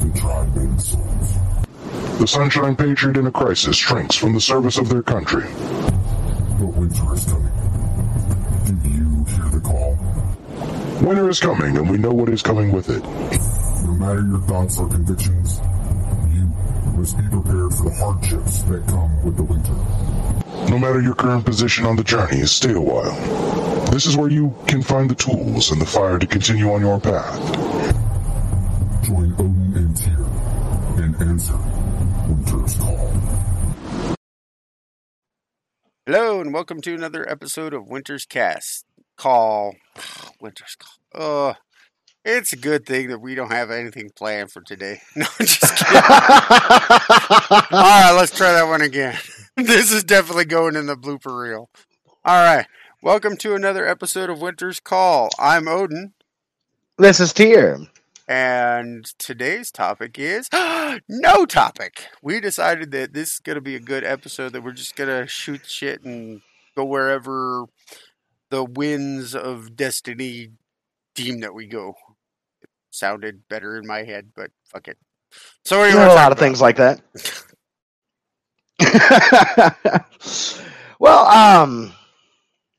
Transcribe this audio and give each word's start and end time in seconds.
to 0.00 0.20
try. 0.20 0.44
The 2.20 2.26
Sunshine 2.26 2.76
Patriot 2.76 3.16
in 3.16 3.26
a 3.26 3.30
crisis 3.30 3.76
shrinks 3.76 4.14
from 4.14 4.34
the 4.34 4.40
service 4.40 4.76
of 4.76 4.88
their 4.88 5.02
country. 5.02 5.44
But 6.58 6.74
winter 6.76 7.14
is 7.14 7.24
coming. 7.24 7.52
Do 8.66 8.74
you 8.90 9.24
hear 9.24 9.48
the 9.48 9.60
call? 9.64 9.96
Winter 11.00 11.30
is 11.30 11.40
coming, 11.40 11.78
and 11.78 11.88
we 11.88 11.96
know 11.96 12.12
what 12.12 12.28
is 12.28 12.42
coming 12.42 12.72
with 12.72 12.90
it. 12.90 13.02
No 13.86 13.94
matter 13.94 14.20
your 14.20 14.40
thoughts 14.40 14.78
or 14.78 14.88
convictions, 14.88 15.60
you 16.28 16.52
must 16.94 17.16
be 17.16 17.26
prepared 17.28 17.72
for 17.74 17.84
the 17.84 17.94
hardships 17.98 18.62
that 18.64 18.86
come 18.86 19.24
with 19.24 19.36
the 19.38 19.42
winter. 19.42 19.72
No 20.70 20.78
matter 20.78 21.00
your 21.00 21.14
current 21.14 21.46
position 21.46 21.86
on 21.86 21.96
the 21.96 22.04
journey, 22.04 22.44
stay 22.44 22.72
a 22.72 22.80
while. 22.80 23.16
This 23.90 24.04
is 24.04 24.14
where 24.16 24.28
you 24.28 24.54
can 24.66 24.82
find 24.82 25.10
the 25.10 25.14
tools 25.14 25.70
and 25.72 25.80
the 25.80 25.86
fire 25.86 26.18
to 26.18 26.26
continue 26.26 26.70
on 26.70 26.82
your 26.82 27.00
path. 27.00 27.40
Join 29.04 29.34
answer 31.20 31.56
Winter's 32.28 32.76
call. 32.76 34.16
Hello 36.06 36.40
and 36.40 36.52
welcome 36.54 36.80
to 36.80 36.94
another 36.94 37.28
episode 37.30 37.74
of 37.74 37.88
Winter's 37.88 38.24
Cast. 38.24 38.86
Call 39.16 39.74
Winter's 40.40 40.76
Call. 40.76 41.50
Uh, 41.50 41.54
it's 42.24 42.52
a 42.54 42.56
good 42.56 42.86
thing 42.86 43.08
that 43.08 43.20
we 43.20 43.34
don't 43.34 43.52
have 43.52 43.70
anything 43.70 44.10
planned 44.16 44.50
for 44.50 44.62
today. 44.62 45.00
No, 45.16 45.26
I'm 45.38 45.46
just 45.46 45.76
kidding. 45.76 45.96
All 47.70 47.82
right, 47.82 48.14
let's 48.16 48.34
try 48.36 48.52
that 48.52 48.66
one 48.68 48.82
again. 48.82 49.16
This 49.56 49.92
is 49.92 50.04
definitely 50.04 50.46
going 50.46 50.74
in 50.74 50.86
the 50.86 50.96
blooper 50.96 51.38
reel. 51.38 51.68
All 52.24 52.42
right, 52.42 52.66
welcome 53.02 53.36
to 53.38 53.54
another 53.54 53.86
episode 53.86 54.30
of 54.30 54.40
Winter's 54.40 54.80
Call. 54.80 55.28
I'm 55.38 55.68
Odin, 55.68 56.14
This 56.96 57.20
is 57.20 57.34
Tyr. 57.34 57.78
And 58.30 59.04
today's 59.18 59.72
topic 59.72 60.16
is 60.16 60.48
no 61.08 61.44
topic. 61.46 62.06
We 62.22 62.38
decided 62.38 62.92
that 62.92 63.12
this 63.12 63.34
is 63.34 63.38
going 63.40 63.56
to 63.56 63.60
be 63.60 63.74
a 63.74 63.80
good 63.80 64.04
episode 64.04 64.52
that 64.52 64.62
we're 64.62 64.70
just 64.70 64.94
going 64.94 65.10
to 65.10 65.26
shoot 65.26 65.66
shit 65.66 66.04
and 66.04 66.40
go 66.76 66.84
wherever 66.84 67.64
the 68.50 68.62
winds 68.62 69.34
of 69.34 69.74
destiny 69.74 70.52
deem 71.16 71.40
that 71.40 71.54
we 71.54 71.66
go. 71.66 71.96
It 72.62 72.70
sounded 72.90 73.48
better 73.48 73.76
in 73.76 73.84
my 73.84 74.04
head, 74.04 74.30
but 74.36 74.52
fuck 74.64 74.86
it. 74.86 74.96
So 75.64 75.78
what 75.78 75.86
do 75.86 75.90
you 75.90 75.96
There 75.96 76.04
are 76.04 76.08
want 76.08 76.18
a 76.18 76.22
lot 76.22 76.32
of 76.32 76.38
things 76.38 76.60
like 76.60 76.76
that. 76.76 77.00
well, 81.00 81.26
um, 81.26 81.92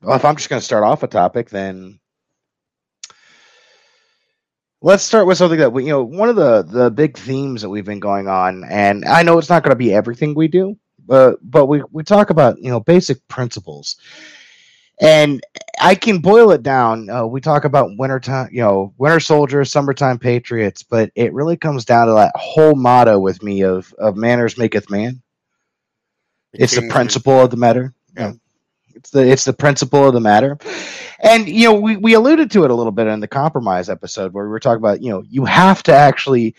well, 0.00 0.16
if 0.16 0.24
I'm 0.24 0.36
just 0.36 0.48
going 0.48 0.60
to 0.60 0.64
start 0.64 0.82
off 0.82 1.02
a 1.02 1.08
topic, 1.08 1.50
then 1.50 2.00
let's 4.82 5.04
start 5.04 5.26
with 5.26 5.38
something 5.38 5.60
that 5.60 5.72
we, 5.72 5.84
you 5.84 5.90
know, 5.90 6.02
one 6.02 6.28
of 6.28 6.36
the 6.36 6.62
the 6.62 6.90
big 6.90 7.16
themes 7.16 7.62
that 7.62 7.70
we've 7.70 7.84
been 7.84 8.00
going 8.00 8.28
on, 8.28 8.64
and 8.68 9.04
I 9.04 9.22
know 9.22 9.38
it's 9.38 9.48
not 9.48 9.62
going 9.62 9.70
to 9.70 9.76
be 9.76 9.94
everything 9.94 10.34
we 10.34 10.48
do, 10.48 10.76
but 11.06 11.38
but 11.42 11.66
we 11.66 11.82
we 11.92 12.02
talk 12.02 12.30
about 12.30 12.58
you 12.58 12.70
know 12.70 12.80
basic 12.80 13.26
principles, 13.28 13.96
and 15.00 15.40
I 15.80 15.94
can 15.94 16.18
boil 16.18 16.50
it 16.50 16.62
down. 16.62 17.08
Uh, 17.08 17.26
we 17.26 17.40
talk 17.40 17.64
about 17.64 17.90
wintertime, 17.96 18.48
you 18.52 18.60
know, 18.60 18.92
winter 18.98 19.20
soldiers, 19.20 19.70
summertime 19.70 20.18
patriots, 20.18 20.82
but 20.82 21.10
it 21.14 21.32
really 21.32 21.56
comes 21.56 21.84
down 21.84 22.08
to 22.08 22.14
that 22.14 22.32
whole 22.36 22.74
motto 22.74 23.18
with 23.18 23.42
me 23.42 23.62
of 23.62 23.94
of 23.98 24.16
manners 24.16 24.58
maketh 24.58 24.90
man. 24.90 25.22
It's 26.52 26.74
the 26.74 26.88
principle 26.88 27.40
of 27.40 27.50
the 27.50 27.56
matter. 27.56 27.94
Yeah. 28.16 28.32
It's 28.94 29.10
the 29.10 29.30
it's 29.30 29.44
the 29.44 29.52
principle 29.52 30.06
of 30.06 30.14
the 30.14 30.20
matter. 30.20 30.58
And 31.20 31.48
you 31.48 31.64
know, 31.64 31.74
we, 31.74 31.96
we 31.96 32.14
alluded 32.14 32.50
to 32.52 32.64
it 32.64 32.70
a 32.70 32.74
little 32.74 32.92
bit 32.92 33.06
in 33.06 33.20
the 33.20 33.28
compromise 33.28 33.88
episode 33.88 34.32
where 34.32 34.44
we 34.44 34.50
were 34.50 34.60
talking 34.60 34.82
about, 34.82 35.02
you 35.02 35.10
know, 35.10 35.22
you 35.28 35.44
have 35.44 35.82
to 35.84 35.92
actually 35.92 36.54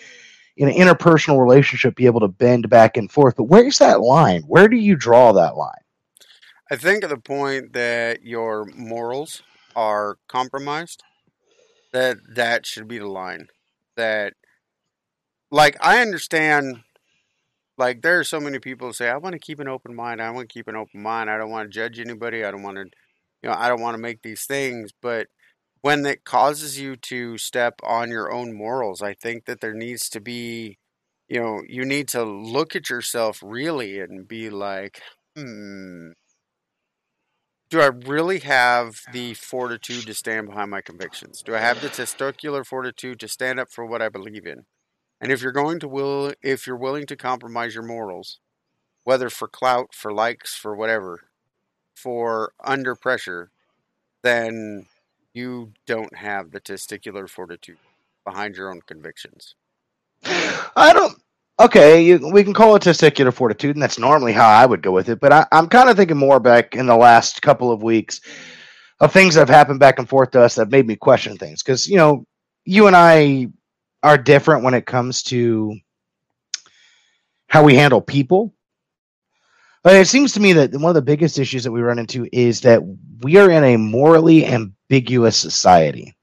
in 0.56 0.70
an 0.70 0.76
interpersonal 0.76 1.40
relationship 1.40 1.96
be 1.96 2.06
able 2.06 2.20
to 2.20 2.28
bend 2.28 2.70
back 2.70 2.98
and 2.98 3.12
forth. 3.12 3.36
But 3.36 3.46
where's 3.46 3.80
that 3.80 4.02
line? 4.02 4.44
Where 4.44 4.68
do 4.68 4.78
you 4.78 4.96
draw 4.96 5.32
that 5.34 5.58
line? 5.58 5.72
I 6.72 6.76
think 6.76 7.04
at 7.04 7.10
the 7.10 7.18
point 7.18 7.74
that 7.74 8.24
your 8.24 8.66
morals 8.66 9.44
are 9.76 10.18
compromised, 10.28 11.04
that 11.92 12.18
that 12.36 12.66
should 12.66 12.88
be 12.88 13.00
the 13.00 13.08
line. 13.08 13.48
That, 13.96 14.34
like, 15.52 15.78
I 15.82 16.00
understand. 16.00 16.84
Like, 17.78 18.02
there 18.02 18.20
are 18.20 18.24
so 18.24 18.40
many 18.40 18.60
people 18.60 18.88
who 18.88 18.94
say, 18.94 19.10
"I 19.10 19.18
want 19.18 19.34
to 19.34 19.40
keep 19.40 19.60
an 19.60 19.68
open 19.68 19.96
mind. 19.96 20.22
I 20.22 20.30
want 20.32 20.50
to 20.50 20.54
keep 20.54 20.68
an 20.68 20.76
open 20.76 21.02
mind. 21.02 21.30
I 21.30 21.38
don't 21.38 21.50
want 21.52 21.72
to 21.72 21.74
judge 21.76 22.00
anybody. 22.00 22.44
I 22.44 22.52
don't 22.52 22.64
want 22.64 22.78
to, 22.78 22.84
you 23.42 23.50
know, 23.50 23.56
I 23.58 23.68
don't 23.68 23.82
want 23.82 23.96
to 23.96 24.02
make 24.02 24.22
these 24.22 24.46
things." 24.46 24.92
But 25.02 25.28
when 25.82 26.06
it 26.06 26.26
causes 26.26 26.80
you 26.80 26.96
to 26.98 27.38
step 27.38 27.76
on 27.84 28.10
your 28.12 28.32
own 28.32 28.54
morals, 28.54 29.02
I 29.02 29.14
think 29.16 29.46
that 29.46 29.62
there 29.62 29.74
needs 29.74 30.10
to 30.10 30.22
be, 30.22 30.78
you 31.30 31.40
know, 31.42 31.62
you 31.68 31.86
need 31.86 32.08
to 32.10 32.24
look 32.24 32.76
at 32.76 32.90
yourself 32.90 33.40
really 33.44 34.00
and 34.00 34.28
be 34.28 34.50
like, 34.50 35.02
hmm 35.36 36.12
do 37.70 37.82
I 37.82 37.88
really 37.88 38.40
have 38.40 39.02
the 39.08 39.34
fortitude 39.34 40.06
to 40.08 40.14
stand 40.14 40.48
behind 40.48 40.70
my 40.72 40.82
convictions? 40.82 41.42
Do 41.44 41.56
I 41.56 41.60
have 41.60 41.80
the 41.82 41.90
testicular 41.90 42.66
fortitude 42.66 43.20
to 43.22 43.28
stand 43.28 43.60
up 43.60 43.72
for 43.72 43.86
what 43.86 44.02
I 44.02 44.10
believe 44.10 44.46
in? 44.46 44.66
And 45.24 45.32
if 45.32 45.42
you're 45.42 45.54
going 45.54 45.80
to 45.80 45.88
will, 45.88 46.34
if 46.44 46.68
you're 46.68 46.76
willing 46.76 47.06
to 47.06 47.16
compromise 47.16 47.74
your 47.74 47.86
morals, 47.86 48.40
whether 49.06 49.30
for 49.30 49.48
clout, 49.48 49.94
for 49.94 50.14
likes, 50.14 50.54
for 50.54 50.76
whatever, 50.76 51.30
for 51.96 52.52
under 52.62 52.94
pressure, 52.94 53.50
then 54.22 54.86
you 55.34 55.72
don't 55.88 56.18
have 56.18 56.52
the 56.52 56.60
testicular 56.60 57.30
fortitude 57.30 57.78
behind 58.26 58.58
your 58.58 58.70
own 58.70 58.82
convictions. 58.82 59.56
I 60.26 60.92
don't. 60.92 61.18
Okay, 61.58 62.04
you, 62.04 62.30
we 62.34 62.44
can 62.44 62.54
call 62.54 62.76
it 62.76 62.82
testicular 62.82 63.34
fortitude, 63.34 63.78
and 63.78 63.82
that's 63.82 63.98
normally 63.98 64.34
how 64.34 64.50
I 64.50 64.66
would 64.66 64.82
go 64.82 64.92
with 64.92 65.08
it. 65.08 65.22
But 65.22 65.32
I, 65.32 65.48
I'm 65.54 65.70
kind 65.70 65.90
of 65.90 65.96
thinking 65.96 66.18
more 66.18 66.42
back 66.42 66.76
in 66.76 66.86
the 66.86 66.98
last 66.98 67.42
couple 67.42 67.72
of 67.72 67.82
weeks 67.82 68.20
of 69.00 69.14
things 69.14 69.36
that 69.36 69.42
have 69.42 69.56
happened 69.56 69.80
back 69.80 70.00
and 70.00 70.10
forth 70.10 70.32
to 70.32 70.42
us 70.42 70.56
that 70.56 70.70
made 70.70 70.86
me 70.86 70.98
question 70.98 71.38
things. 71.38 71.64
Because 71.64 71.88
you 71.88 71.96
know, 71.96 72.26
you 72.66 72.88
and 72.88 72.96
I 72.98 73.48
are 74.04 74.18
different 74.18 74.64
when 74.64 74.74
it 74.74 74.86
comes 74.86 75.24
to 75.24 75.76
how 77.48 77.64
we 77.64 77.76
handle 77.76 78.02
people. 78.02 78.54
But 79.84 79.96
it 79.96 80.08
seems 80.08 80.34
to 80.34 80.40
me 80.40 80.54
that 80.54 80.74
one 80.74 80.90
of 80.90 80.96
the 80.96 81.02
biggest 81.02 81.40
issues 81.40 81.64
that 81.64 81.72
we 81.72 81.82
run 81.82 82.00
into 82.00 82.28
is 82.32 82.62
that 82.62 82.82
we 83.22 83.38
are 83.38 83.50
in 83.50 83.64
a 83.64 83.78
morally 83.78 84.46
ambiguous 84.46 85.36
society 85.36 86.16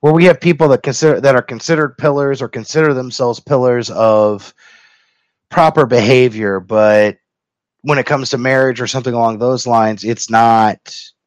where 0.00 0.12
we 0.12 0.24
have 0.24 0.40
people 0.40 0.68
that 0.68 0.82
consider 0.82 1.20
that 1.20 1.34
are 1.34 1.42
considered 1.42 1.98
pillars 1.98 2.42
or 2.42 2.48
consider 2.48 2.94
themselves 2.94 3.40
pillars 3.40 3.90
of 3.90 4.54
proper 5.48 5.86
behavior, 5.86 6.60
but 6.60 7.18
when 7.82 7.98
it 7.98 8.06
comes 8.06 8.30
to 8.30 8.38
marriage 8.38 8.80
or 8.80 8.86
something 8.86 9.14
along 9.14 9.38
those 9.38 9.66
lines, 9.66 10.04
it's 10.04 10.28
not. 10.28 10.78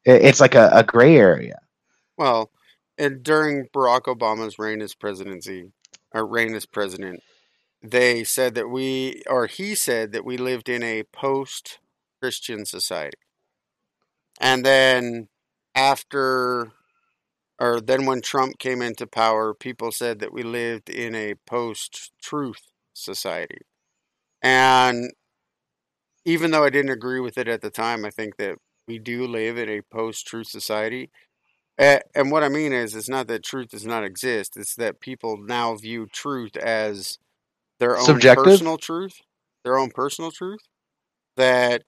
It's 0.04 0.40
like 0.40 0.54
a, 0.54 0.70
a 0.72 0.82
gray 0.82 1.16
area. 1.16 1.58
Well, 2.16 2.50
and 3.00 3.22
during 3.22 3.66
Barack 3.74 4.02
Obama's 4.02 4.58
reign 4.58 4.82
as 4.82 4.94
presidency, 4.94 5.72
or 6.12 6.26
reign 6.26 6.54
as 6.54 6.66
president, 6.66 7.20
they 7.82 8.22
said 8.24 8.54
that 8.54 8.68
we, 8.68 9.22
or 9.26 9.46
he 9.46 9.74
said 9.74 10.12
that 10.12 10.24
we 10.24 10.36
lived 10.36 10.68
in 10.68 10.82
a 10.82 11.04
post-Christian 11.04 12.66
society. 12.66 13.16
And 14.38 14.64
then 14.64 15.28
after, 15.74 16.72
or 17.58 17.80
then 17.80 18.04
when 18.04 18.20
Trump 18.20 18.58
came 18.58 18.82
into 18.82 19.06
power, 19.06 19.54
people 19.54 19.92
said 19.92 20.18
that 20.18 20.32
we 20.32 20.42
lived 20.42 20.90
in 20.90 21.14
a 21.14 21.36
post-truth 21.46 22.70
society. 22.92 23.62
And 24.42 25.12
even 26.24 26.50
though 26.50 26.64
I 26.64 26.70
didn't 26.70 26.90
agree 26.90 27.20
with 27.20 27.38
it 27.38 27.48
at 27.48 27.62
the 27.62 27.70
time, 27.70 28.04
I 28.04 28.10
think 28.10 28.36
that 28.36 28.56
we 28.86 28.98
do 28.98 29.26
live 29.26 29.56
in 29.56 29.68
a 29.70 29.82
post-truth 29.82 30.48
society. 30.48 31.10
A- 31.78 32.02
And 32.14 32.30
what 32.30 32.42
I 32.44 32.48
mean 32.48 32.72
is, 32.72 32.94
it's 32.94 33.08
not 33.08 33.26
that 33.28 33.44
truth 33.44 33.70
does 33.70 33.86
not 33.86 34.04
exist. 34.04 34.56
It's 34.56 34.74
that 34.76 35.00
people 35.00 35.36
now 35.38 35.74
view 35.76 36.06
truth 36.06 36.56
as 36.56 37.18
their 37.80 37.98
own 37.98 38.24
Subjective? 38.24 38.34
personal 38.34 38.78
truth, 38.78 39.20
their 39.64 39.78
own 39.78 39.90
personal 39.90 40.30
truth. 40.32 40.60
That 41.36 41.84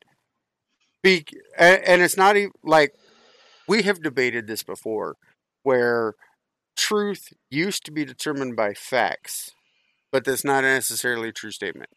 be, 1.02 1.26
and, 1.58 1.82
and 1.84 2.02
it's 2.02 2.16
not 2.16 2.36
even 2.36 2.52
like 2.64 2.94
we 3.68 3.82
have 3.84 4.02
debated 4.02 4.46
this 4.48 4.62
before, 4.64 5.16
where 5.64 6.14
truth 6.76 7.32
used 7.50 7.84
to 7.86 7.92
be 7.92 8.04
determined 8.04 8.56
by 8.56 8.74
facts, 8.74 9.52
but 10.12 10.24
that's 10.24 10.44
not 10.44 10.62
necessarily 10.64 11.30
a 11.30 11.32
true 11.32 11.52
statement. 11.52 11.90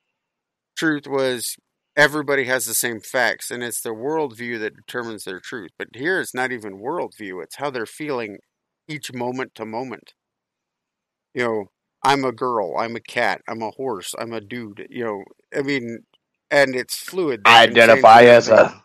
Truth 0.78 1.08
was 1.08 1.58
everybody 1.96 2.46
has 2.46 2.66
the 2.66 2.74
same 2.74 3.00
facts, 3.00 3.52
and 3.52 3.64
it's 3.64 3.82
their 3.82 3.96
worldview 3.96 4.60
that 4.60 4.76
determines 4.76 5.24
their 5.24 5.40
truth. 5.40 5.72
But 5.78 5.90
here 5.94 6.20
it's 6.20 6.34
not 6.34 6.52
even 6.52 6.80
worldview, 6.80 7.42
it's 7.44 7.58
how 7.58 7.70
they're 7.70 7.86
feeling 7.86 8.40
each 8.88 9.14
moment 9.14 9.56
to 9.56 9.66
moment. 9.66 10.14
You 11.34 11.44
know, 11.44 11.66
I'm 12.04 12.24
a 12.24 12.32
girl, 12.32 12.78
I'm 12.78 12.96
a 12.96 13.02
cat, 13.02 13.42
I'm 13.48 13.62
a 13.62 13.72
horse, 13.72 14.14
I'm 14.18 14.34
a 14.34 14.42
dude, 14.42 14.88
you 14.90 15.04
know, 15.04 15.24
I 15.58 15.62
mean, 15.62 16.00
and 16.52 16.76
it's 16.76 16.98
fluid. 16.98 17.42
I 17.46 17.64
identify 17.64 18.24
as 18.24 18.50
a. 18.50 18.82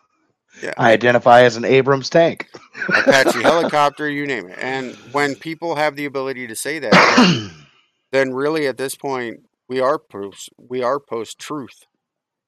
Yeah. 0.61 0.73
I 0.77 0.91
identify 0.91 1.43
as 1.43 1.55
an 1.55 1.63
Abrams 1.63 2.09
tank. 2.09 2.49
Apache 2.89 3.41
helicopter, 3.41 4.09
you 4.09 4.27
name 4.27 4.49
it. 4.49 4.57
And 4.59 4.95
when 5.13 5.35
people 5.35 5.75
have 5.75 5.95
the 5.95 6.03
ability 6.03 6.45
to 6.47 6.55
say 6.57 6.77
that, 6.77 6.91
then 7.17 7.51
then 8.11 8.33
really 8.33 8.67
at 8.67 8.77
this 8.77 8.95
point 8.95 9.45
we 9.69 9.79
are 9.79 9.97
proofs 9.97 10.49
we 10.57 10.83
are 10.83 10.99
post 10.99 11.39
truth 11.39 11.85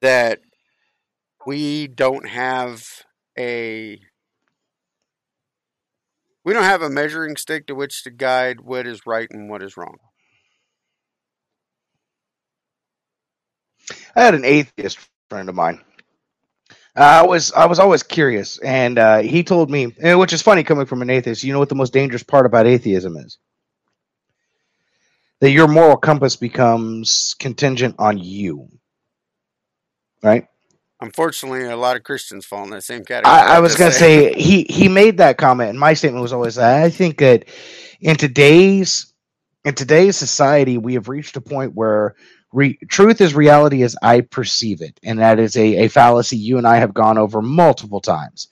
that 0.02 0.40
we 1.46 1.88
don't 1.88 2.28
have 2.28 2.86
a 3.38 4.00
we 6.44 6.54
don't 6.54 6.64
have 6.64 6.82
a 6.82 6.90
measuring 6.90 7.38
stick 7.38 7.68
to 7.68 7.76
which 7.76 8.04
to 8.04 8.12
guide 8.12 8.62
what 8.62 8.86
is 8.86 9.06
right 9.06 9.30
and 9.32 9.50
what 9.50 9.64
is 9.64 9.78
wrong. 9.78 9.98
I 14.16 14.24
had 14.24 14.36
an 14.36 14.46
atheist 14.46 15.00
friend 15.30 15.50
of 15.50 15.56
mine. 15.56 15.82
I 16.96 17.24
was 17.26 17.52
I 17.54 17.66
was 17.66 17.80
always 17.80 18.04
curious, 18.04 18.60
and 18.60 19.00
uh, 19.00 19.20
he 19.20 19.44
told 19.44 19.72
me, 19.72 19.86
which 19.86 20.34
is 20.34 20.44
funny 20.44 20.64
coming 20.64 20.86
from 20.86 21.02
an 21.02 21.10
atheist. 21.10 21.44
You 21.44 21.52
know 21.52 21.60
what 21.60 21.70
the 21.70 21.76
most 21.76 21.92
dangerous 21.92 22.24
part 22.24 22.46
about 22.46 22.68
atheism 22.68 23.18
is? 23.18 23.40
That 25.40 25.52
your 25.52 25.68
moral 25.68 25.98
compass 25.98 26.36
becomes 26.36 27.36
contingent 27.40 27.96
on 27.98 28.20
you, 28.20 28.70
right? 30.22 30.48
Unfortunately, 31.04 31.66
a 31.66 31.76
lot 31.76 31.98
of 31.98 32.04
Christians 32.04 32.46
fall 32.46 32.64
in 32.64 32.70
that 32.70 32.84
same 32.84 33.04
category. 33.04 33.36
I, 33.36 33.58
I 33.58 33.60
was 33.60 33.76
going 33.76 33.92
to 33.92 33.98
say 33.98 34.34
he 34.38 34.64
he 34.70 34.88
made 34.88 35.18
that 35.18 35.38
comment, 35.38 35.70
and 35.70 35.80
my 35.80 35.94
statement 35.94 36.22
was 36.22 36.32
always 36.32 36.56
that 36.56 36.82
I 36.82 36.90
think 36.90 37.18
that 37.18 37.46
in 38.00 38.16
today's 38.16 39.14
in 39.66 39.76
today's 39.76 40.16
society, 40.16 40.78
we 40.78 40.94
have 40.94 41.10
reached 41.10 41.36
a 41.36 41.42
point 41.42 41.76
where 41.76 42.16
re- 42.54 42.78
truth 42.88 43.20
is 43.20 43.36
reality 43.36 43.84
as 43.84 43.98
I 44.02 44.22
perceive 44.22 44.82
it, 44.82 44.98
and 45.04 45.20
that 45.20 45.40
is 45.40 45.58
a, 45.58 45.86
a 45.86 45.88
fallacy 45.90 46.38
you 46.38 46.58
and 46.58 46.66
I 46.66 46.78
have 46.78 46.94
gone 46.94 47.18
over 47.18 47.42
multiple 47.42 48.00
times. 48.00 48.48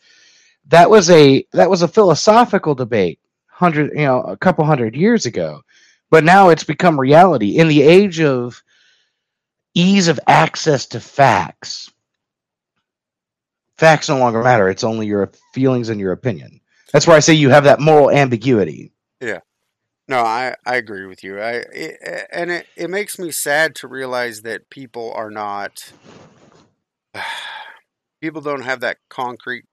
That 0.68 0.90
was 0.90 1.10
a 1.10 1.46
that 1.54 1.70
was 1.70 1.84
a 1.84 1.88
philosophical 1.88 2.76
debate, 2.76 3.20
hundred 3.48 3.92
you 3.94 4.06
know 4.06 4.24
a 4.24 4.36
couple 4.36 4.66
hundred 4.66 4.94
years 4.94 5.26
ago, 5.26 5.62
but 6.10 6.26
now 6.26 6.50
it's 6.50 6.66
become 6.66 7.00
reality 7.00 7.58
in 7.58 7.70
the 7.70 7.82
age 7.82 8.20
of 8.20 8.62
ease 9.74 10.10
of 10.10 10.20
access 10.28 10.86
to 10.88 11.00
facts. 11.00 11.90
Facts 13.82 14.10
no 14.10 14.20
longer 14.20 14.44
matter; 14.44 14.70
it's 14.70 14.84
only 14.84 15.08
your 15.08 15.32
feelings 15.56 15.90
and 15.90 16.00
your 16.00 16.12
opinion. 16.12 16.62
That's 16.94 17.08
where 17.08 17.18
I 17.18 17.20
say 17.20 17.34
you 17.34 17.50
have 17.50 17.64
that 17.64 17.80
moral 17.80 18.12
ambiguity. 18.12 18.94
Yeah. 19.20 19.40
No, 20.08 20.20
I, 20.20 20.54
I 20.68 20.76
agree 20.76 21.08
with 21.08 21.24
you. 21.24 21.40
I 21.40 21.64
it, 21.74 22.28
and 22.32 22.52
it, 22.52 22.68
it 22.76 22.92
makes 22.92 23.18
me 23.18 23.32
sad 23.32 23.74
to 23.78 23.88
realize 23.88 24.44
that 24.44 24.70
people 24.70 25.12
are 25.16 25.32
not 25.32 25.94
people 28.22 28.42
don't 28.42 28.66
have 28.66 28.82
that 28.82 28.98
concrete 29.10 29.66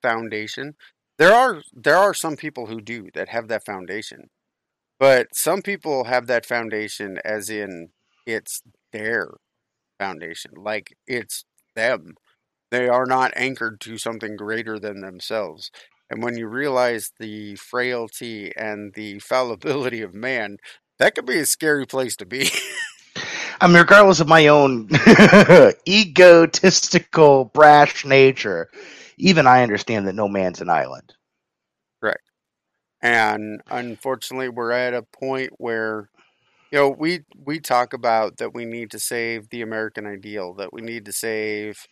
foundation. 0.00 0.76
There 1.18 1.34
are 1.34 1.60
there 1.72 1.96
are 1.96 2.14
some 2.14 2.36
people 2.36 2.66
who 2.66 2.80
do 2.80 3.08
that 3.14 3.30
have 3.30 3.48
that 3.48 3.66
foundation. 3.66 4.30
But 5.00 5.34
some 5.34 5.60
people 5.60 6.04
have 6.04 6.28
that 6.28 6.46
foundation 6.46 7.18
as 7.24 7.50
in 7.50 7.88
it's 8.26 8.62
their 8.92 9.38
foundation. 9.98 10.52
Like 10.56 10.96
it's 11.08 11.44
them. 11.74 12.14
They 12.76 12.88
are 12.88 13.06
not 13.06 13.32
anchored 13.36 13.80
to 13.82 13.96
something 13.96 14.36
greater 14.36 14.78
than 14.78 15.00
themselves. 15.00 15.70
And 16.10 16.22
when 16.22 16.36
you 16.36 16.46
realize 16.46 17.10
the 17.18 17.56
frailty 17.56 18.54
and 18.54 18.92
the 18.92 19.18
fallibility 19.20 20.02
of 20.02 20.12
man, 20.12 20.58
that 20.98 21.14
could 21.14 21.24
be 21.24 21.38
a 21.38 21.46
scary 21.46 21.86
place 21.86 22.16
to 22.16 22.26
be. 22.26 22.50
I 23.62 23.66
mean, 23.66 23.76
regardless 23.76 24.20
of 24.20 24.28
my 24.28 24.48
own 24.48 24.90
egotistical, 25.88 27.46
brash 27.46 28.04
nature, 28.04 28.68
even 29.16 29.46
I 29.46 29.62
understand 29.62 30.06
that 30.06 30.14
no 30.14 30.28
man's 30.28 30.60
an 30.60 30.68
island. 30.68 31.14
Correct. 32.02 32.30
And 33.00 33.62
unfortunately, 33.70 34.50
we're 34.50 34.72
at 34.72 34.92
a 34.92 35.00
point 35.00 35.52
where, 35.56 36.10
you 36.70 36.78
know, 36.78 36.90
we 36.90 37.20
we 37.42 37.58
talk 37.58 37.94
about 37.94 38.36
that 38.36 38.52
we 38.52 38.66
need 38.66 38.90
to 38.90 38.98
save 38.98 39.48
the 39.48 39.62
American 39.62 40.06
ideal, 40.06 40.52
that 40.56 40.74
we 40.74 40.82
need 40.82 41.06
to 41.06 41.12
save 41.14 41.86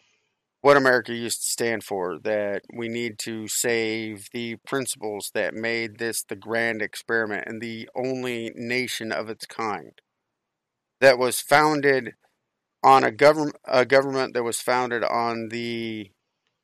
what 0.64 0.78
America 0.78 1.12
used 1.12 1.42
to 1.42 1.46
stand 1.46 1.84
for, 1.84 2.18
that 2.20 2.62
we 2.72 2.88
need 2.88 3.18
to 3.18 3.46
save 3.46 4.30
the 4.32 4.56
principles 4.66 5.30
that 5.34 5.52
made 5.52 5.98
this 5.98 6.24
the 6.24 6.34
grand 6.34 6.80
experiment 6.80 7.44
and 7.46 7.60
the 7.60 7.86
only 7.94 8.50
nation 8.56 9.12
of 9.12 9.28
its 9.28 9.44
kind. 9.44 10.00
That 11.02 11.18
was 11.18 11.38
founded 11.38 12.14
on 12.82 13.04
a 13.04 13.10
government 13.10 13.56
a 13.66 13.84
government 13.84 14.32
that 14.32 14.42
was 14.42 14.58
founded 14.58 15.04
on 15.04 15.50
the 15.50 16.10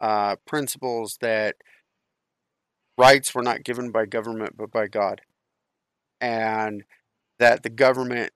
uh, 0.01 0.37
principles 0.47 1.19
that 1.21 1.57
rights 2.97 3.35
were 3.35 3.43
not 3.43 3.65
given 3.65 3.91
by 3.91 4.07
government 4.07 4.57
but 4.57 4.71
by 4.71 4.87
God, 4.87 5.21
and 6.23 6.85
that 7.39 7.63
the 7.65 7.69
government 7.69 8.33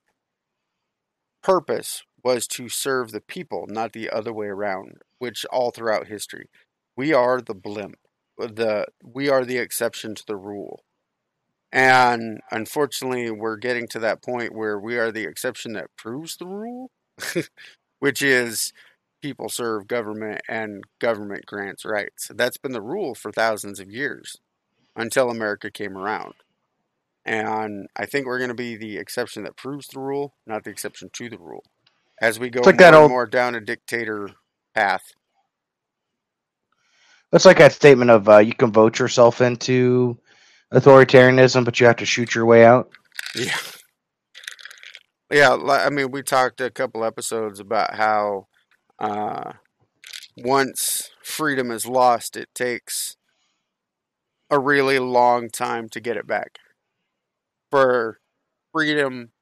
purpose 1.43 2.03
was 2.25 2.47
to 2.49 2.69
serve 2.69 3.13
the 3.13 3.21
people, 3.21 3.67
not 3.69 3.93
the 3.93 4.09
other 4.11 4.33
way 4.33 4.47
around, 4.47 5.03
which 5.19 5.45
all 5.53 5.71
throughout 5.71 6.07
history. 6.09 6.49
We 6.97 7.13
are 7.13 7.41
the 7.41 7.55
blimp. 7.55 7.99
Uh, 8.41 8.47
the 8.47 8.87
we 9.05 9.29
are 9.29 9.45
the 9.45 9.59
exception 9.59 10.15
to 10.15 10.25
the 10.27 10.37
rule. 10.37 10.83
And 11.71 12.41
unfortunately, 12.51 13.31
we're 13.31 13.57
getting 13.57 13.89
to 13.89 13.99
that 14.01 14.23
point 14.23 14.55
where 14.55 14.79
we 14.79 14.97
are 14.97 15.13
the 15.13 15.25
exception 15.25 15.73
that 15.75 15.97
proves 15.97 16.37
the 16.37 16.47
rule, 16.47 16.91
which 17.99 18.23
is 18.23 18.73
people 19.21 19.49
serve 19.49 19.89
government 19.89 20.41
and 20.49 20.85
government 21.01 21.47
grants 21.47 21.85
rights. 21.85 22.31
That's 22.33 22.59
been 22.59 22.73
the 22.73 22.81
rule 22.81 23.15
for 23.15 23.33
thousands 23.33 23.81
of 23.81 23.91
years 23.91 24.37
until 24.95 25.31
America 25.31 25.71
came 25.71 25.97
around. 25.97 26.35
And 27.25 27.89
I 27.97 28.07
think 28.07 28.27
we're 28.27 28.39
going 28.39 28.49
to 28.49 28.55
be 28.55 28.77
the 28.77 28.99
exception 28.99 29.43
that 29.45 29.57
proves 29.57 29.89
the 29.89 29.99
rule, 29.99 30.35
not 30.47 30.63
the 30.63 30.71
exception 30.71 31.11
to 31.15 31.29
the 31.29 31.39
rule 31.39 31.65
as 32.21 32.39
we 32.39 32.51
go 32.51 32.61
like 32.63 32.79
more 32.79 32.95
old- 32.95 33.11
more 33.11 33.27
down 33.27 33.55
a 33.55 33.61
dictator 33.61 34.31
path. 34.75 35.13
That's 37.31 37.45
like 37.45 37.59
that 37.59 37.73
statement 37.73 38.11
of 38.11 38.29
uh, 38.29 38.39
you 38.39 38.55
can 38.55 38.71
vote 38.71 38.99
yourself 38.99 39.41
into 39.41 40.19
authoritarianism, 40.73 41.65
but 41.65 41.81
you 41.81 41.87
have 41.87 41.97
to 41.97 42.07
shoot 42.07 42.35
your 42.35 42.47
way 42.47 42.65
out. 42.65 42.91
Yeah. 43.35 43.57
Yeah, 45.31 45.57
I 45.69 45.91
mean, 45.91 46.13
we 46.13 46.23
talked 46.23 46.61
a 46.61 46.71
couple 46.71 47.05
episodes 47.05 47.59
about 47.59 47.95
how 47.97 48.47
uh, 49.01 49.55
once 50.37 51.11
freedom 51.25 51.71
is 51.71 51.87
lost, 51.87 52.37
it 52.37 52.49
takes 52.55 53.17
a 54.51 54.59
really 54.59 54.99
long 54.99 55.49
time 55.49 55.89
to 55.89 56.01
get 56.01 56.17
it 56.17 56.27
back. 56.27 56.59
For 57.71 58.21
freedom, 58.73 59.33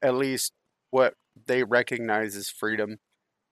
at 0.00 0.14
least 0.14 0.52
what 0.90 1.14
they 1.46 1.62
recognize 1.62 2.36
as 2.36 2.48
freedom, 2.48 2.98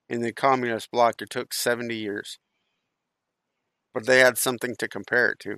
in 0.09 0.21
the 0.21 0.33
communist 0.33 0.91
bloc, 0.91 1.21
it 1.21 1.29
took 1.29 1.53
70 1.53 1.95
years. 1.95 2.39
But 3.93 4.05
they 4.05 4.19
had 4.19 4.37
something 4.37 4.75
to 4.77 4.87
compare 4.87 5.29
it 5.29 5.39
to. 5.39 5.57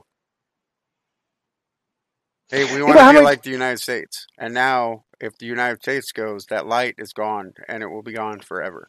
Hey, 2.50 2.66
we 2.74 2.84
want 2.84 3.00
to 3.00 3.14
be 3.14 3.20
like 3.20 3.44
the 3.44 3.50
United 3.50 3.80
States. 3.80 4.28
And 4.38 4.54
now, 4.54 5.06
if 5.20 5.38
the 5.38 5.46
United 5.48 5.82
States 5.82 6.12
goes, 6.12 6.46
that 6.46 6.68
light 6.68 6.96
is 6.98 7.12
gone 7.12 7.54
and 7.68 7.82
it 7.82 7.88
will 7.88 8.04
be 8.04 8.14
gone 8.14 8.40
forever. 8.40 8.88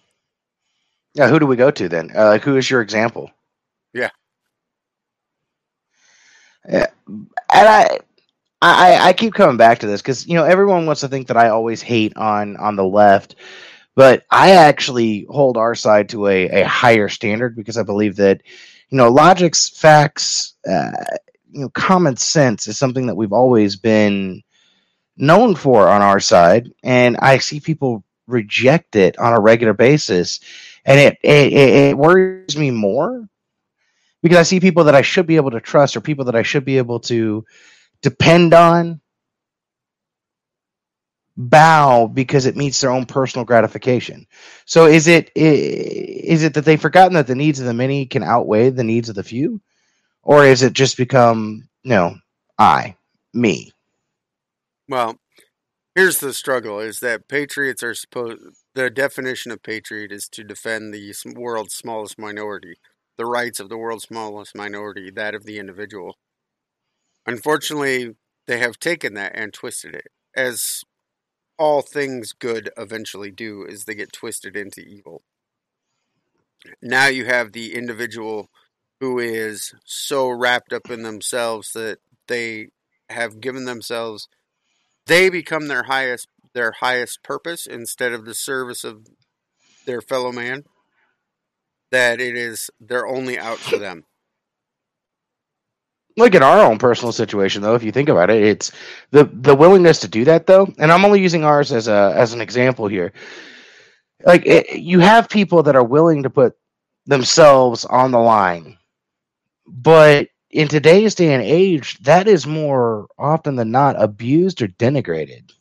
Yeah, 1.14 1.28
who 1.28 1.38
do 1.38 1.46
we 1.46 1.56
go 1.56 1.70
to 1.70 1.88
then? 1.88 2.10
Uh, 2.14 2.26
like, 2.26 2.42
who 2.42 2.56
is 2.56 2.70
your 2.70 2.82
example? 2.82 3.30
Yeah. 3.94 4.10
Yeah, 6.68 6.86
and 7.08 7.28
I, 7.68 8.00
I, 8.62 9.08
I 9.08 9.12
keep 9.12 9.34
coming 9.34 9.56
back 9.56 9.80
to 9.80 9.86
this 9.86 10.00
because 10.00 10.26
you 10.26 10.34
know 10.34 10.44
everyone 10.44 10.86
wants 10.86 11.02
to 11.02 11.08
think 11.08 11.28
that 11.28 11.36
I 11.36 11.48
always 11.48 11.82
hate 11.82 12.16
on 12.16 12.56
on 12.56 12.76
the 12.76 12.84
left, 12.84 13.36
but 13.94 14.24
I 14.30 14.52
actually 14.52 15.26
hold 15.28 15.56
our 15.56 15.74
side 15.74 16.08
to 16.10 16.26
a, 16.28 16.62
a 16.62 16.62
higher 16.64 17.08
standard 17.08 17.54
because 17.54 17.76
I 17.76 17.82
believe 17.82 18.16
that 18.16 18.40
you 18.88 18.96
know 18.96 19.10
logics, 19.10 19.68
facts, 19.68 20.54
uh, 20.68 20.90
you 21.50 21.60
know, 21.60 21.68
common 21.70 22.16
sense 22.16 22.66
is 22.66 22.78
something 22.78 23.06
that 23.06 23.14
we've 23.14 23.32
always 23.32 23.76
been 23.76 24.42
known 25.18 25.54
for 25.54 25.88
on 25.88 26.00
our 26.00 26.20
side, 26.20 26.72
and 26.82 27.18
I 27.18 27.38
see 27.38 27.60
people 27.60 28.04
reject 28.26 28.96
it 28.96 29.18
on 29.18 29.34
a 29.34 29.40
regular 29.40 29.74
basis, 29.74 30.40
and 30.86 30.98
it 30.98 31.18
it, 31.22 31.52
it 31.52 31.70
it 31.90 31.98
worries 31.98 32.56
me 32.56 32.70
more 32.70 33.28
because 34.22 34.38
I 34.38 34.44
see 34.44 34.60
people 34.60 34.84
that 34.84 34.94
I 34.94 35.02
should 35.02 35.26
be 35.26 35.36
able 35.36 35.50
to 35.50 35.60
trust 35.60 35.94
or 35.94 36.00
people 36.00 36.24
that 36.24 36.34
I 36.36 36.42
should 36.42 36.64
be 36.64 36.78
able 36.78 37.00
to 37.00 37.44
depend 38.02 38.54
on 38.54 39.00
bow 41.36 42.06
because 42.06 42.46
it 42.46 42.56
meets 42.56 42.80
their 42.80 42.90
own 42.90 43.06
personal 43.06 43.44
gratification. 43.44 44.26
So 44.64 44.86
is 44.86 45.06
it 45.06 45.30
is 45.36 46.42
it 46.42 46.54
that 46.54 46.64
they've 46.64 46.80
forgotten 46.80 47.14
that 47.14 47.26
the 47.26 47.34
needs 47.34 47.60
of 47.60 47.66
the 47.66 47.74
many 47.74 48.06
can 48.06 48.22
outweigh 48.22 48.70
the 48.70 48.84
needs 48.84 49.08
of 49.08 49.14
the 49.14 49.22
few, 49.22 49.60
or 50.22 50.44
is 50.44 50.62
it 50.62 50.72
just 50.72 50.96
become 50.96 51.68
you 51.82 51.90
know 51.90 52.16
I 52.58 52.96
me? 53.34 53.72
Well, 54.88 55.16
here's 55.94 56.18
the 56.18 56.32
struggle 56.32 56.80
is 56.80 57.00
that 57.00 57.28
patriots 57.28 57.82
are 57.82 57.94
supposed 57.94 58.40
the 58.74 58.90
definition 58.90 59.52
of 59.52 59.62
patriot 59.62 60.12
is 60.12 60.28
to 60.28 60.44
defend 60.44 60.92
the 60.92 61.14
world's 61.34 61.74
smallest 61.74 62.18
minority, 62.18 62.74
the 63.18 63.26
rights 63.26 63.60
of 63.60 63.68
the 63.68 63.78
world's 63.78 64.04
smallest 64.04 64.54
minority, 64.54 65.10
that 65.10 65.34
of 65.34 65.44
the 65.44 65.58
individual. 65.58 66.16
Unfortunately, 67.26 68.14
they 68.46 68.58
have 68.58 68.78
taken 68.78 69.14
that 69.14 69.32
and 69.34 69.52
twisted 69.52 69.94
it 69.94 70.08
as 70.36 70.84
all 71.58 71.82
things 71.82 72.32
good 72.32 72.70
eventually 72.76 73.30
do 73.30 73.64
is 73.64 73.84
they 73.84 73.94
get 73.94 74.12
twisted 74.12 74.56
into 74.56 74.80
evil. 74.80 75.22
Now 76.82 77.06
you 77.06 77.24
have 77.24 77.52
the 77.52 77.74
individual 77.74 78.50
who 79.00 79.18
is 79.18 79.74
so 79.84 80.28
wrapped 80.28 80.72
up 80.72 80.90
in 80.90 81.02
themselves 81.02 81.72
that 81.72 81.98
they 82.28 82.68
have 83.08 83.40
given 83.40 83.64
themselves 83.64 84.28
they 85.06 85.30
become 85.30 85.68
their 85.68 85.84
highest 85.84 86.28
their 86.52 86.72
highest 86.72 87.22
purpose 87.22 87.66
instead 87.66 88.12
of 88.12 88.24
the 88.24 88.34
service 88.34 88.82
of 88.82 89.06
their 89.84 90.00
fellow 90.00 90.32
man 90.32 90.64
that 91.90 92.20
it 92.20 92.36
is 92.36 92.70
they're 92.80 93.06
only 93.06 93.38
out 93.38 93.58
for 93.58 93.76
them 93.76 94.04
look 96.16 96.34
at 96.34 96.42
our 96.42 96.64
own 96.64 96.78
personal 96.78 97.12
situation 97.12 97.62
though 97.62 97.74
if 97.74 97.82
you 97.82 97.92
think 97.92 98.08
about 98.08 98.30
it 98.30 98.42
it's 98.42 98.72
the 99.10 99.24
the 99.32 99.54
willingness 99.54 100.00
to 100.00 100.08
do 100.08 100.24
that 100.24 100.46
though 100.46 100.66
and 100.78 100.90
i'm 100.90 101.04
only 101.04 101.20
using 101.20 101.44
ours 101.44 101.72
as 101.72 101.88
a 101.88 102.12
as 102.16 102.32
an 102.32 102.40
example 102.40 102.86
here. 102.88 103.12
Like 104.24 104.46
it, 104.46 104.80
you 104.80 105.00
have 105.00 105.28
people 105.28 105.62
that 105.64 105.76
are 105.76 105.84
willing 105.84 106.22
to 106.22 106.30
put 106.30 106.56
themselves 107.04 107.84
on 107.84 108.10
the 108.10 108.18
line 108.18 108.78
but 109.66 110.28
in 110.50 110.68
today's 110.68 111.14
day 111.14 111.34
and 111.34 111.42
age 111.42 111.98
that 111.98 112.26
is 112.26 112.46
more 112.46 113.06
often 113.18 113.56
than 113.56 113.70
not 113.70 114.00
abused 114.00 114.62
or 114.62 114.68
denigrated. 114.68 115.52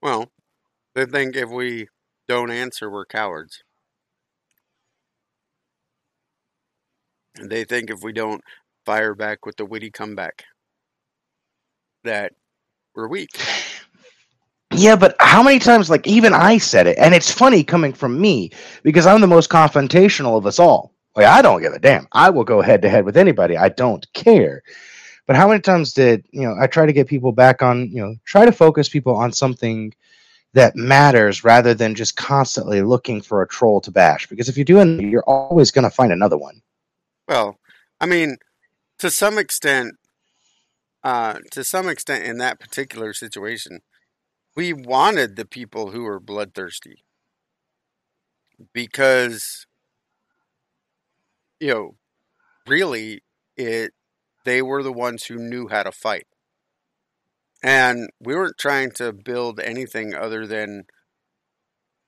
Well 0.00 0.30
they 0.94 1.06
think 1.06 1.36
if 1.36 1.50
we 1.50 1.88
don't 2.26 2.50
answer 2.50 2.90
we're 2.90 3.04
cowards. 3.06 3.62
And 7.36 7.50
they 7.50 7.64
think 7.64 7.90
if 7.90 8.02
we 8.02 8.12
don't 8.12 8.42
fire 8.84 9.14
back 9.14 9.46
with 9.46 9.56
the 9.56 9.64
witty 9.64 9.90
comeback 9.90 10.44
that 12.04 12.32
we're 12.94 13.08
weak. 13.08 13.30
Yeah, 14.74 14.96
but 14.96 15.16
how 15.20 15.42
many 15.42 15.58
times, 15.58 15.90
like, 15.90 16.06
even 16.06 16.32
I 16.32 16.58
said 16.58 16.86
it, 16.86 16.96
and 16.98 17.14
it's 17.14 17.30
funny 17.30 17.62
coming 17.62 17.92
from 17.92 18.20
me 18.20 18.50
because 18.82 19.06
I'm 19.06 19.20
the 19.20 19.26
most 19.26 19.50
confrontational 19.50 20.38
of 20.38 20.46
us 20.46 20.58
all. 20.58 20.94
Like, 21.14 21.26
I 21.26 21.42
don't 21.42 21.60
give 21.60 21.74
a 21.74 21.78
damn. 21.78 22.08
I 22.12 22.30
will 22.30 22.44
go 22.44 22.62
head 22.62 22.80
to 22.82 22.88
head 22.88 23.04
with 23.04 23.18
anybody. 23.18 23.56
I 23.56 23.68
don't 23.68 24.10
care. 24.14 24.62
But 25.26 25.36
how 25.36 25.46
many 25.46 25.60
times 25.60 25.92
did, 25.92 26.26
you 26.30 26.42
know, 26.42 26.56
I 26.58 26.66
try 26.66 26.86
to 26.86 26.92
get 26.92 27.06
people 27.06 27.32
back 27.32 27.62
on, 27.62 27.90
you 27.90 28.00
know, 28.00 28.16
try 28.24 28.46
to 28.46 28.52
focus 28.52 28.88
people 28.88 29.14
on 29.14 29.30
something 29.30 29.92
that 30.54 30.74
matters 30.74 31.44
rather 31.44 31.74
than 31.74 31.94
just 31.94 32.16
constantly 32.16 32.82
looking 32.82 33.20
for 33.20 33.42
a 33.42 33.48
troll 33.48 33.80
to 33.82 33.90
bash? 33.90 34.26
Because 34.26 34.48
if 34.48 34.56
you're 34.56 34.64
doing, 34.64 35.10
you're 35.10 35.24
always 35.26 35.70
going 35.70 35.84
to 35.84 35.90
find 35.90 36.12
another 36.12 36.38
one. 36.38 36.62
Well, 37.28 37.58
I 38.00 38.06
mean, 38.06 38.36
to 39.02 39.10
some 39.10 39.36
extent, 39.36 39.94
uh, 41.02 41.40
to 41.50 41.64
some 41.64 41.88
extent, 41.88 42.22
in 42.22 42.38
that 42.38 42.60
particular 42.60 43.12
situation, 43.12 43.80
we 44.54 44.72
wanted 44.72 45.34
the 45.34 45.44
people 45.44 45.90
who 45.90 46.04
were 46.04 46.20
bloodthirsty. 46.20 47.02
Because, 48.72 49.66
you 51.58 51.74
know, 51.74 51.90
really, 52.68 53.24
it 53.56 53.90
they 54.44 54.62
were 54.62 54.84
the 54.84 54.92
ones 54.92 55.24
who 55.24 55.34
knew 55.34 55.66
how 55.66 55.82
to 55.82 55.90
fight, 55.90 56.28
and 57.60 58.08
we 58.20 58.36
weren't 58.36 58.56
trying 58.56 58.92
to 58.92 59.12
build 59.12 59.58
anything 59.58 60.14
other 60.14 60.46
than 60.46 60.84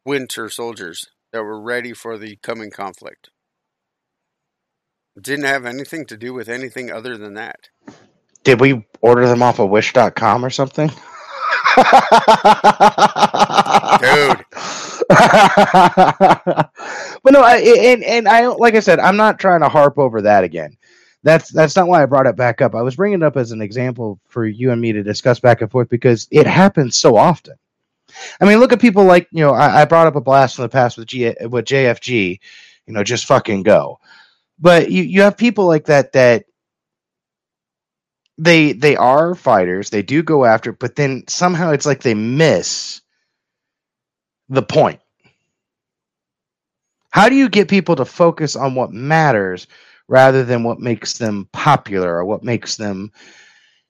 winter 0.07 0.49
soldiers 0.49 1.07
that 1.33 1.43
were 1.43 1.61
ready 1.61 1.93
for 1.93 2.17
the 2.17 2.37
coming 2.41 2.71
conflict 2.71 3.31
didn't 5.21 5.45
have 5.45 5.67
anything 5.67 6.07
to 6.07 6.17
do 6.17 6.35
with 6.35 6.49
anything 6.49 6.91
other 6.91 7.17
than 7.17 7.35
that. 7.35 7.69
Did 8.43 8.61
we 8.61 8.85
order 9.01 9.27
them 9.27 9.43
off 9.43 9.59
of 9.59 9.71
wish.com 9.71 10.45
or 10.45 10.51
something? 10.51 10.89
Dude. 10.89 10.99
but 15.09 17.33
no, 17.33 17.43
I, 17.43 17.57
and 17.59 18.05
and 18.05 18.29
I 18.29 18.47
like 18.47 18.75
I 18.75 18.81
said, 18.81 19.01
I'm 19.01 19.17
not 19.17 19.39
trying 19.39 19.61
to 19.61 19.69
harp 19.69 19.99
over 19.99 20.23
that 20.23 20.45
again. 20.45 20.77
That's 21.23 21.51
that's 21.51 21.75
not 21.75 21.89
why 21.89 22.03
I 22.03 22.07
brought 22.07 22.27
it 22.27 22.37
back 22.37 22.61
up. 22.61 22.75
I 22.75 22.83
was 22.83 22.97
bringing 22.97 23.21
it 23.21 23.25
up 23.25 23.37
as 23.37 23.51
an 23.51 23.63
example 23.63 24.21
for 24.29 24.47
you 24.47 24.71
and 24.71 24.81
me 24.81 24.93
to 24.93 25.03
discuss 25.03 25.41
back 25.41 25.63
and 25.63 25.71
forth 25.71 25.89
because 25.89 26.29
it 26.31 26.47
happens 26.47 26.97
so 26.97 27.17
often. 27.17 27.55
I 28.41 28.45
mean, 28.45 28.59
look 28.59 28.73
at 28.73 28.81
people 28.81 29.05
like 29.05 29.29
you 29.33 29.45
know 29.45 29.53
I, 29.53 29.83
I 29.83 29.85
brought 29.85 30.07
up 30.07 30.17
a 30.17 30.21
blast 30.21 30.57
from 30.57 30.63
the 30.63 30.69
past 30.69 30.99
with 30.99 31.09
G 31.09 31.35
with 31.41 31.65
JFG. 31.65 32.39
You 32.87 32.93
know, 32.93 33.03
just 33.03 33.27
fucking 33.27 33.63
go. 33.63 33.99
But 34.59 34.91
you, 34.91 35.03
you 35.03 35.23
have 35.23 35.37
people 35.37 35.67
like 35.67 35.87
that 35.87 36.13
that 36.13 36.45
they 38.39 38.73
they 38.73 38.97
are 38.97 39.35
fighters, 39.35 39.91
they 39.91 40.03
do 40.03 40.23
go 40.23 40.45
after, 40.45 40.73
but 40.73 40.97
then 40.97 41.25
somehow 41.29 41.71
it's 41.71 41.87
like 41.87 42.03
they 42.03 42.15
miss 42.15 43.01
the 44.49 44.63
point. 44.63 45.01
How 47.11 47.29
do 47.29 47.37
you 47.37 47.49
get 47.49 47.69
people 47.69 47.97
to 47.97 48.05
focus 48.05 48.57
on 48.57 48.75
what 48.75 48.93
matters 48.93 49.69
rather 50.09 50.45
than 50.45 50.65
what 50.65 50.81
makes 50.81 51.15
them 51.19 51.49
popular 51.53 52.17
or 52.17 52.25
what 52.25 52.43
makes 52.43 52.77
them 52.77 53.13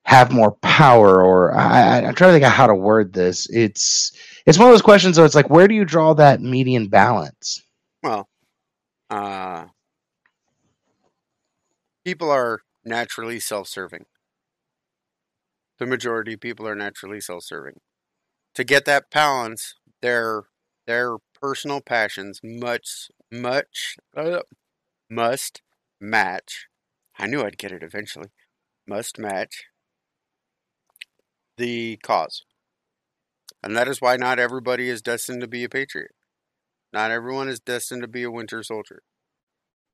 have 0.04 0.30
more 0.30 0.52
power? 0.62 1.22
Or 1.24 1.54
I, 1.54 2.00
I'm 2.02 2.14
trying 2.14 2.28
to 2.28 2.34
think 2.34 2.44
of 2.44 2.52
how 2.52 2.66
to 2.66 2.74
word 2.74 3.14
this. 3.14 3.48
It's 3.50 4.12
it's 4.44 4.58
one 4.58 4.68
of 4.68 4.74
those 4.74 4.82
questions. 4.82 5.16
Though 5.16 5.24
it's 5.24 5.34
like, 5.34 5.48
where 5.48 5.66
do 5.68 5.74
you 5.74 5.86
draw 5.86 6.12
that 6.14 6.42
median 6.42 6.88
balance? 6.88 7.62
Well, 8.02 8.28
uh, 9.10 9.66
people 12.04 12.30
are 12.30 12.60
naturally 12.84 13.40
self-serving. 13.40 14.04
The 15.78 15.86
majority 15.86 16.34
of 16.34 16.40
people 16.40 16.68
are 16.68 16.76
naturally 16.76 17.20
self-serving. 17.20 17.80
To 18.54 18.64
get 18.64 18.84
that 18.84 19.10
balance, 19.10 19.74
their 20.00 20.44
their 20.86 21.16
personal 21.40 21.80
passions 21.80 22.40
much 22.44 23.08
much 23.32 23.96
uh, 24.16 24.40
must 25.10 25.62
match. 26.00 26.66
I 27.18 27.26
knew 27.26 27.42
I'd 27.42 27.58
get 27.58 27.72
it 27.72 27.82
eventually. 27.82 28.28
Must 28.86 29.18
match 29.18 29.64
the 31.56 31.96
cause. 31.96 32.42
And 33.62 33.74
that 33.76 33.88
is 33.88 34.00
why 34.00 34.16
not 34.16 34.38
everybody 34.38 34.88
is 34.90 35.00
destined 35.00 35.40
to 35.40 35.48
be 35.48 35.64
a 35.64 35.68
patriot. 35.68 36.10
Not 36.92 37.10
everyone 37.10 37.48
is 37.48 37.60
destined 37.60 38.02
to 38.02 38.08
be 38.08 38.22
a 38.22 38.30
winter 38.30 38.62
soldier 38.62 39.02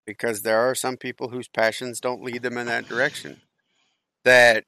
because 0.07 0.43
there 0.43 0.61
are 0.61 0.75
some 0.75 0.97
people 0.97 1.29
whose 1.29 1.49
passions 1.49 2.01
don't 2.01 2.23
lead 2.23 2.43
them 2.43 2.59
in 2.59 2.67
that 2.67 2.89
direction. 2.89 3.41
That 4.25 4.65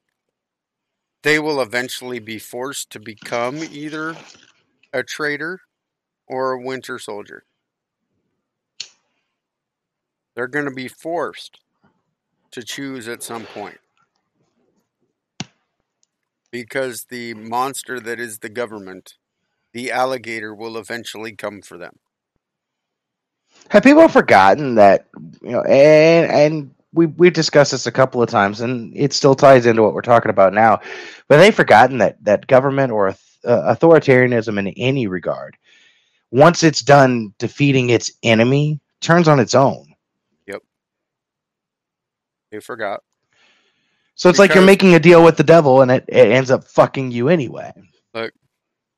they 1.23 1.39
will 1.39 1.61
eventually 1.61 2.19
be 2.19 2.39
forced 2.39 2.89
to 2.91 2.99
become 2.99 3.57
either 3.57 4.15
a 4.91 5.03
traitor 5.03 5.61
or 6.27 6.51
a 6.51 6.61
winter 6.61 6.99
soldier. 6.99 7.43
They're 10.35 10.47
going 10.47 10.65
to 10.65 10.71
be 10.71 10.87
forced 10.87 11.59
to 12.51 12.63
choose 12.63 13.07
at 13.07 13.23
some 13.23 13.45
point. 13.45 13.79
Because 16.51 17.05
the 17.09 17.33
monster 17.33 17.99
that 17.99 18.19
is 18.19 18.39
the 18.39 18.49
government, 18.49 19.15
the 19.73 19.91
alligator, 19.91 20.53
will 20.53 20.77
eventually 20.77 21.31
come 21.31 21.61
for 21.61 21.77
them. 21.77 21.99
Have 23.69 23.83
people 23.83 24.07
forgotten 24.07 24.75
that 24.75 25.07
you 25.41 25.51
know? 25.51 25.61
And 25.63 26.31
and 26.31 26.75
we 26.93 27.07
we've 27.07 27.33
discussed 27.33 27.71
this 27.71 27.87
a 27.87 27.91
couple 27.91 28.21
of 28.21 28.29
times, 28.29 28.61
and 28.61 28.95
it 28.95 29.13
still 29.13 29.35
ties 29.35 29.65
into 29.65 29.81
what 29.81 29.93
we're 29.93 30.01
talking 30.01 30.29
about 30.29 30.53
now. 30.53 30.79
But 31.27 31.37
they've 31.37 31.55
forgotten 31.55 31.97
that 31.97 32.23
that 32.23 32.47
government 32.47 32.91
or 32.91 33.09
uh, 33.09 33.75
authoritarianism 33.75 34.57
in 34.59 34.67
any 34.69 35.07
regard, 35.07 35.57
once 36.31 36.63
it's 36.63 36.81
done 36.81 37.33
defeating 37.39 37.89
its 37.89 38.11
enemy, 38.21 38.79
turns 39.01 39.27
on 39.27 39.39
its 39.39 39.55
own. 39.55 39.85
Yep. 40.47 40.61
They 42.51 42.59
forgot. 42.59 43.01
So 44.15 44.29
it's 44.29 44.37
because, 44.37 44.49
like 44.49 44.55
you're 44.55 44.65
making 44.65 44.93
a 44.93 44.99
deal 44.99 45.23
with 45.23 45.37
the 45.37 45.43
devil, 45.43 45.81
and 45.81 45.89
it, 45.89 46.05
it 46.07 46.31
ends 46.31 46.51
up 46.51 46.65
fucking 46.65 47.11
you 47.11 47.29
anyway. 47.29 47.73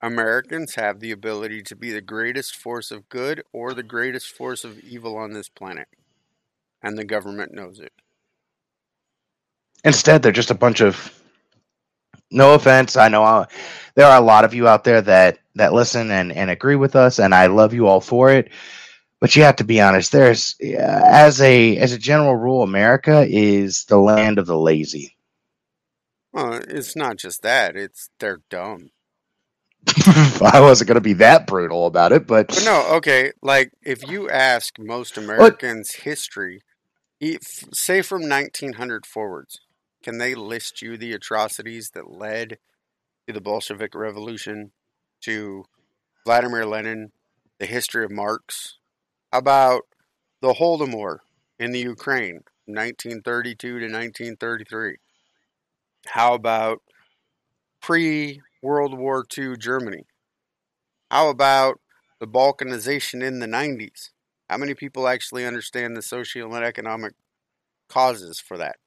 Americans 0.06 0.76
have 0.76 1.00
the 1.00 1.12
ability 1.12 1.64
to 1.64 1.76
be 1.76 1.92
the 1.92 2.00
greatest 2.00 2.56
force 2.56 2.92
of 2.92 3.10
good 3.10 3.44
or 3.52 3.74
the 3.74 3.82
greatest 3.82 4.28
force 4.28 4.64
of 4.64 4.80
evil 4.82 5.18
on 5.18 5.34
this 5.34 5.50
planet. 5.50 5.88
And 6.84 6.96
the 6.96 7.04
government 7.04 7.56
knows 7.56 7.80
it. 7.80 7.92
Instead, 9.84 10.22
they're 10.22 10.32
just 10.32 10.52
a 10.52 10.56
bunch 10.56 10.80
of. 10.80 11.12
No 12.32 12.54
offense, 12.54 12.98
I 12.98 13.08
know 13.08 13.24
I'll, 13.24 13.42
uh, 13.42 13.46
there 13.96 14.08
are 14.08 14.18
a 14.18 14.26
lot 14.26 14.46
of 14.46 14.54
you 14.54 14.68
out 14.68 14.84
there 14.84 15.02
that 15.02 15.40
that 15.56 15.74
listen 15.74 16.12
and 16.12 16.32
and 16.32 16.50
agree 16.50 16.76
with 16.76 16.96
us, 16.96 17.20
and 17.20 17.34
I 17.34 17.48
love 17.48 17.74
you 17.74 17.88
all 17.88 18.02
for 18.02 18.32
it. 18.32 18.52
But 19.22 19.36
you 19.36 19.44
have 19.44 19.56
to 19.58 19.64
be 19.64 19.82
honest. 19.82 20.12
There's 20.12 20.56
as 20.60 21.42
a 21.42 21.78
as 21.78 21.94
a 21.94 21.98
general 21.98 22.36
rule, 22.36 22.62
America 22.62 23.26
is 23.28 23.86
the 23.86 23.98
land 23.98 24.38
of 24.38 24.46
the 24.46 24.58
lazy. 24.58 25.16
Well, 26.32 26.62
it's 26.68 26.96
not 26.96 27.18
just 27.18 27.42
that; 27.44 27.76
it's 27.76 28.10
they're 28.20 28.42
dumb. 28.50 28.92
I 30.42 30.60
wasn't 30.62 30.88
going 30.88 30.96
to 30.96 31.02
be 31.02 31.14
that 31.14 31.48
brutal 31.48 31.86
about 31.86 32.12
it, 32.12 32.28
but... 32.28 32.48
but 32.48 32.64
no, 32.66 32.96
okay. 32.96 33.32
Like 33.42 33.72
if 33.82 34.08
you 34.08 34.30
ask 34.30 34.80
most 34.80 35.18
Americans' 35.18 35.94
what? 35.96 36.04
history, 36.04 36.62
say 37.74 38.02
from 38.02 38.28
1900 38.28 39.06
forwards, 39.06 39.60
can 40.04 40.18
they 40.18 40.36
list 40.36 40.82
you 40.82 40.98
the 40.98 41.14
atrocities 41.14 41.92
that 41.92 42.12
led 42.12 42.58
to 43.28 43.34
the 43.34 43.42
Bolshevik 43.42 43.96
Revolution 43.96 44.72
to 45.22 45.66
Vladimir 46.26 46.66
Lenin, 46.66 47.12
the 47.60 47.66
history 47.66 48.04
of 48.04 48.12
Marx. 48.12 48.78
About 49.32 49.84
the 50.42 50.54
Holodomor 50.54 51.20
in 51.60 51.72
the 51.72 51.80
Ukraine, 51.80 52.42
1932 52.66 53.68
to 53.68 53.74
1933? 53.74 54.98
How 56.08 56.34
about 56.34 56.82
pre 57.82 58.42
World 58.66 58.98
War 58.98 59.24
II 59.38 59.58
Germany? 59.58 60.06
How 61.12 61.30
about 61.30 61.80
the 62.20 62.26
balkanization 62.26 63.22
in 63.22 63.38
the 63.38 63.46
90s? 63.46 64.10
How 64.50 64.58
many 64.58 64.74
people 64.74 65.08
actually 65.08 65.46
understand 65.46 65.96
the 65.96 66.02
social 66.02 66.56
and 66.56 66.66
economic 66.66 67.14
causes 67.90 68.40
for 68.40 68.58
that? 68.58 68.78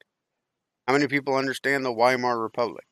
How 0.88 0.94
many 0.94 1.06
people 1.06 1.36
understand 1.36 1.84
the 1.84 1.92
Weimar 1.92 2.40
Republic? 2.40 2.86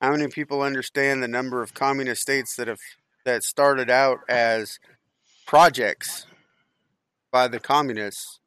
How 0.00 0.12
many 0.12 0.28
people 0.28 0.62
understand 0.62 1.22
the 1.22 1.28
number 1.28 1.62
of 1.62 1.74
communist 1.74 2.22
states 2.22 2.56
that 2.56 2.68
have 2.68 2.80
that 3.26 3.42
started 3.42 3.90
out 3.90 4.20
as 4.26 4.78
projects 5.46 6.26
by 7.30 7.48
the 7.48 7.60
communists 7.60 8.40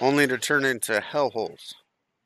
only 0.00 0.28
to 0.28 0.38
turn 0.38 0.64
into 0.64 1.00
hellholes? 1.00 1.74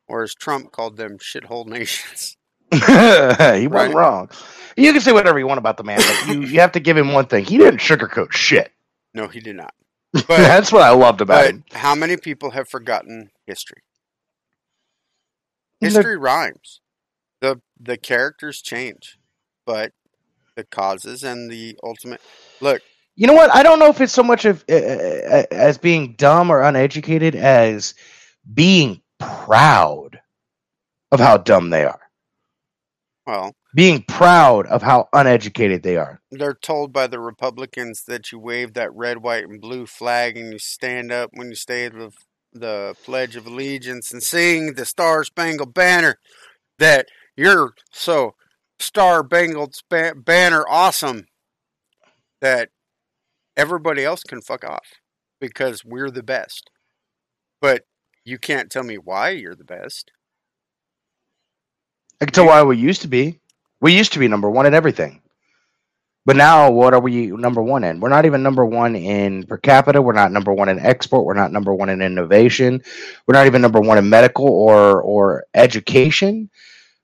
Or 0.07 0.23
as 0.23 0.35
Trump 0.35 0.73
called 0.73 0.99
them, 0.99 1.17
shithole 1.17 1.67
nations. 1.67 2.37
he 3.59 3.67
wasn't 3.67 3.73
Right. 3.73 3.95
wrong. 3.95 4.31
You 4.77 4.93
can 4.93 5.01
say 5.03 5.13
whatever 5.13 5.39
you 5.39 5.47
want 5.47 5.59
about 5.59 5.77
the 5.77 5.85
man, 5.85 5.99
but 5.99 6.35
you, 6.35 6.41
you 6.47 6.61
have 6.61 6.73
to 6.73 6.81
give 6.81 6.97
him 6.97 7.13
one 7.13 7.27
thing. 7.27 7.45
He 7.45 7.59
didn't 7.59 7.81
sugarcoat 7.81 8.33
shit. 8.33 8.73
No, 9.15 9.27
he 9.29 9.41
did 9.41 9.57
not. 9.57 9.75
That's 10.29 10.73
what 10.73 10.83
I 10.83 10.91
loved 10.91 11.21
about 11.21 11.43
But 11.45 11.51
him. 11.51 11.65
how 11.73 11.95
many 11.95 12.17
people 12.17 12.51
have 12.51 12.69
forgotten 12.69 13.31
history? 13.47 13.83
The- 15.81 15.87
History 15.89 16.17
rhymes. 16.17 16.81
The 17.41 17.61
the 17.81 17.97
characters 17.97 18.61
change, 18.61 19.19
but 19.65 19.93
the 20.57 20.65
causes 20.65 21.25
and 21.25 21.51
the 21.51 21.79
ultimate 21.83 22.21
look. 22.61 22.83
You 23.17 23.27
know 23.27 23.33
what? 23.33 23.55
I 23.55 23.63
don't 23.63 23.79
know 23.79 23.89
if 23.89 24.01
it's 24.01 24.13
so 24.13 24.23
much 24.23 24.45
of 24.45 24.63
uh, 24.69 24.73
as 25.51 25.79
being 25.79 26.15
dumb 26.19 26.51
or 26.51 26.61
uneducated 26.61 27.35
as 27.35 27.95
being 28.53 29.01
proud 29.19 30.21
of 31.13 31.19
how 31.21 31.39
dumb 31.39 31.71
they 31.71 31.85
are. 31.85 32.00
Well, 33.31 33.55
Being 33.77 34.03
proud 34.09 34.67
of 34.67 34.83
how 34.83 35.09
uneducated 35.13 35.85
they 35.85 35.97
are. 35.97 36.21
they're 36.33 36.53
told 36.53 36.93
by 36.93 37.07
the 37.07 37.21
Republicans 37.21 38.03
that 38.09 38.33
you 38.33 38.41
wave 38.41 38.75
that 38.75 38.93
red, 38.93 39.19
white, 39.19 39.45
and 39.45 39.61
blue 39.61 39.87
flag 39.87 40.37
and 40.37 40.53
you 40.53 40.59
stand 40.59 41.13
up 41.13 41.31
when 41.33 41.49
you 41.49 41.55
say 41.55 41.89
the 41.89 42.11
the 42.53 42.97
Pledge 43.05 43.37
of 43.37 43.47
Allegiance 43.47 44.13
and 44.13 44.21
sing 44.21 44.75
the 44.75 44.85
Star 44.85 45.23
Spangled 45.23 45.73
Banner. 45.73 46.19
That 46.81 47.07
you're 47.37 47.75
so 47.93 48.35
Star 48.81 49.25
Spangled 49.25 49.77
Banner 49.89 50.65
awesome 50.69 51.29
that 52.41 52.71
everybody 53.57 54.05
else 54.05 54.25
can 54.25 54.41
fuck 54.41 54.65
off 54.65 54.95
because 55.41 55.85
we're 55.85 56.11
the 56.11 56.25
best. 56.25 56.69
But 57.61 57.85
you 58.25 58.39
can't 58.39 58.71
tell 58.73 58.83
me 58.83 58.97
why 58.97 59.31
you're 59.31 59.55
the 59.55 59.63
best. 59.63 60.11
I 62.21 62.27
can 62.27 62.35
tell 62.35 62.47
why 62.47 62.63
we 62.63 62.77
used 62.77 63.03
to 63.03 63.09
be. 63.09 63.41
We 63.81 63.97
used 63.97 64.13
to 64.13 64.19
be 64.19 64.29
number 64.29 64.51
one 64.51 64.67
in 64.67 64.75
everything. 64.75 65.23
But 66.27 66.37
now, 66.37 66.71
what 66.71 66.93
are 66.93 67.01
we 67.01 67.29
number 67.29 67.63
one 67.63 67.83
in? 67.83 67.99
We're 67.99 68.11
not 68.11 68.27
even 68.27 68.43
number 68.43 68.65
one 68.67 68.95
in 68.95 69.45
per 69.45 69.57
capita. 69.57 70.03
We're 70.03 70.13
not 70.13 70.33
number 70.33 70.53
one 70.53 70.69
in 70.69 70.79
export. 70.79 71.25
We're 71.25 71.35
not 71.35 71.51
number 71.51 71.75
one 71.75 71.89
in 71.89 72.03
innovation. 72.03 72.83
We're 73.27 73.35
not 73.35 73.47
even 73.47 73.63
number 73.63 73.81
one 73.81 73.97
in 73.97 74.09
medical 74.09 74.47
or 74.47 75.01
or 75.01 75.45
education 75.55 76.51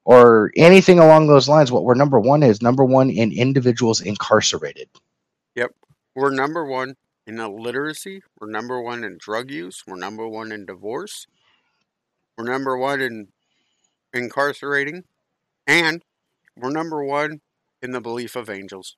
or 0.05 0.53
anything 0.55 0.99
along 0.99 1.29
those 1.29 1.49
lines. 1.49 1.73
What 1.73 1.85
we're 1.85 1.95
number 1.95 2.21
one 2.21 2.43
is 2.43 2.61
number 2.61 2.85
one 2.85 3.09
in 3.09 3.33
individuals 3.33 4.03
incarcerated. 4.03 4.89
Yep, 5.55 5.75
we're 6.15 6.31
number 6.31 6.67
one 6.67 6.95
in 7.27 7.41
illiteracy. 7.41 8.23
We're 8.39 8.51
number 8.51 8.83
one 8.83 9.03
in 9.03 9.17
drug 9.19 9.51
use. 9.51 9.83
We're 9.87 9.97
number 9.97 10.29
one 10.29 10.53
in 10.53 10.67
divorce. 10.67 11.27
We're 12.37 12.45
number 12.45 12.77
one 12.77 13.01
in 13.01 13.29
incarcerating. 14.17 15.05
And 15.67 16.03
we're 16.57 16.71
number 16.71 17.05
one 17.05 17.41
in 17.83 17.91
the 17.93 18.01
belief 18.01 18.37
of 18.37 18.49
angels. 18.51 18.97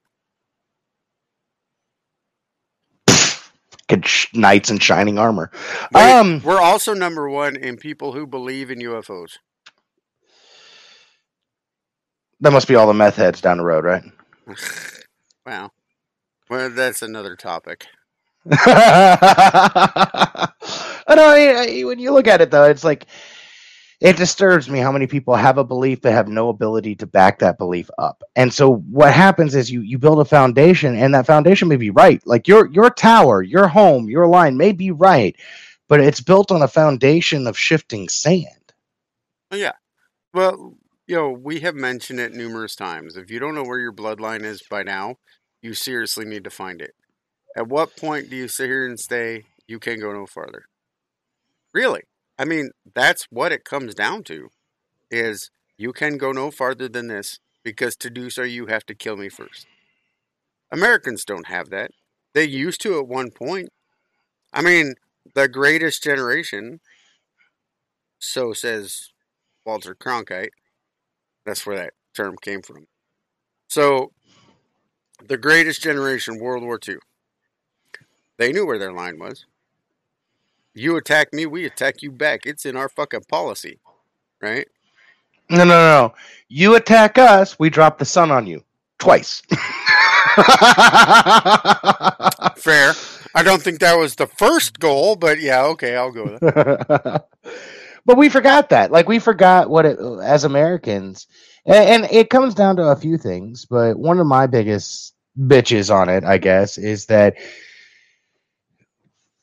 Knights 4.35 4.71
in 4.71 4.79
shining 4.79 5.19
armor. 5.19 5.51
Wait, 5.95 6.13
Um, 6.13 6.43
we're 6.45 6.61
also 6.61 6.93
number 6.93 7.29
one 7.31 7.57
in 7.57 7.79
people 7.79 8.13
who 8.13 8.27
believe 8.27 8.71
in 8.71 8.79
UFOs. 8.81 9.39
that 12.41 12.53
must 12.53 12.69
be 12.69 12.75
all 12.77 12.87
the 12.87 12.95
meth 12.95 13.17
heads 13.17 13.41
down 13.41 13.57
the 13.57 13.65
road, 13.65 13.85
right? 13.85 14.05
wow. 15.47 15.71
Well, 16.51 16.71
that's 16.71 17.03
another 17.03 17.35
topic. 17.35 17.87
I 18.51 20.49
know. 21.09 21.29
I- 21.29 21.81
I- 21.81 21.85
When 21.85 21.99
you 21.99 22.13
look 22.13 22.27
at 22.29 22.41
it, 22.43 22.51
though, 22.51 22.65
it's 22.65 22.85
like 22.85 23.07
it 24.01 24.17
disturbs 24.17 24.71
me 24.71 24.79
how 24.79 24.93
many 24.93 25.07
people 25.07 25.35
have 25.35 25.59
a 25.59 25.65
belief 25.65 26.03
but 26.03 26.13
have 26.13 26.29
no 26.29 26.49
ability 26.49 26.95
to 26.97 27.07
back 27.07 27.41
that 27.41 27.59
belief 27.59 27.91
up. 27.99 28.23
And 28.37 28.55
so, 28.55 28.77
what 28.77 29.13
happens 29.13 29.55
is 29.55 29.71
you 29.71 29.81
you 29.81 29.99
build 29.99 30.21
a 30.21 30.25
foundation, 30.25 30.95
and 30.97 31.15
that 31.15 31.27
foundation 31.27 31.69
may 31.69 31.77
be 31.77 31.91
right. 31.91 32.25
Like 32.27 32.47
your 32.47 32.67
your 32.69 32.91
tower, 32.91 33.43
your 33.43 33.67
home, 33.69 34.09
your 34.09 34.27
line 34.27 34.57
may 34.57 34.73
be 34.73 34.91
right, 34.91 35.35
but 35.89 36.01
it's 36.01 36.21
built 36.21 36.53
on 36.53 36.63
a 36.63 36.69
foundation 36.69 37.47
of 37.47 37.59
shifting 37.59 38.09
sand. 38.09 38.47
Oh, 39.51 39.57
yeah. 39.57 39.73
Well, 40.35 40.75
you 41.07 41.17
know, 41.17 41.31
we 41.31 41.61
have 41.61 41.75
mentioned 41.75 42.21
it 42.21 42.35
numerous 42.35 42.77
times. 42.77 43.17
If 43.17 43.31
you 43.31 43.39
don't 43.39 43.55
know 43.55 43.65
where 43.65 43.79
your 43.79 43.95
bloodline 43.95 44.43
is 44.43 44.63
by 44.63 44.83
now, 44.83 45.17
you 45.63 45.75
seriously 45.75 46.27
need 46.27 46.45
to 46.45 46.51
find 46.51 46.83
it. 46.83 46.95
At 47.57 47.69
what 47.69 47.97
point 47.97 48.31
do 48.31 48.37
you 48.37 48.47
sit 48.47 48.67
here 48.67 48.87
and 48.87 49.01
say 49.01 49.45
you 49.67 49.79
can 49.79 49.99
go 49.99 50.13
no 50.13 50.27
farther? 50.27 50.67
Really? 51.73 52.03
I 52.39 52.45
mean, 52.45 52.71
that's 52.95 53.27
what 53.31 53.53
it 53.53 53.65
comes 53.65 53.95
down 53.95 54.23
to. 54.25 54.51
Is 55.11 55.51
you 55.77 55.93
can 55.93 56.19
go 56.19 56.33
no 56.33 56.51
farther 56.51 56.89
than 56.89 57.09
this 57.09 57.41
because 57.65 57.97
to 57.97 58.11
do 58.11 58.31
so 58.31 58.43
you 58.43 58.67
have 58.67 58.87
to 58.87 58.95
kill 58.95 59.17
me 59.17 59.29
first. 59.29 59.67
Americans 60.71 61.25
don't 61.25 61.49
have 61.49 61.71
that. 61.71 61.91
They 62.35 62.45
used 62.45 62.81
to 62.83 62.99
at 62.99 63.09
one 63.09 63.31
point. 63.31 63.71
I 64.53 64.63
mean, 64.63 64.95
the 65.35 65.49
greatest 65.49 66.03
generation, 66.03 66.81
so 68.19 68.53
says 68.53 69.11
Walter 69.65 69.95
Cronkite. 69.95 70.51
That's 71.45 71.67
where 71.67 71.77
that 71.77 71.95
term 72.15 72.37
came 72.41 72.63
from. 72.63 72.87
So, 73.69 74.13
the 75.27 75.37
greatest 75.37 75.83
generation, 75.83 76.39
World 76.39 76.63
War 76.63 76.79
II, 76.87 76.97
they 78.37 78.53
knew 78.53 78.67
where 78.67 78.79
their 78.79 78.93
line 78.93 79.19
was. 79.19 79.47
You 80.79 80.97
attack 80.97 81.33
me, 81.33 81.45
we 81.45 81.65
attack 81.65 82.03
you 82.03 82.13
back. 82.13 82.47
It's 82.47 82.65
in 82.65 82.77
our 82.77 82.89
fucking 82.89 83.25
policy, 83.29 83.81
right? 84.41 84.69
No, 85.51 85.59
no, 85.59 85.65
no. 85.65 86.15
You 86.49 86.77
attack 86.77 87.19
us, 87.19 87.59
we 87.59 87.69
drop 87.69 87.99
the 87.99 88.05
sun 88.05 88.31
on 88.31 88.47
you 88.47 88.63
twice. 89.01 89.41
Fair. 92.57 92.93
I 93.35 93.43
don't 93.43 93.61
think 93.61 93.81
that 93.81 93.97
was 93.99 94.15
the 94.15 94.29
first 94.29 94.79
goal, 94.79 95.17
but 95.17 95.41
yeah, 95.41 95.65
okay, 95.65 95.97
I'll 95.97 96.13
go 96.13 96.25
with 96.25 96.43
it. 96.45 97.23
but 98.07 98.17
we 98.17 98.29
forgot 98.29 98.69
that. 98.69 98.93
Like 98.93 99.09
we 99.09 99.19
forgot 99.19 99.69
what 99.71 99.85
it 99.85 99.99
as 100.23 100.45
Americans, 100.45 101.27
and, 101.67 102.05
and 102.05 102.13
it 102.13 102.31
comes 102.31 102.55
down 102.55 102.77
to 102.77 102.85
a 102.85 102.95
few 102.95 103.19
things. 103.19 103.65
But 103.65 103.99
one 103.99 104.21
of 104.21 104.29
my 104.29 104.47
biggest 104.47 105.13
bitches 105.37 105.93
on 105.93 106.09
it, 106.09 106.23
I 106.23 106.39
guess, 106.39 106.79
is 106.79 107.07
that 107.07 107.35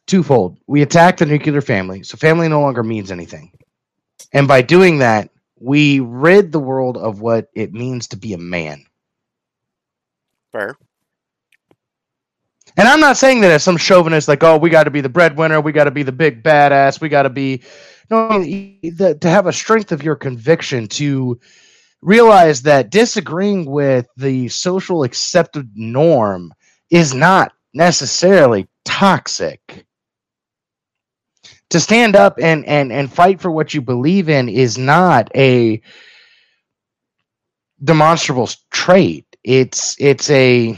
twofold. 0.08 0.58
We 0.68 0.82
attack 0.82 1.18
the 1.18 1.26
nuclear 1.26 1.62
family, 1.62 2.04
so 2.04 2.18
family 2.18 2.48
no 2.48 2.62
longer 2.62 2.84
means 2.84 3.12
anything, 3.12 3.52
and 4.34 4.48
by 4.48 4.62
doing 4.62 5.00
that, 5.00 5.30
we 5.60 6.00
rid 6.00 6.52
the 6.52 6.60
world 6.60 6.98
of 6.98 7.22
what 7.22 7.50
it 7.54 7.74
means 7.74 8.08
to 8.10 8.18
be 8.18 8.34
a 8.34 8.38
man. 8.38 8.86
Fair. 10.52 10.76
And 12.78 12.88
I'm 12.88 13.00
not 13.00 13.18
saying 13.18 13.42
that 13.42 13.52
as 13.52 13.64
some 13.64 13.78
chauvinist, 13.78 14.28
like, 14.28 14.44
oh, 14.44 14.58
we 14.58 14.70
got 14.70 14.84
to 14.84 14.92
be 14.92 15.02
the 15.02 15.10
breadwinner, 15.10 15.62
we 15.62 15.72
got 15.72 15.86
to 15.86 15.92
be 15.92 16.04
the 16.04 16.12
big 16.12 16.44
badass, 16.44 17.00
we 17.00 17.10
got 17.10 17.24
to 17.24 17.30
be. 17.30 17.62
No, 18.10 18.30
I 18.30 18.38
mean, 18.38 18.80
the, 18.84 19.16
to 19.16 19.30
have 19.30 19.48
a 19.48 19.54
strength 19.54 19.92
of 19.92 20.04
your 20.04 20.16
conviction 20.16 20.88
to 20.90 21.40
realize 22.02 22.62
that 22.64 22.92
disagreeing 22.92 23.66
with 23.66 24.08
the 24.18 24.48
social 24.50 25.04
accepted 25.04 25.72
norm 25.76 26.54
is 26.92 27.14
not 27.14 27.54
necessarily 27.74 28.68
toxic. 28.84 29.86
To 31.72 31.80
stand 31.80 32.16
up 32.16 32.38
and, 32.42 32.66
and, 32.66 32.92
and 32.92 33.12
fight 33.12 33.42
for 33.42 33.52
what 33.52 33.74
you 33.74 33.82
believe 33.82 34.30
in 34.30 34.50
is 34.50 34.78
not 34.78 35.32
a 35.36 35.82
demonstrable 37.84 38.50
trait. 38.72 39.26
It's 39.44 39.96
it's 40.00 40.30
a 40.30 40.78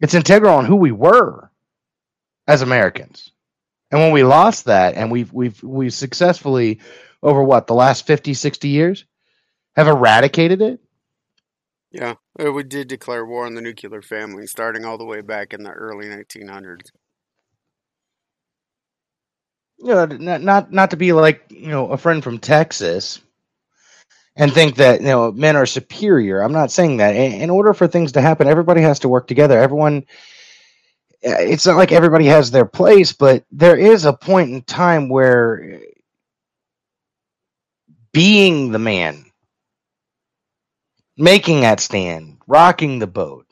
it's 0.00 0.14
integral 0.14 0.54
on 0.54 0.64
who 0.66 0.76
we 0.76 0.92
were 0.92 1.50
as 2.46 2.62
Americans. 2.62 3.30
And 3.90 4.00
when 4.00 4.12
we 4.12 4.24
lost 4.24 4.66
that 4.66 4.94
and 4.94 5.10
we've 5.10 5.32
we've 5.32 5.62
we've 5.62 5.94
successfully 5.94 6.80
over 7.22 7.42
what 7.42 7.66
the 7.66 7.74
last 7.74 8.06
50 8.06 8.34
60 8.34 8.68
years 8.68 9.04
have 9.76 9.88
eradicated 9.88 10.62
it 10.62 10.80
Yeah, 11.90 12.14
we 12.38 12.62
did 12.62 12.88
declare 12.88 13.26
war 13.26 13.44
on 13.44 13.54
the 13.54 13.60
nuclear 13.60 14.00
family, 14.00 14.46
starting 14.46 14.84
all 14.84 14.96
the 14.96 15.04
way 15.04 15.20
back 15.20 15.52
in 15.52 15.62
the 15.62 15.70
early 15.70 16.06
1900s. 16.06 16.90
You 19.82 19.88
know, 19.94 20.06
not 20.06 20.42
not 20.42 20.72
not 20.72 20.90
to 20.92 20.98
be 20.98 21.12
like 21.14 21.44
you 21.50 21.68
know 21.68 21.88
a 21.90 21.98
friend 21.98 22.24
from 22.24 22.38
Texas 22.38 23.20
and 24.36 24.52
think 24.52 24.76
that 24.76 25.00
you 25.02 25.08
know 25.08 25.32
men 25.32 25.56
are 25.56 25.66
superior. 25.66 26.42
I'm 26.42 26.52
not 26.52 26.72
saying 26.72 26.98
that. 26.98 27.16
In, 27.16 27.32
in 27.42 27.50
order 27.50 27.74
for 27.74 27.88
things 27.88 28.12
to 28.12 28.22
happen, 28.22 28.48
everybody 28.48 28.82
has 28.82 29.00
to 29.00 29.08
work 29.10 29.28
together. 29.28 29.58
Everyone. 29.60 30.04
Eh, 31.24 31.36
it's 31.40 31.66
not 31.66 31.76
like 31.76 31.92
everybody 31.92 32.26
has 32.26 32.50
their 32.50 32.66
place, 32.66 33.12
but 33.12 33.44
there 33.52 33.76
is 33.78 34.06
a 34.06 34.12
point 34.14 34.50
in 34.52 34.62
time 34.62 35.08
where 35.10 35.80
being 38.12 38.72
the 38.72 38.80
man, 38.80 39.26
making 41.16 41.62
that 41.62 41.80
stand, 41.80 42.38
rocking 42.46 42.98
the 43.00 43.06
boat, 43.08 43.46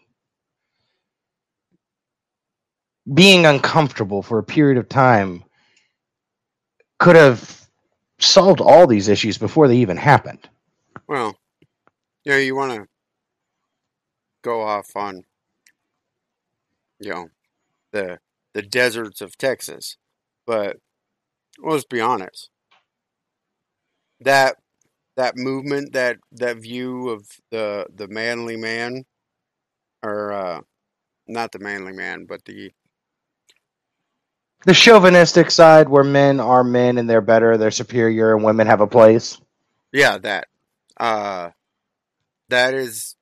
being 3.14 3.46
uncomfortable 3.46 4.22
for 4.22 4.38
a 4.38 4.44
period 4.44 4.78
of 4.78 4.88
time 4.88 5.44
could 7.00 7.16
have 7.16 7.68
solved 8.18 8.60
all 8.60 8.86
these 8.86 9.08
issues 9.08 9.38
before 9.38 9.66
they 9.66 9.78
even 9.78 9.96
happened. 9.96 10.48
Well, 11.08 11.36
yeah, 12.24 12.36
you 12.36 12.54
want 12.54 12.72
to 12.74 12.86
go 14.42 14.60
off 14.60 14.94
on, 14.94 15.24
you 17.00 17.10
know, 17.10 17.28
the 17.92 18.18
the 18.52 18.62
deserts 18.62 19.20
of 19.20 19.38
Texas, 19.38 19.96
but 20.46 20.76
let's 21.58 21.84
be 21.84 22.00
honest. 22.00 22.50
That 24.20 24.56
that 25.16 25.36
movement, 25.36 25.92
that 25.94 26.18
that 26.32 26.58
view 26.58 27.08
of 27.08 27.26
the 27.50 27.86
the 27.94 28.08
manly 28.08 28.56
man, 28.56 29.04
or 30.02 30.32
uh, 30.32 30.60
not 31.26 31.52
the 31.52 31.58
manly 31.58 31.92
man, 31.92 32.26
but 32.26 32.44
the 32.44 32.72
The 34.66 34.74
chauvinistic 34.74 35.50
side 35.50 35.88
where 35.88 36.04
men 36.04 36.38
are 36.38 36.62
men 36.62 36.98
and 36.98 37.08
they're 37.08 37.22
better, 37.22 37.56
they're 37.56 37.70
superior, 37.70 38.34
and 38.34 38.44
women 38.44 38.66
have 38.66 38.80
a 38.80 38.86
place. 38.86 39.40
yeah 39.92 40.18
that 40.18 40.48
uh, 40.98 41.50
that 42.50 42.74
is 42.74 43.16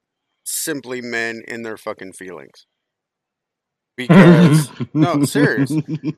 simply 0.45 1.01
men 1.01 1.43
in 1.47 1.63
their 1.63 1.77
fucking 1.77 2.13
feelings. 2.13 2.67
Because 3.97 4.71
no, 4.95 5.25
serious. 5.25 5.73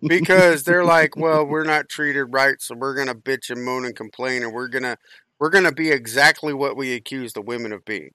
because 0.06 0.64
they're 0.64 0.84
like, 0.84 1.16
well, 1.16 1.46
we're 1.46 1.64
not 1.64 1.88
treated 1.88 2.26
right, 2.26 2.60
so 2.60 2.74
we're 2.74 2.94
gonna 2.94 3.14
bitch 3.14 3.50
and 3.50 3.64
moan 3.64 3.84
and 3.84 3.96
complain, 3.96 4.42
and 4.42 4.52
we're 4.52 4.68
gonna 4.68 4.96
we're 5.38 5.50
gonna 5.50 5.72
be 5.72 5.90
exactly 5.90 6.54
what 6.54 6.76
we 6.76 6.94
accuse 6.94 7.32
the 7.32 7.42
women 7.42 7.72
of 7.72 7.84
being. 7.84 8.10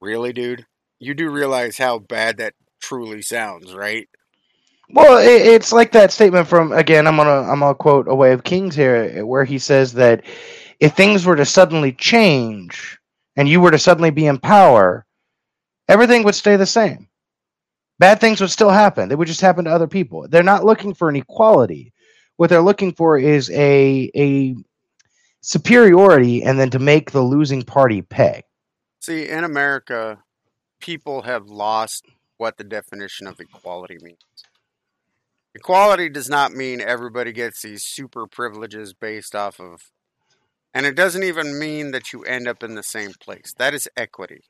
Really, 0.00 0.32
dude? 0.32 0.66
You 0.98 1.14
do 1.14 1.30
realize 1.30 1.78
how 1.78 1.98
bad 1.98 2.38
that 2.38 2.54
truly 2.80 3.22
sounds, 3.22 3.74
right? 3.74 4.08
Well, 4.90 5.18
it, 5.18 5.42
it's 5.46 5.72
like 5.72 5.92
that 5.92 6.12
statement 6.12 6.46
from 6.46 6.72
again. 6.72 7.06
I'm 7.06 7.16
gonna 7.16 7.50
I'm 7.50 7.60
gonna 7.60 7.74
quote 7.74 8.08
a 8.08 8.14
way 8.14 8.32
of 8.32 8.44
Kings 8.44 8.74
here, 8.74 9.24
where 9.24 9.44
he 9.44 9.58
says 9.58 9.92
that 9.94 10.24
if 10.80 10.94
things 10.94 11.24
were 11.24 11.36
to 11.36 11.44
suddenly 11.44 11.92
change 11.92 12.98
and 13.36 13.48
you 13.48 13.60
were 13.60 13.70
to 13.70 13.78
suddenly 13.78 14.10
be 14.10 14.26
in 14.26 14.38
power, 14.38 15.04
everything 15.88 16.22
would 16.24 16.34
stay 16.34 16.56
the 16.56 16.66
same. 16.66 17.08
Bad 17.98 18.20
things 18.20 18.40
would 18.40 18.50
still 18.50 18.70
happen. 18.70 19.08
They 19.08 19.14
would 19.14 19.28
just 19.28 19.40
happen 19.40 19.64
to 19.64 19.72
other 19.72 19.86
people. 19.86 20.28
They're 20.28 20.42
not 20.42 20.64
looking 20.64 20.94
for 20.94 21.08
an 21.08 21.16
equality. 21.16 21.92
What 22.36 22.50
they're 22.50 22.60
looking 22.60 22.92
for 22.92 23.18
is 23.18 23.50
a 23.50 24.10
a 24.14 24.54
superiority, 25.40 26.42
and 26.44 26.60
then 26.60 26.70
to 26.70 26.78
make 26.78 27.10
the 27.10 27.22
losing 27.22 27.62
party 27.62 28.02
pay. 28.02 28.42
See, 29.00 29.28
in 29.28 29.44
America, 29.44 30.18
people 30.80 31.22
have 31.22 31.46
lost 31.46 32.04
what 32.36 32.56
the 32.58 32.64
definition 32.64 33.26
of 33.26 33.40
equality 33.40 33.98
means. 34.02 34.35
Equality 35.56 36.10
does 36.10 36.28
not 36.28 36.52
mean 36.52 36.82
everybody 36.82 37.32
gets 37.32 37.62
these 37.62 37.82
super 37.82 38.26
privileges 38.26 38.92
based 38.92 39.34
off 39.34 39.58
of, 39.58 39.90
and 40.74 40.84
it 40.84 40.94
doesn't 40.94 41.22
even 41.22 41.58
mean 41.58 41.92
that 41.92 42.12
you 42.12 42.22
end 42.24 42.46
up 42.46 42.62
in 42.62 42.74
the 42.74 42.82
same 42.82 43.12
place. 43.18 43.54
That 43.56 43.72
is 43.72 43.88
equity. 43.96 44.42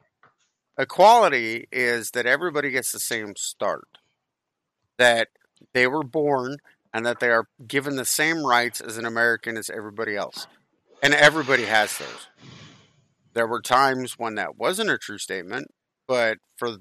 Equality 0.76 1.68
is 1.70 2.10
that 2.10 2.26
everybody 2.26 2.72
gets 2.72 2.90
the 2.90 2.98
same 2.98 3.36
start, 3.36 3.86
that 4.98 5.28
they 5.72 5.86
were 5.86 6.02
born 6.02 6.56
and 6.92 7.06
that 7.06 7.20
they 7.20 7.30
are 7.30 7.46
given 7.68 7.94
the 7.94 8.04
same 8.04 8.44
rights 8.44 8.80
as 8.80 8.98
an 8.98 9.06
American 9.06 9.56
as 9.56 9.70
everybody 9.70 10.16
else. 10.16 10.48
And 11.04 11.14
everybody 11.14 11.66
has 11.66 11.96
those. 11.98 12.26
There 13.32 13.46
were 13.46 13.62
times 13.62 14.18
when 14.18 14.34
that 14.34 14.58
wasn't 14.58 14.90
a 14.90 14.98
true 14.98 15.18
statement, 15.18 15.68
but 16.08 16.38
for 16.56 16.78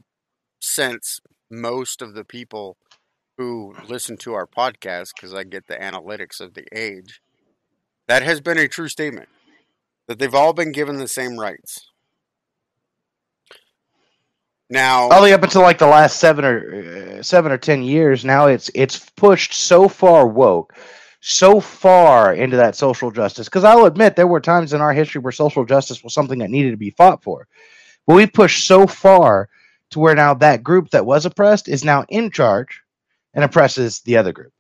since 0.60 1.20
most 1.52 2.02
of 2.02 2.16
the 2.16 2.26
people 2.26 2.78
who 3.38 3.76
listen 3.88 4.18
to 4.18 4.34
our 4.34 4.48
podcast, 4.48 5.14
because 5.16 5.34
I 5.34 5.44
get 5.44 5.68
the 5.68 5.76
analytics 5.76 6.40
of 6.40 6.54
the 6.54 6.66
age, 6.72 7.22
that 8.08 8.24
has 8.24 8.42
been 8.42 8.58
a 8.58 8.68
true 8.68 8.88
statement 8.88 9.30
that 10.08 10.20
they've 10.20 10.34
all 10.36 10.54
been 10.54 10.72
given 10.72 10.98
the 10.98 11.08
same 11.08 11.38
rights. 11.40 11.92
Now, 14.70 15.10
Only 15.10 15.34
up 15.34 15.44
until 15.44 15.62
like 15.62 15.78
the 15.78 15.86
last 15.88 16.18
seven 16.18 16.44
or 16.44 17.18
uh, 17.20 17.24
seven 17.24 17.52
or 17.52 17.58
ten 17.58 17.84
years, 17.84 18.26
now 18.26 18.48
it's 18.48 18.72
it's 18.74 18.98
pushed 19.12 19.54
so 19.54 19.88
far 19.88 20.28
woke, 20.28 20.74
so 21.20 21.60
far 21.60 22.34
into 22.34 22.58
that 22.58 22.76
social 22.76 23.12
justice. 23.12 23.48
Because 23.48 23.64
I'll 23.64 23.86
admit 23.86 24.16
there 24.16 24.26
were 24.26 24.40
times 24.40 24.74
in 24.74 24.82
our 24.82 24.92
history 24.92 25.22
where 25.22 25.32
social 25.32 25.66
justice 25.66 26.04
was 26.04 26.16
something 26.16 26.40
that 26.40 26.50
needed 26.50 26.72
to 26.72 26.78
be 26.78 26.90
fought 26.90 27.22
for, 27.22 27.48
but 28.08 28.16
we 28.16 28.26
pushed 28.26 28.66
so 28.68 28.88
far 28.88 29.50
to 29.92 30.00
where 30.00 30.16
now 30.16 30.34
that 30.34 30.64
group 30.64 30.90
that 30.90 31.06
was 31.06 31.28
oppressed 31.28 31.70
is 31.70 31.84
now 31.84 32.04
in 32.10 32.32
charge 32.32 32.82
and 33.36 33.44
oppresses 33.44 34.02
the 34.02 34.18
other 34.18 34.34
group. 34.34 34.52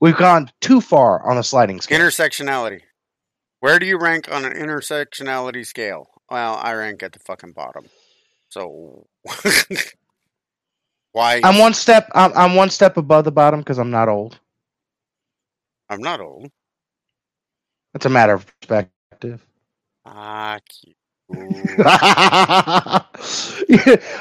We've 0.00 0.16
gone 0.16 0.50
too 0.60 0.80
far 0.80 1.24
on 1.28 1.36
the 1.36 1.44
sliding 1.44 1.80
scale. 1.80 2.00
intersectionality. 2.00 2.80
Where 3.60 3.78
do 3.78 3.86
you 3.86 3.98
rank 3.98 4.28
on 4.32 4.44
an 4.44 4.54
intersectionality 4.54 5.64
scale? 5.64 6.08
Well, 6.30 6.58
I 6.60 6.72
rank 6.72 7.04
at 7.04 7.12
the 7.12 7.20
fucking 7.20 7.52
bottom. 7.52 7.86
So, 8.48 9.06
why? 11.12 11.40
I'm 11.44 11.58
one 11.58 11.74
step. 11.74 12.10
I'm, 12.14 12.32
I'm 12.34 12.56
one 12.56 12.70
step 12.70 12.96
above 12.96 13.24
the 13.24 13.32
bottom 13.32 13.60
because 13.60 13.78
I'm 13.78 13.90
not 13.90 14.08
old. 14.08 14.40
I'm 15.88 16.02
not 16.02 16.20
old. 16.20 16.50
It's 17.94 18.06
a 18.06 18.10
matter 18.10 18.32
of 18.32 18.46
perspective. 18.60 19.46
Ah, 20.04 20.58
cute. 20.68 20.96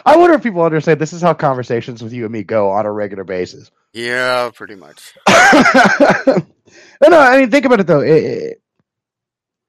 I 0.05 0.15
wonder 0.15 0.35
if 0.35 0.43
people 0.43 0.61
understand 0.63 0.99
this 1.01 1.13
is 1.13 1.21
how 1.21 1.33
conversations 1.33 2.03
with 2.03 2.13
you 2.13 2.23
and 2.25 2.31
me 2.33 2.43
go 2.43 2.69
on 2.71 2.85
a 2.85 2.91
regular 2.91 3.23
basis. 3.23 3.71
yeah, 3.93 4.49
pretty 4.53 4.75
much. 4.75 5.13
no, 5.29 7.07
no, 7.09 7.19
I 7.19 7.37
mean, 7.39 7.51
think 7.51 7.65
about 7.65 7.79
it 7.79 7.87
though. 7.87 8.01
It- 8.01 8.23
it- 8.23 8.61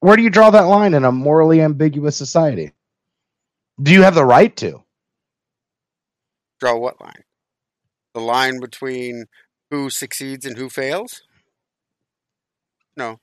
where 0.00 0.16
do 0.16 0.22
you 0.24 0.30
draw 0.30 0.50
that 0.50 0.62
line 0.62 0.94
in 0.94 1.04
a 1.04 1.12
morally 1.12 1.60
ambiguous 1.60 2.16
society? 2.16 2.72
Do 3.80 3.92
you 3.92 4.02
have 4.02 4.16
the 4.16 4.24
right 4.24 4.54
to? 4.56 4.82
Draw 6.58 6.76
what 6.76 7.00
line? 7.00 7.22
The 8.14 8.20
line 8.20 8.58
between 8.58 9.26
who 9.70 9.90
succeeds 9.90 10.44
and 10.44 10.58
who 10.58 10.68
fails? 10.68 11.22
No. 12.96 13.20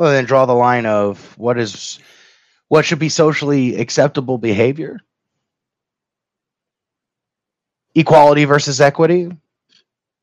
Well, 0.00 0.12
then 0.12 0.24
draw 0.24 0.46
the 0.46 0.54
line 0.54 0.86
of 0.86 1.36
what 1.36 1.58
is 1.58 1.98
what 2.68 2.86
should 2.86 2.98
be 2.98 3.10
socially 3.10 3.76
acceptable 3.76 4.38
behavior. 4.38 4.98
Equality 7.94 8.46
versus 8.46 8.80
equity, 8.80 9.30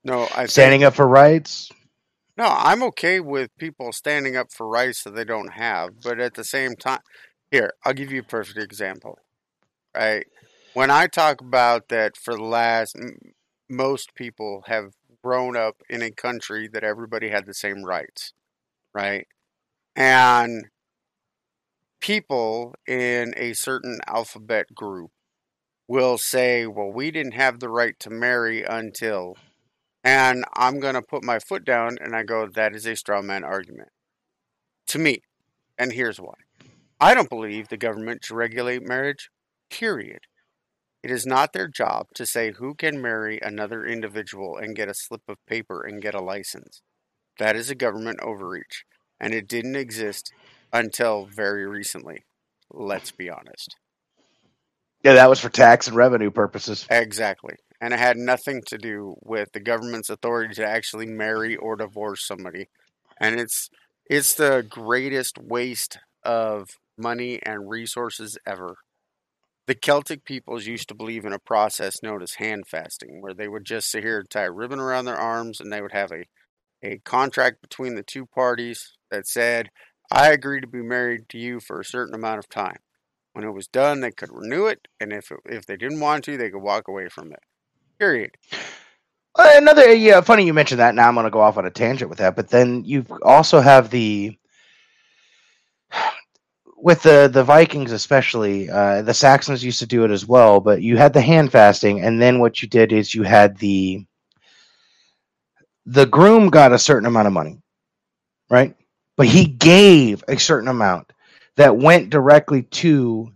No, 0.03 0.23
I 0.23 0.35
think, 0.37 0.49
standing 0.49 0.83
up 0.83 0.95
for 0.95 1.07
rights. 1.07 1.71
No, 2.37 2.45
I'm 2.47 2.81
okay 2.85 3.19
with 3.19 3.55
people 3.59 3.91
standing 3.91 4.35
up 4.35 4.51
for 4.51 4.67
rights 4.67 5.03
that 5.03 5.13
they 5.13 5.23
don't 5.23 5.53
have, 5.53 6.01
but 6.01 6.19
at 6.19 6.33
the 6.33 6.43
same 6.43 6.75
time, 6.75 7.01
here, 7.51 7.73
I'll 7.85 7.93
give 7.93 8.11
you 8.11 8.21
a 8.21 8.23
perfect 8.23 8.57
example. 8.57 9.19
Right? 9.95 10.25
When 10.73 10.89
I 10.89 11.05
talk 11.05 11.39
about 11.39 11.89
that 11.89 12.17
for 12.17 12.35
the 12.35 12.43
last, 12.43 12.95
most 13.69 14.15
people 14.15 14.63
have 14.65 14.93
grown 15.23 15.55
up 15.55 15.83
in 15.87 16.01
a 16.01 16.09
country 16.09 16.67
that 16.73 16.83
everybody 16.83 17.29
had 17.29 17.45
the 17.45 17.53
same 17.53 17.83
rights, 17.83 18.33
right? 18.91 19.27
And 19.97 20.67
people 21.99 22.75
in 22.87 23.33
a 23.35 23.53
certain 23.53 23.99
alphabet 24.07 24.67
group 24.75 25.09
will 25.87 26.17
say, 26.17 26.67
well, 26.67 26.91
we 26.91 27.11
didn't 27.11 27.33
have 27.33 27.59
the 27.59 27.69
right 27.69 27.99
to 27.99 28.09
marry 28.09 28.63
until 28.63 29.35
and 30.03 30.45
I'm 30.55 30.79
going 30.79 30.93
to 30.93 31.01
put 31.01 31.23
my 31.25 31.37
foot 31.37 31.65
down 31.65 31.97
and 31.99 32.15
I 32.15 32.23
go, 32.23 32.47
that 32.47 32.73
is 32.73 32.85
a 32.85 32.95
straw 32.95 33.21
man 33.21 33.43
argument. 33.43 33.89
To 34.87 34.99
me. 34.99 35.21
And 35.77 35.91
here's 35.91 36.17
why 36.17 36.35
I 36.99 37.13
don't 37.13 37.29
believe 37.29 37.67
the 37.67 37.77
government 37.77 38.23
should 38.23 38.37
regulate 38.37 38.87
marriage, 38.87 39.29
period. 39.69 40.19
It 41.03 41.11
is 41.11 41.25
not 41.25 41.51
their 41.51 41.67
job 41.67 42.07
to 42.15 42.25
say 42.25 42.53
who 42.53 42.73
can 42.73 43.01
marry 43.01 43.39
another 43.41 43.85
individual 43.85 44.57
and 44.57 44.75
get 44.75 44.89
a 44.89 44.93
slip 44.93 45.23
of 45.27 45.45
paper 45.45 45.81
and 45.81 46.01
get 46.01 46.15
a 46.15 46.23
license. 46.23 46.81
That 47.37 47.55
is 47.55 47.69
a 47.69 47.75
government 47.75 48.19
overreach. 48.21 48.85
And 49.19 49.33
it 49.33 49.47
didn't 49.47 49.75
exist 49.75 50.31
until 50.71 51.25
very 51.25 51.65
recently. 51.67 52.23
Let's 52.71 53.11
be 53.11 53.29
honest. 53.29 53.75
Yeah, 55.03 55.13
that 55.13 55.29
was 55.29 55.39
for 55.39 55.49
tax 55.49 55.87
and 55.87 55.95
revenue 55.95 56.31
purposes. 56.31 56.85
Exactly. 56.89 57.55
And 57.79 57.93
it 57.93 57.99
had 57.99 58.17
nothing 58.17 58.61
to 58.67 58.77
do 58.77 59.15
with 59.21 59.51
the 59.53 59.59
government's 59.59 60.09
authority 60.09 60.55
to 60.55 60.65
actually 60.65 61.05
marry 61.05 61.55
or 61.55 61.75
divorce 61.75 62.25
somebody. 62.25 62.67
And 63.19 63.39
it's 63.39 63.69
it's 64.09 64.33
the 64.33 64.65
greatest 64.67 65.37
waste 65.37 65.99
of 66.23 66.67
money 66.97 67.39
and 67.43 67.69
resources 67.69 68.37
ever. 68.45 68.75
The 69.67 69.75
Celtic 69.75 70.23
peoples 70.23 70.65
used 70.65 70.87
to 70.89 70.95
believe 70.95 71.25
in 71.25 71.33
a 71.33 71.39
process 71.39 72.01
known 72.01 72.21
as 72.21 72.35
hand 72.35 72.67
fasting, 72.67 73.21
where 73.21 73.33
they 73.33 73.49
would 73.49 73.65
just 73.65 73.91
sit 73.91 74.03
here 74.03 74.19
and 74.19 74.29
tie 74.29 74.45
a 74.45 74.51
ribbon 74.51 74.79
around 74.79 75.05
their 75.05 75.17
arms 75.17 75.59
and 75.59 75.71
they 75.71 75.81
would 75.81 75.91
have 75.91 76.11
a, 76.11 76.23
a 76.81 76.99
contract 76.99 77.61
between 77.61 77.95
the 77.95 78.03
two 78.03 78.25
parties 78.25 78.96
that 79.11 79.27
said, 79.27 79.69
I 80.11 80.31
agree 80.31 80.61
to 80.61 80.67
be 80.67 80.81
married 80.81 81.29
to 81.29 81.37
you 81.37 81.59
for 81.59 81.79
a 81.79 81.85
certain 81.85 82.15
amount 82.15 82.39
of 82.39 82.49
time. 82.49 82.77
When 83.33 83.45
it 83.45 83.51
was 83.51 83.67
done, 83.67 84.01
they 84.01 84.11
could 84.11 84.31
renew 84.31 84.65
it, 84.65 84.87
and 84.99 85.13
if 85.13 85.31
it, 85.31 85.37
if 85.45 85.65
they 85.65 85.77
didn't 85.77 85.99
want 85.99 86.23
to, 86.25 86.37
they 86.37 86.49
could 86.49 86.61
walk 86.61 86.87
away 86.87 87.07
from 87.09 87.31
it. 87.31 87.39
Period. 87.99 88.31
Another 89.37 89.93
yeah, 89.93 90.21
funny 90.21 90.45
you 90.45 90.53
mentioned 90.53 90.79
that. 90.79 90.95
Now 90.95 91.07
I'm 91.07 91.13
going 91.13 91.25
to 91.25 91.29
go 91.29 91.41
off 91.41 91.57
on 91.57 91.65
a 91.65 91.69
tangent 91.69 92.09
with 92.09 92.17
that, 92.17 92.35
but 92.35 92.49
then 92.49 92.83
you 92.85 93.05
also 93.21 93.59
have 93.59 93.91
the 93.91 94.35
with 96.75 97.03
the 97.03 97.29
the 97.31 97.43
Vikings 97.43 97.91
especially. 97.91 98.69
Uh, 98.69 99.03
the 99.03 99.13
Saxons 99.13 99.63
used 99.63 99.79
to 99.79 99.85
do 99.85 100.03
it 100.03 100.11
as 100.11 100.25
well, 100.25 100.59
but 100.59 100.81
you 100.81 100.97
had 100.97 101.13
the 101.13 101.21
hand 101.21 101.51
fasting, 101.51 102.01
and 102.01 102.19
then 102.19 102.39
what 102.39 102.61
you 102.61 102.67
did 102.67 102.91
is 102.91 103.13
you 103.13 103.23
had 103.23 103.57
the 103.57 104.05
the 105.85 106.05
groom 106.07 106.49
got 106.49 106.73
a 106.73 106.79
certain 106.79 107.05
amount 107.05 107.27
of 107.27 107.33
money, 107.33 107.61
right? 108.49 108.75
But 109.17 109.27
he 109.27 109.45
gave 109.45 110.23
a 110.27 110.37
certain 110.37 110.69
amount 110.69 111.11
that 111.57 111.77
went 111.77 112.11
directly 112.11 112.63
to 112.63 113.33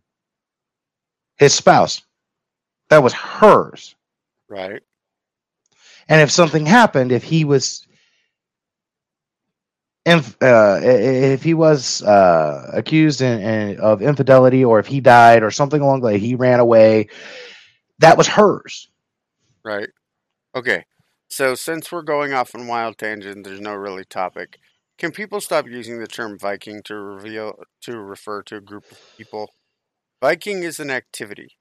his 1.38 1.54
spouse. 1.54 2.02
That 2.90 3.04
was 3.04 3.14
hers. 3.14 3.96
Right. 4.48 4.82
And 6.08 6.22
if 6.22 6.32
something 6.32 6.66
happened, 6.66 7.12
if 7.12 7.24
he 7.24 7.46
was 7.46 7.88
if, 10.06 10.36
uh, 10.42 10.80
if 10.82 11.44
he 11.44 11.54
was 11.54 12.02
uh, 12.02 12.72
accused 12.74 13.22
in, 13.22 13.40
in, 13.40 13.80
of 13.80 14.02
infidelity 14.02 14.66
or 14.66 14.80
if 14.80 14.88
he 14.88 15.00
died 15.00 15.44
or 15.44 15.52
something 15.52 15.82
along 15.82 16.02
the 16.02 16.08
way, 16.08 16.18
he 16.18 16.36
ran 16.36 16.60
away, 16.60 17.08
that 18.00 18.18
was 18.18 18.28
hers. 18.28 18.90
Right. 19.64 19.90
Okay. 20.56 20.86
So 21.30 21.56
since 21.56 21.92
we're 21.92 22.02
going 22.02 22.34
off 22.34 22.56
on 22.56 22.68
wild 22.68 22.98
tangent, 22.98 23.44
there's 23.44 23.62
no 23.62 23.74
really 23.74 24.04
topic. 24.04 24.60
Can 25.02 25.12
people 25.12 25.42
stop 25.42 25.66
using 25.68 26.00
the 26.00 26.06
term 26.06 26.38
Viking 26.38 26.84
to 26.84 26.94
reveal 26.94 27.56
to 27.82 27.98
refer 27.98 28.44
to 28.44 28.58
a 28.58 28.62
group 28.62 28.84
of 28.92 29.00
people? 29.18 29.50
Viking 30.22 30.62
is 30.62 30.80
an 30.80 30.92
activity. 30.92 31.58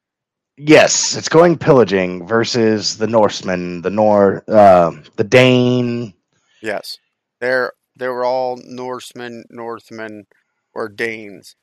Yes, 0.58 1.16
it's 1.16 1.30
going 1.30 1.56
pillaging 1.56 2.26
versus 2.26 2.98
the 2.98 3.06
Norsemen, 3.06 3.80
the 3.80 3.88
Nor, 3.88 4.44
uh, 4.46 4.92
the 5.16 5.24
Dane. 5.24 6.12
Yes, 6.60 6.98
they're 7.40 7.72
they 7.96 8.08
were 8.08 8.26
all 8.26 8.58
Norsemen, 8.62 9.44
Northmen, 9.48 10.26
or 10.74 10.90
Danes. 10.90 11.56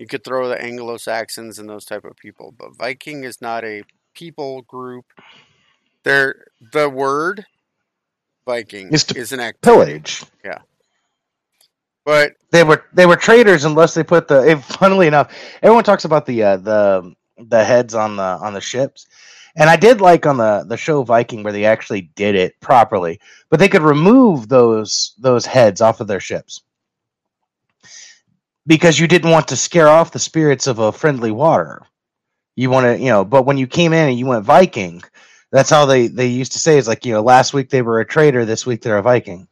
You 0.00 0.08
could 0.08 0.24
throw 0.24 0.48
the 0.48 0.60
Anglo 0.60 0.96
Saxons 0.96 1.60
and 1.60 1.68
those 1.68 1.84
type 1.84 2.04
of 2.04 2.16
people, 2.16 2.52
but 2.58 2.76
Viking 2.76 3.22
is 3.22 3.40
not 3.40 3.62
a 3.62 3.84
people 4.12 4.62
group. 4.62 5.04
They're 6.02 6.46
the 6.72 6.90
word 6.90 7.46
Viking 8.44 8.88
Is 8.88 9.04
to 9.04 9.16
is 9.16 9.30
an 9.30 9.38
activity. 9.38 10.00
Pillage. 10.00 10.24
But 12.04 12.32
They 12.50 12.64
were 12.64 12.84
they 12.92 13.06
were 13.06 13.16
traitors 13.16 13.64
unless 13.64 13.94
they 13.94 14.02
put 14.02 14.28
the. 14.28 14.48
If, 14.48 14.64
funnily 14.80 15.06
enough, 15.06 15.34
everyone 15.62 15.84
talks 15.84 16.04
about 16.04 16.26
the 16.26 16.42
uh, 16.42 16.56
the 16.58 17.14
the 17.38 17.64
heads 17.64 17.94
on 17.94 18.16
the 18.16 18.22
on 18.22 18.54
the 18.54 18.60
ships, 18.60 19.06
and 19.56 19.70
I 19.70 19.76
did 19.76 20.00
like 20.00 20.26
on 20.26 20.36
the 20.36 20.64
the 20.66 20.76
show 20.76 21.02
Viking 21.02 21.42
where 21.42 21.52
they 21.52 21.64
actually 21.64 22.02
did 22.14 22.34
it 22.34 22.58
properly, 22.60 23.20
but 23.50 23.58
they 23.58 23.68
could 23.68 23.82
remove 23.82 24.48
those 24.48 25.14
those 25.18 25.46
heads 25.46 25.80
off 25.80 26.00
of 26.00 26.08
their 26.08 26.20
ships 26.20 26.62
because 28.66 28.98
you 28.98 29.06
didn't 29.06 29.30
want 29.30 29.48
to 29.48 29.56
scare 29.56 29.88
off 29.88 30.12
the 30.12 30.18
spirits 30.18 30.66
of 30.66 30.78
a 30.78 30.92
friendly 30.92 31.30
water. 31.30 31.82
You 32.54 32.70
want 32.70 32.84
to, 32.84 32.98
you 32.98 33.08
know, 33.08 33.24
but 33.24 33.46
when 33.46 33.58
you 33.58 33.66
came 33.66 33.92
in 33.92 34.08
and 34.08 34.18
you 34.18 34.26
went 34.26 34.44
Viking, 34.44 35.02
that's 35.50 35.70
how 35.70 35.86
they 35.86 36.06
they 36.08 36.26
used 36.26 36.52
to 36.52 36.58
say 36.58 36.78
is 36.78 36.88
like, 36.88 37.04
you 37.06 37.12
know, 37.12 37.22
last 37.22 37.54
week 37.54 37.70
they 37.70 37.82
were 37.82 38.00
a 38.00 38.06
traitor, 38.06 38.44
this 38.44 38.66
week 38.66 38.82
they're 38.82 38.98
a 38.98 39.02
Viking. 39.02 39.48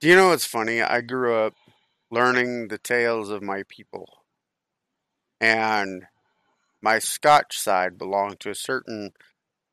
Do 0.00 0.08
you 0.08 0.16
know 0.16 0.28
what's 0.28 0.46
funny? 0.46 0.80
I 0.82 1.02
grew 1.02 1.34
up 1.34 1.54
learning 2.10 2.68
the 2.68 2.78
tales 2.78 3.28
of 3.30 3.42
my 3.42 3.62
people. 3.68 4.08
And 5.40 6.06
my 6.82 6.98
Scotch 6.98 7.58
side 7.58 7.98
belonged 7.98 8.40
to 8.40 8.50
a 8.50 8.54
certain 8.54 9.12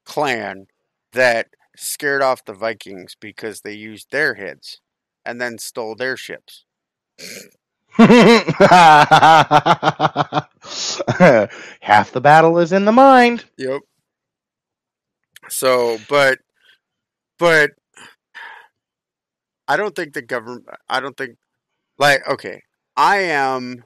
clan 0.06 0.68
that 1.14 1.48
scared 1.76 2.22
off 2.22 2.46
the 2.46 2.54
Vikings 2.54 3.16
because 3.20 3.62
they 3.62 3.74
used 3.74 4.12
their 4.12 4.36
heads 4.36 4.82
and 5.26 5.40
then 5.40 5.58
stole 5.58 5.96
their 5.96 6.18
ships. 6.18 6.66
Half 7.98 8.08
the 12.12 12.22
battle 12.22 12.60
is 12.60 12.72
in 12.72 12.86
the 12.86 12.92
mind. 12.92 13.46
Yep. 13.58 13.82
So, 15.50 15.98
but, 16.10 16.40
but, 17.40 17.72
I 19.68 19.78
don't 19.78 19.96
think 19.96 20.14
the 20.14 20.22
government. 20.22 20.66
I 20.90 21.00
don't 21.00 21.18
think, 21.18 21.38
like, 21.98 22.28
okay, 22.28 22.62
I 22.96 23.18
am, 23.18 23.84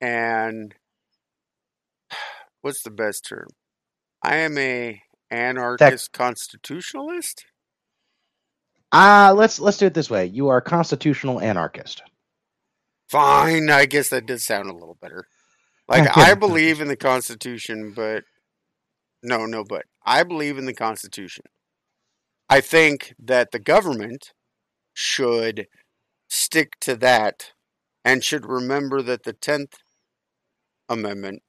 and 0.00 0.74
what's 2.60 2.82
the 2.82 2.90
best 2.90 3.26
term? 3.28 3.48
I 4.22 4.36
am 4.36 4.56
a 4.58 5.00
anarchist 5.30 6.12
constitutionalist. 6.12 7.46
Uh 8.92 9.32
let's 9.34 9.58
let's 9.58 9.78
do 9.78 9.86
it 9.86 9.94
this 9.94 10.10
way. 10.10 10.26
You 10.26 10.48
are 10.48 10.58
a 10.58 10.62
constitutional 10.62 11.40
anarchist. 11.40 12.02
Fine, 13.08 13.70
I 13.70 13.86
guess 13.86 14.10
that 14.10 14.26
did 14.26 14.40
sound 14.40 14.70
a 14.70 14.74
little 14.74 14.96
better. 15.00 15.26
Like 15.88 16.16
I 16.16 16.34
believe 16.34 16.80
in 16.80 16.88
the 16.88 16.96
Constitution, 16.96 17.92
but 17.94 18.24
no, 19.22 19.46
no, 19.46 19.64
but 19.64 19.84
I 20.04 20.22
believe 20.22 20.58
in 20.58 20.66
the 20.66 20.74
Constitution. 20.74 21.44
I 22.48 22.60
think 22.60 23.14
that 23.18 23.50
the 23.50 23.58
government 23.58 24.32
should 24.92 25.66
stick 26.28 26.78
to 26.80 26.96
that 26.96 27.52
and 28.04 28.24
should 28.24 28.46
remember 28.46 29.02
that 29.02 29.24
the 29.24 29.34
10th 29.34 29.74
Amendment 30.88 31.42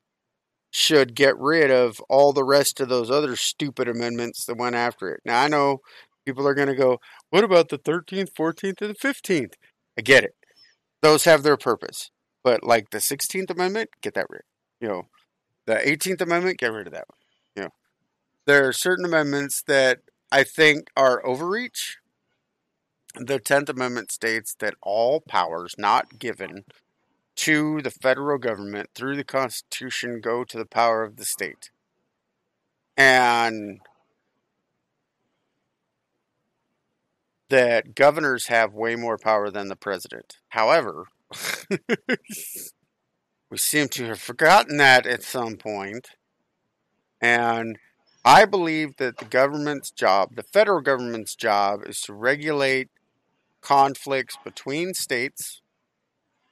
should 0.69 1.15
get 1.15 1.38
rid 1.38 1.69
of 1.69 1.99
all 2.10 2.34
the 2.34 2.43
rest 2.43 2.79
of 2.79 2.89
those 2.89 3.12
other 3.12 3.36
stupid 3.36 3.88
amendments 3.88 4.45
that 4.45 4.58
went 4.58 4.75
after 4.75 5.10
it. 5.10 5.21
Now, 5.25 5.41
I 5.41 5.47
know 5.47 5.79
people 6.25 6.47
are 6.47 6.53
going 6.53 6.67
to 6.67 6.75
go, 6.75 6.99
what 7.29 7.43
about 7.43 7.69
the 7.69 7.77
13th, 7.77 8.34
14th, 8.34 8.82
and 8.82 8.89
the 8.89 8.95
15th? 8.95 9.53
I 9.97 10.01
get 10.01 10.23
it. 10.23 10.36
Those 11.01 11.25
have 11.25 11.43
their 11.43 11.58
purpose. 11.58 12.10
But 12.43 12.63
like 12.63 12.89
the 12.89 12.97
16th 12.97 13.49
Amendment, 13.49 13.89
get 14.01 14.13
that 14.15 14.27
rid. 14.29 14.41
You 14.82 14.88
know, 14.88 15.08
the 15.65 15.75
18th 15.75 16.21
Amendment, 16.21 16.60
get 16.60 16.71
rid 16.71 16.88
of 16.88 16.93
that 16.93 17.06
one. 17.08 17.17
You 17.56 17.63
know, 17.63 17.69
there 18.45 18.67
are 18.67 18.73
certain 18.73 19.06
amendments 19.06 19.62
that 19.67 19.99
I 20.32 20.43
think 20.43 20.88
are 20.97 21.25
overreach. 21.25 21.97
The 23.15 23.39
10th 23.39 23.69
Amendment 23.69 24.12
states 24.12 24.56
that 24.60 24.76
all 24.82 25.21
powers 25.21 25.76
not 25.78 26.17
given 26.17 26.65
to 27.36 27.82
the 27.82 27.91
federal 27.91 28.38
government 28.38 28.89
through 28.95 29.15
the 29.15 29.23
Constitution 29.23 30.19
go 30.19 30.43
to 30.43 30.58
the 30.58 30.65
power 30.65 31.04
of 31.04 31.17
the 31.17 31.26
state. 31.26 31.69
And 32.97 33.82
that 37.49 37.93
governors 37.93 38.47
have 38.47 38.73
way 38.73 38.95
more 38.95 39.17
power 39.17 39.52
than 39.52 39.67
the 39.67 39.76
president. 39.76 40.38
However, 40.49 41.06
we 43.49 43.58
seem 43.58 43.89
to 43.89 44.06
have 44.06 44.19
forgotten 44.19 44.78
that 44.78 45.06
at 45.06 45.21
some 45.21 45.58
point. 45.58 46.10
And 47.21 47.78
I 48.26 48.45
believe 48.45 48.97
that 48.97 49.17
the 49.17 49.26
government's 49.26 49.91
job, 49.91 50.36
the 50.36 50.43
federal 50.43 50.82
government's 50.82 51.36
job, 51.36 51.82
is 51.86 52.02
to 52.02 52.13
regulate 52.13 52.89
conflicts 53.63 54.38
between 54.43 54.93
states, 54.93 55.62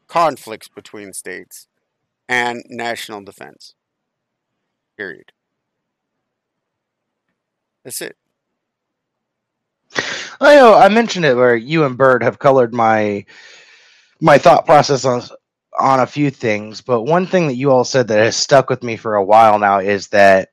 conflicts 0.08 0.70
between 0.70 1.14
states, 1.14 1.68
and 2.28 2.64
national 2.70 3.24
defense. 3.24 3.76
Period. 4.98 5.32
That's 7.84 8.02
it. 8.02 8.16
Oh, 10.40 10.48
I 10.48 10.56
know 10.56 10.74
I 10.74 10.90
mentioned 10.90 11.26
it 11.26 11.36
where 11.36 11.56
you 11.56 11.84
and 11.84 11.98
Bird 11.98 12.24
have 12.24 12.40
colored 12.40 12.74
my 12.74 13.26
my 14.22 14.38
thought 14.38 14.66
process 14.66 15.06
on 15.06 15.22
on 15.80 16.00
a 16.00 16.08
few 16.08 16.32
things, 16.32 16.82
but 16.82 17.04
one 17.04 17.28
thing 17.28 17.48
that 17.48 17.56
you 17.56 17.72
all 17.72 17.84
said 17.84 18.08
that 18.08 18.20
has 18.20 18.36
stuck 18.36 18.70
with 18.70 18.84
me 18.84 18.98
for 18.98 19.16
a 19.16 19.24
while 19.24 19.60
now 19.60 19.80
is 19.80 20.08
that 20.10 20.51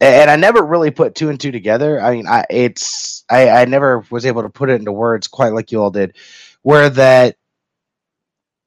and 0.00 0.30
I 0.30 0.36
never 0.36 0.62
really 0.64 0.90
put 0.90 1.14
two 1.14 1.28
and 1.30 1.38
two 1.40 1.52
together. 1.52 2.00
I 2.00 2.12
mean, 2.16 2.26
I 2.28 2.44
it's 2.50 3.24
I, 3.30 3.48
I 3.50 3.64
never 3.66 4.04
was 4.10 4.26
able 4.26 4.42
to 4.42 4.48
put 4.48 4.70
it 4.70 4.80
into 4.80 4.92
words 4.92 5.28
quite 5.28 5.52
like 5.52 5.72
you 5.72 5.82
all 5.82 5.90
did. 5.90 6.16
where 6.62 6.90
that 6.90 7.36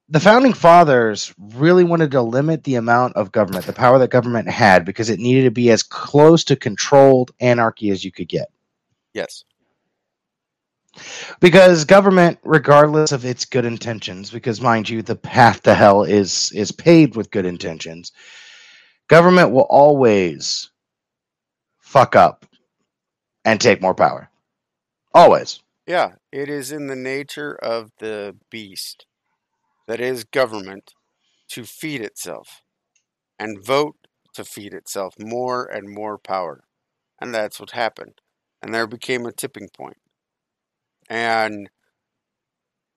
the 0.09 0.19
founding 0.19 0.53
fathers 0.53 1.33
really 1.39 1.83
wanted 1.83 2.11
to 2.11 2.21
limit 2.21 2.63
the 2.63 2.75
amount 2.75 3.15
of 3.15 3.31
government, 3.31 3.65
the 3.65 3.73
power 3.73 3.97
that 3.99 4.11
government 4.11 4.49
had, 4.49 4.85
because 4.85 5.09
it 5.09 5.19
needed 5.19 5.43
to 5.45 5.51
be 5.51 5.71
as 5.71 5.81
close 5.81 6.43
to 6.45 6.55
controlled 6.55 7.31
anarchy 7.39 7.89
as 7.89 8.03
you 8.03 8.11
could 8.11 8.27
get. 8.27 8.49
Yes. 9.13 9.45
Because 11.39 11.85
government, 11.85 12.37
regardless 12.43 13.11
of 13.11 13.25
its 13.25 13.45
good 13.45 13.65
intentions, 13.65 14.29
because 14.29 14.61
mind 14.61 14.87
you, 14.89 15.01
the 15.01 15.15
path 15.15 15.63
to 15.63 15.73
hell 15.73 16.03
is 16.03 16.51
is 16.53 16.71
paved 16.71 17.15
with 17.15 17.31
good 17.31 17.45
intentions, 17.45 18.11
government 19.07 19.51
will 19.51 19.67
always 19.69 20.69
fuck 21.93 22.15
up 22.15 22.47
and 23.45 23.61
take 23.61 23.79
more 23.79 23.93
power. 23.93 24.27
Always. 25.13 25.59
Yeah, 25.85 26.13
it 26.31 26.49
is 26.49 26.71
in 26.71 26.87
the 26.87 26.95
nature 26.95 27.53
of 27.53 27.91
the 27.99 28.35
beast 28.49 29.05
that 29.87 30.01
is 30.01 30.23
government 30.23 30.93
to 31.49 31.65
feed 31.65 32.01
itself 32.01 32.63
and 33.37 33.63
vote 33.63 33.95
to 34.33 34.43
feed 34.43 34.73
itself 34.73 35.13
more 35.19 35.65
and 35.65 35.87
more 35.87 36.17
power. 36.17 36.63
And 37.21 37.31
that's 37.31 37.59
what 37.59 37.71
happened. 37.71 38.21
And 38.59 38.73
there 38.73 38.87
became 38.87 39.27
a 39.27 39.31
tipping 39.31 39.69
point. 39.69 39.97
And 41.07 41.69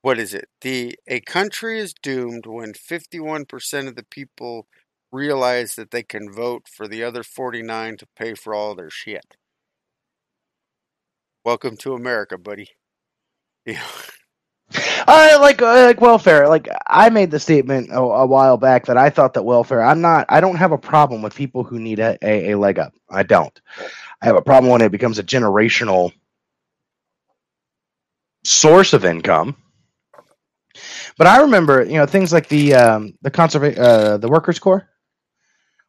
what 0.00 0.18
is 0.18 0.32
it? 0.32 0.48
The 0.62 0.98
a 1.06 1.20
country 1.20 1.78
is 1.78 1.92
doomed 1.92 2.46
when 2.46 2.72
51% 2.72 3.88
of 3.88 3.94
the 3.94 4.04
people 4.04 4.68
realize 5.16 5.74
that 5.74 5.90
they 5.90 6.02
can 6.02 6.30
vote 6.30 6.68
for 6.68 6.86
the 6.86 7.02
other 7.02 7.22
49 7.22 7.96
to 7.96 8.06
pay 8.16 8.34
for 8.34 8.54
all 8.54 8.74
their 8.74 8.90
shit. 8.90 9.36
Welcome 11.44 11.76
to 11.78 11.94
America, 11.94 12.38
buddy. 12.38 12.68
Yeah. 13.64 13.82
I 15.08 15.36
like 15.38 15.60
uh, 15.60 15.86
like 15.86 16.00
welfare. 16.00 16.48
Like 16.48 16.68
I 16.86 17.10
made 17.10 17.32
the 17.32 17.40
statement 17.40 17.90
a, 17.90 17.98
a, 17.98 18.26
while 18.26 18.56
back 18.56 18.86
that 18.86 18.96
I 18.96 19.10
thought 19.10 19.34
that 19.34 19.42
welfare. 19.42 19.82
I'm 19.82 20.00
not. 20.00 20.26
I 20.28 20.40
don't 20.40 20.54
have 20.54 20.70
a 20.70 20.78
problem 20.78 21.20
with 21.20 21.34
people 21.34 21.64
who 21.64 21.80
need 21.80 21.98
a, 21.98 22.16
a, 22.22 22.52
a 22.52 22.58
leg 22.58 22.78
up. 22.78 22.94
I 23.10 23.24
don't. 23.24 23.60
I 24.22 24.26
have 24.26 24.36
a 24.36 24.42
problem 24.42 24.70
when 24.70 24.82
it 24.82 24.92
becomes 24.92 25.18
a 25.18 25.24
generational 25.24 26.12
source 28.44 28.92
of 28.92 29.04
income. 29.04 29.56
But 31.18 31.26
I 31.26 31.40
remember, 31.40 31.84
you 31.84 31.94
know, 31.94 32.06
things 32.06 32.32
like 32.32 32.48
the 32.48 32.74
um, 32.74 33.14
the 33.22 33.30
conserva- 33.30 33.78
uh, 33.78 34.16
the 34.18 34.28
workers' 34.28 34.58
corps, 34.58 34.88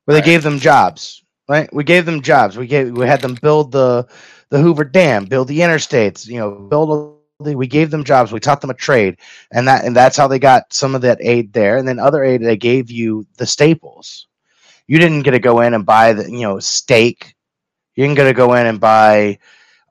where 0.07 0.15
they 0.15 0.21
right. 0.21 0.25
gave 0.25 0.43
them 0.43 0.57
jobs. 0.57 1.21
Right, 1.49 1.71
we 1.73 1.83
gave 1.83 2.05
them 2.05 2.21
jobs. 2.21 2.57
We 2.57 2.67
gave 2.67 2.91
we 2.91 3.05
had 3.05 3.21
them 3.21 3.35
build 3.41 3.71
the 3.71 4.07
the 4.49 4.59
Hoover 4.59 4.83
Dam, 4.83 5.25
build 5.25 5.47
the 5.49 5.59
interstates. 5.59 6.25
You 6.25 6.39
know, 6.39 6.51
build 6.51 7.17
we 7.39 7.67
gave 7.67 7.91
them 7.91 8.03
jobs. 8.03 8.31
We 8.31 8.39
taught 8.39 8.61
them 8.61 8.69
a 8.69 8.73
trade. 8.73 9.17
And 9.51 9.67
that 9.67 9.85
and 9.85 9.95
that's 9.95 10.17
how 10.17 10.27
they 10.27 10.39
got 10.39 10.73
some 10.73 10.95
of 10.95 11.01
that 11.01 11.19
aid 11.21 11.53
there. 11.53 11.77
And 11.77 11.87
then 11.87 11.99
other 11.99 12.23
aid 12.23 12.41
they 12.41 12.57
gave 12.57 12.89
you 12.89 13.25
the 13.37 13.45
staples. 13.45 14.27
You 14.87 14.97
didn't 14.97 15.23
get 15.23 15.31
to 15.31 15.39
go 15.39 15.61
in 15.61 15.73
and 15.73 15.85
buy 15.85 16.13
the 16.13 16.29
you 16.31 16.41
know 16.41 16.59
steak. 16.59 17.35
You 17.95 18.03
didn't 18.03 18.17
get 18.17 18.25
to 18.25 18.33
go 18.33 18.53
in 18.53 18.65
and 18.65 18.79
buy 18.79 19.39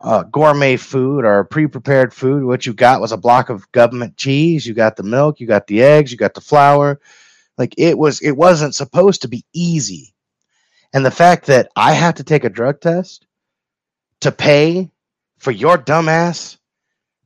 uh, 0.01 0.23
gourmet 0.25 0.77
food 0.77 1.25
or 1.25 1.45
pre-prepared 1.45 2.15
food. 2.15 2.45
What 2.45 2.67
you 2.67 2.73
got 2.73 3.01
was 3.01 3.13
a 3.13 3.17
block 3.17 3.49
of 3.51 3.71
government 3.73 4.17
cheese. 4.17 4.67
You 4.67 4.75
got 4.75 4.97
the 4.97 5.03
milk. 5.03 5.41
You 5.41 5.47
got 5.47 5.67
the 5.67 5.83
eggs. 5.83 6.11
You 6.11 6.19
got 6.19 6.35
the 6.35 6.41
flour 6.41 7.01
like 7.59 7.75
it 7.79 7.99
was 7.99 8.21
it 8.21 8.33
wasn't 8.33 8.75
supposed 8.75 9.23
to 9.23 9.29
be 9.29 9.45
easy 9.53 10.15
and 10.93 11.05
the 11.05 11.11
fact 11.11 11.47
that 11.47 11.71
i 11.77 11.93
have 11.93 12.15
to 12.15 12.25
take 12.25 12.45
a 12.45 12.51
drug 12.51 12.81
test 12.81 13.27
to 14.21 14.33
pay 14.33 14.91
for 15.39 15.51
your 15.51 15.79
dumbass 15.79 16.59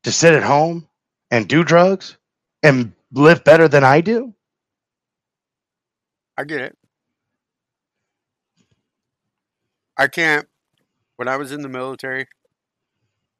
to 0.02 0.12
sit 0.12 0.34
at 0.34 0.42
home 0.42 0.88
and 1.30 1.48
do 1.48 1.64
drugs 1.64 2.16
and 2.62 2.92
live 3.12 3.44
better 3.44 3.68
than 3.68 3.84
I 3.84 4.00
do? 4.00 4.34
I 6.36 6.44
get 6.44 6.60
it. 6.60 6.78
I 9.96 10.06
can't. 10.06 10.48
When 11.16 11.28
I 11.28 11.36
was 11.36 11.52
in 11.52 11.60
the 11.60 11.68
military, 11.68 12.28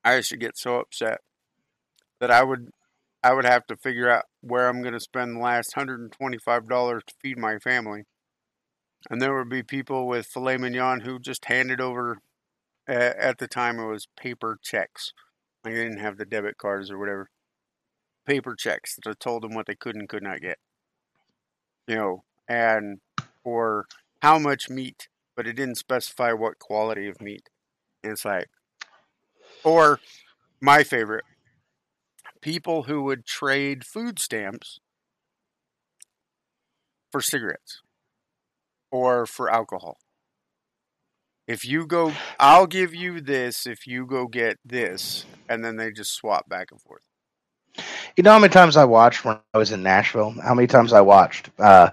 I 0.04 0.16
used 0.16 0.28
to 0.30 0.36
get 0.36 0.58
so 0.58 0.78
upset 0.78 1.20
that 2.20 2.30
I 2.30 2.42
would 2.42 2.70
I 3.22 3.34
would 3.34 3.44
have 3.44 3.66
to 3.66 3.76
figure 3.76 4.08
out 4.08 4.24
where 4.40 4.68
I'm 4.68 4.80
going 4.80 4.94
to 4.94 5.00
spend 5.00 5.36
the 5.36 5.40
last 5.40 5.74
$125 5.74 6.10
to 7.06 7.14
feed 7.20 7.38
my 7.38 7.58
family. 7.58 8.04
And 9.10 9.20
there 9.20 9.36
would 9.36 9.48
be 9.48 9.62
people 9.62 10.06
with 10.06 10.26
filet 10.26 10.56
mignon 10.56 11.00
who 11.00 11.18
just 11.18 11.46
handed 11.46 11.80
over, 11.80 12.18
at 12.86 13.38
the 13.38 13.48
time 13.48 13.78
it 13.78 13.86
was 13.86 14.08
paper 14.18 14.58
checks. 14.62 15.12
I 15.64 15.70
didn't 15.70 15.98
have 15.98 16.16
the 16.16 16.24
debit 16.24 16.58
cards 16.58 16.90
or 16.90 16.98
whatever. 16.98 17.30
Paper 18.26 18.54
checks 18.54 18.96
that 19.04 19.20
told 19.20 19.42
them 19.42 19.54
what 19.54 19.66
they 19.66 19.74
could 19.74 19.96
and 19.96 20.08
could 20.08 20.22
not 20.22 20.40
get. 20.40 20.58
You 21.86 21.96
know, 21.96 22.24
and 22.48 23.00
or 23.44 23.86
how 24.22 24.38
much 24.38 24.68
meat, 24.68 25.08
but 25.36 25.46
it 25.46 25.54
didn't 25.54 25.76
specify 25.76 26.32
what 26.32 26.58
quality 26.58 27.08
of 27.08 27.20
meat. 27.20 27.48
And 28.02 28.12
it's 28.12 28.24
like, 28.24 28.48
or 29.64 30.00
my 30.60 30.82
favorite, 30.82 31.24
people 32.40 32.84
who 32.84 33.02
would 33.02 33.26
trade 33.26 33.84
food 33.84 34.18
stamps 34.18 34.80
for 37.10 37.20
cigarettes 37.20 37.82
or 38.90 39.26
for 39.26 39.50
alcohol. 39.50 39.98
If 41.46 41.64
you 41.64 41.86
go, 41.86 42.12
I'll 42.38 42.66
give 42.66 42.94
you 42.94 43.20
this 43.20 43.66
if 43.66 43.86
you 43.86 44.06
go 44.06 44.28
get 44.28 44.58
this, 44.64 45.24
and 45.48 45.64
then 45.64 45.76
they 45.76 45.90
just 45.90 46.14
swap 46.14 46.48
back 46.48 46.68
and 46.70 46.80
forth. 46.80 47.02
You 48.16 48.22
know 48.22 48.32
how 48.32 48.38
many 48.38 48.52
times 48.52 48.76
I 48.76 48.84
watched 48.84 49.24
when 49.24 49.38
I 49.52 49.58
was 49.58 49.72
in 49.72 49.82
Nashville? 49.82 50.30
How 50.42 50.54
many 50.54 50.68
times 50.68 50.92
I 50.92 51.00
watched? 51.00 51.50
Uh, 51.58 51.90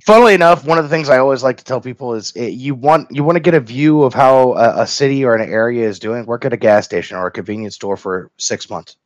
funnily 0.00 0.34
enough, 0.34 0.64
one 0.64 0.78
of 0.78 0.84
the 0.84 0.90
things 0.90 1.08
I 1.08 1.18
always 1.18 1.42
like 1.42 1.56
to 1.58 1.64
tell 1.64 1.80
people 1.80 2.14
is 2.14 2.32
it, 2.32 2.52
you 2.52 2.74
want 2.74 3.08
you 3.10 3.24
want 3.24 3.36
to 3.36 3.40
get 3.40 3.54
a 3.54 3.60
view 3.60 4.02
of 4.02 4.14
how 4.14 4.52
a, 4.52 4.82
a, 4.82 4.86
city 4.86 5.24
or 5.24 5.34
an 5.34 5.48
area 5.48 5.86
is 5.88 5.98
doing. 5.98 6.26
Work 6.26 6.44
at 6.44 6.52
a 6.52 6.56
gas 6.56 6.84
station 6.84 7.16
or 7.16 7.26
a 7.26 7.30
convenience 7.30 7.74
store 7.74 7.96
for 7.96 8.30
six 8.38 8.70
months. 8.70 8.96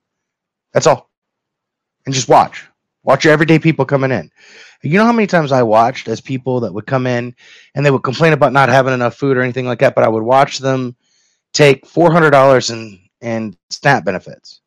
That's 0.72 0.86
all, 0.86 1.10
and 2.06 2.14
just 2.14 2.28
watch. 2.28 2.66
Watch 3.04 3.24
your 3.24 3.32
everyday 3.32 3.58
people 3.58 3.84
coming 3.84 4.12
in. 4.12 4.30
You 4.82 4.98
know 4.98 5.04
how 5.04 5.12
many 5.12 5.26
times 5.26 5.52
I 5.52 5.62
watched 5.62 6.08
as 6.08 6.20
people 6.20 6.60
that 6.60 6.72
would 6.72 6.86
come 6.86 7.06
in 7.06 7.34
and 7.74 7.84
they 7.84 7.90
would 7.90 8.02
complain 8.02 8.32
about 8.32 8.52
not 8.52 8.68
having 8.68 8.94
enough 8.94 9.16
food 9.16 9.36
or 9.36 9.42
anything 9.42 9.66
like 9.66 9.80
that, 9.80 9.94
but 9.94 10.04
I 10.04 10.08
would 10.08 10.22
watch 10.22 10.58
them 10.58 10.96
take 11.52 11.86
four 11.86 12.12
hundred 12.12 12.30
dollars 12.30 12.70
in 12.70 12.98
in 13.20 13.56
SNAP 13.70 14.04
benefits, 14.04 14.60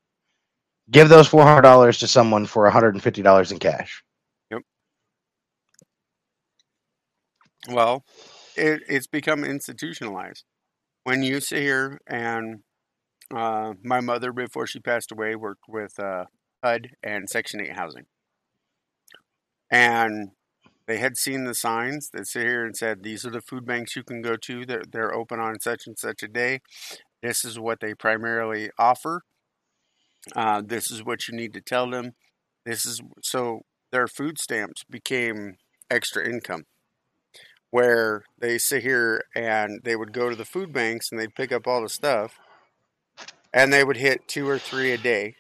give 0.92 1.10
those 1.10 1.28
four 1.28 1.44
hundred 1.44 1.62
dollars 1.62 2.00
to 2.00 2.08
someone 2.08 2.46
for 2.46 2.64
one 2.64 2.72
hundred 2.72 2.96
and 2.96 3.04
fifty 3.04 3.22
dollars 3.22 3.52
in 3.52 3.60
cash. 3.60 4.04
Well, 7.70 8.04
it, 8.56 8.82
it's 8.88 9.08
become 9.08 9.44
institutionalized. 9.44 10.44
When 11.04 11.24
you 11.24 11.40
sit 11.40 11.62
here 11.62 12.00
and 12.08 12.62
uh, 13.34 13.74
my 13.84 14.02
mother, 14.02 14.32
before 14.32 14.68
she 14.68 14.80
passed 14.80 15.12
away, 15.12 15.36
worked 15.36 15.68
with 15.68 16.00
uh, 16.00 16.26
HUD 16.64 16.92
and 17.04 17.30
Section 17.30 17.62
Eight 17.62 17.76
housing. 17.76 18.06
And 19.72 20.32
they 20.88 20.98
had 20.98 21.18
seen 21.18 21.44
the 21.44 21.56
signs 21.56 22.10
that 22.14 22.28
sit 22.28 22.46
here 22.46 22.64
and 22.64 22.76
said 22.76 23.02
these 23.02 23.26
are 23.26 23.32
the 23.32 23.42
food 23.42 23.66
banks 23.66 23.96
you 23.96 24.04
can 24.04 24.22
go 24.22 24.36
to. 24.36 24.66
They're, 24.66 24.84
they're 24.90 25.14
open 25.14 25.40
on 25.40 25.60
such 25.60 25.88
and 25.88 25.98
such 25.98 26.22
a 26.22 26.28
day. 26.28 26.60
This 27.24 27.44
is 27.44 27.60
what 27.60 27.80
they 27.80 27.96
primarily 27.96 28.70
offer. 28.78 29.22
Uh, 30.36 30.62
this 30.64 30.92
is 30.92 31.04
what 31.04 31.28
you 31.28 31.36
need 31.36 31.54
to 31.54 31.62
tell 31.62 31.90
them. 31.90 32.12
This 32.66 32.86
is 32.86 33.02
so 33.24 33.62
their 33.92 34.08
food 34.08 34.40
stamps 34.40 34.84
became 34.90 35.56
extra 35.90 36.28
income 36.28 36.66
where 37.76 38.24
they 38.40 38.58
sit 38.58 38.82
here 38.84 39.22
and 39.36 39.82
they 39.84 39.98
would 39.98 40.14
go 40.14 40.30
to 40.30 40.36
the 40.38 40.46
food 40.46 40.72
banks 40.72 41.12
and 41.12 41.20
they'd 41.20 41.36
pick 41.36 41.52
up 41.52 41.68
all 41.68 41.82
the 41.82 41.90
stuff 41.90 42.40
and 43.54 43.74
they 43.74 43.84
would 43.84 43.98
hit 43.98 44.30
two 44.30 44.48
or 44.48 44.58
three 44.58 44.94
a 44.94 44.98
day 44.98 45.36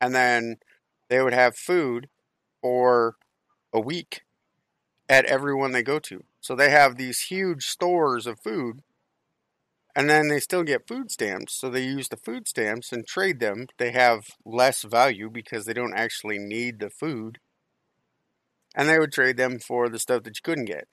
and 0.00 0.14
then 0.14 0.54
they 1.10 1.20
would 1.20 1.32
have 1.32 1.56
food 1.56 2.08
for 2.62 3.16
a 3.72 3.80
week 3.80 4.20
at 5.08 5.24
everyone 5.24 5.72
they 5.72 5.82
go 5.82 5.98
to. 5.98 6.22
So 6.40 6.54
they 6.54 6.70
have 6.70 6.94
these 6.94 7.22
huge 7.22 7.64
stores 7.66 8.28
of 8.28 8.38
food 8.38 8.82
and 9.96 10.08
then 10.08 10.28
they 10.28 10.38
still 10.38 10.62
get 10.62 10.86
food 10.86 11.10
stamps. 11.10 11.54
So 11.54 11.68
they 11.68 11.82
use 11.82 12.08
the 12.08 12.16
food 12.16 12.46
stamps 12.46 12.92
and 12.92 13.04
trade 13.04 13.40
them. 13.40 13.66
They 13.78 13.90
have 13.90 14.26
less 14.44 14.84
value 14.84 15.28
because 15.28 15.64
they 15.64 15.72
don't 15.72 15.96
actually 15.96 16.38
need 16.38 16.78
the 16.78 16.88
food. 16.88 17.40
And 18.76 18.88
they 18.88 19.00
would 19.00 19.12
trade 19.12 19.38
them 19.38 19.58
for 19.58 19.88
the 19.88 19.98
stuff 19.98 20.22
that 20.22 20.36
you 20.36 20.42
couldn't 20.44 20.66
get. 20.66 20.86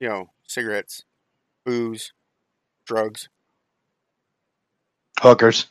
You 0.00 0.08
know, 0.08 0.30
cigarettes, 0.46 1.04
booze, 1.64 2.12
drugs, 2.86 3.28
hookers. 5.20 5.66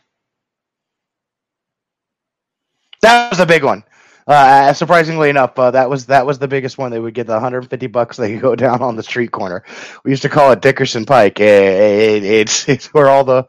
That 3.01 3.31
was 3.31 3.39
a 3.39 3.45
big 3.45 3.63
one. 3.63 3.83
Uh, 4.27 4.71
surprisingly 4.73 5.31
enough, 5.31 5.57
uh, 5.57 5.71
that 5.71 5.89
was 5.89 6.05
that 6.05 6.23
was 6.23 6.37
the 6.37 6.47
biggest 6.47 6.77
one. 6.77 6.91
They 6.91 6.99
would 6.99 7.15
get 7.15 7.25
the 7.25 7.33
150 7.33 7.87
bucks. 7.87 8.15
They 8.17 8.33
could 8.33 8.41
go 8.41 8.55
down 8.55 8.83
on 8.83 8.95
the 8.95 9.01
street 9.01 9.31
corner. 9.31 9.63
We 10.03 10.11
used 10.11 10.21
to 10.21 10.29
call 10.29 10.51
it 10.51 10.61
Dickerson 10.61 11.05
Pike. 11.05 11.39
It, 11.39 11.47
it, 11.47 12.23
it's 12.23 12.69
it's 12.69 12.93
where 12.93 13.09
all 13.09 13.23
the 13.23 13.47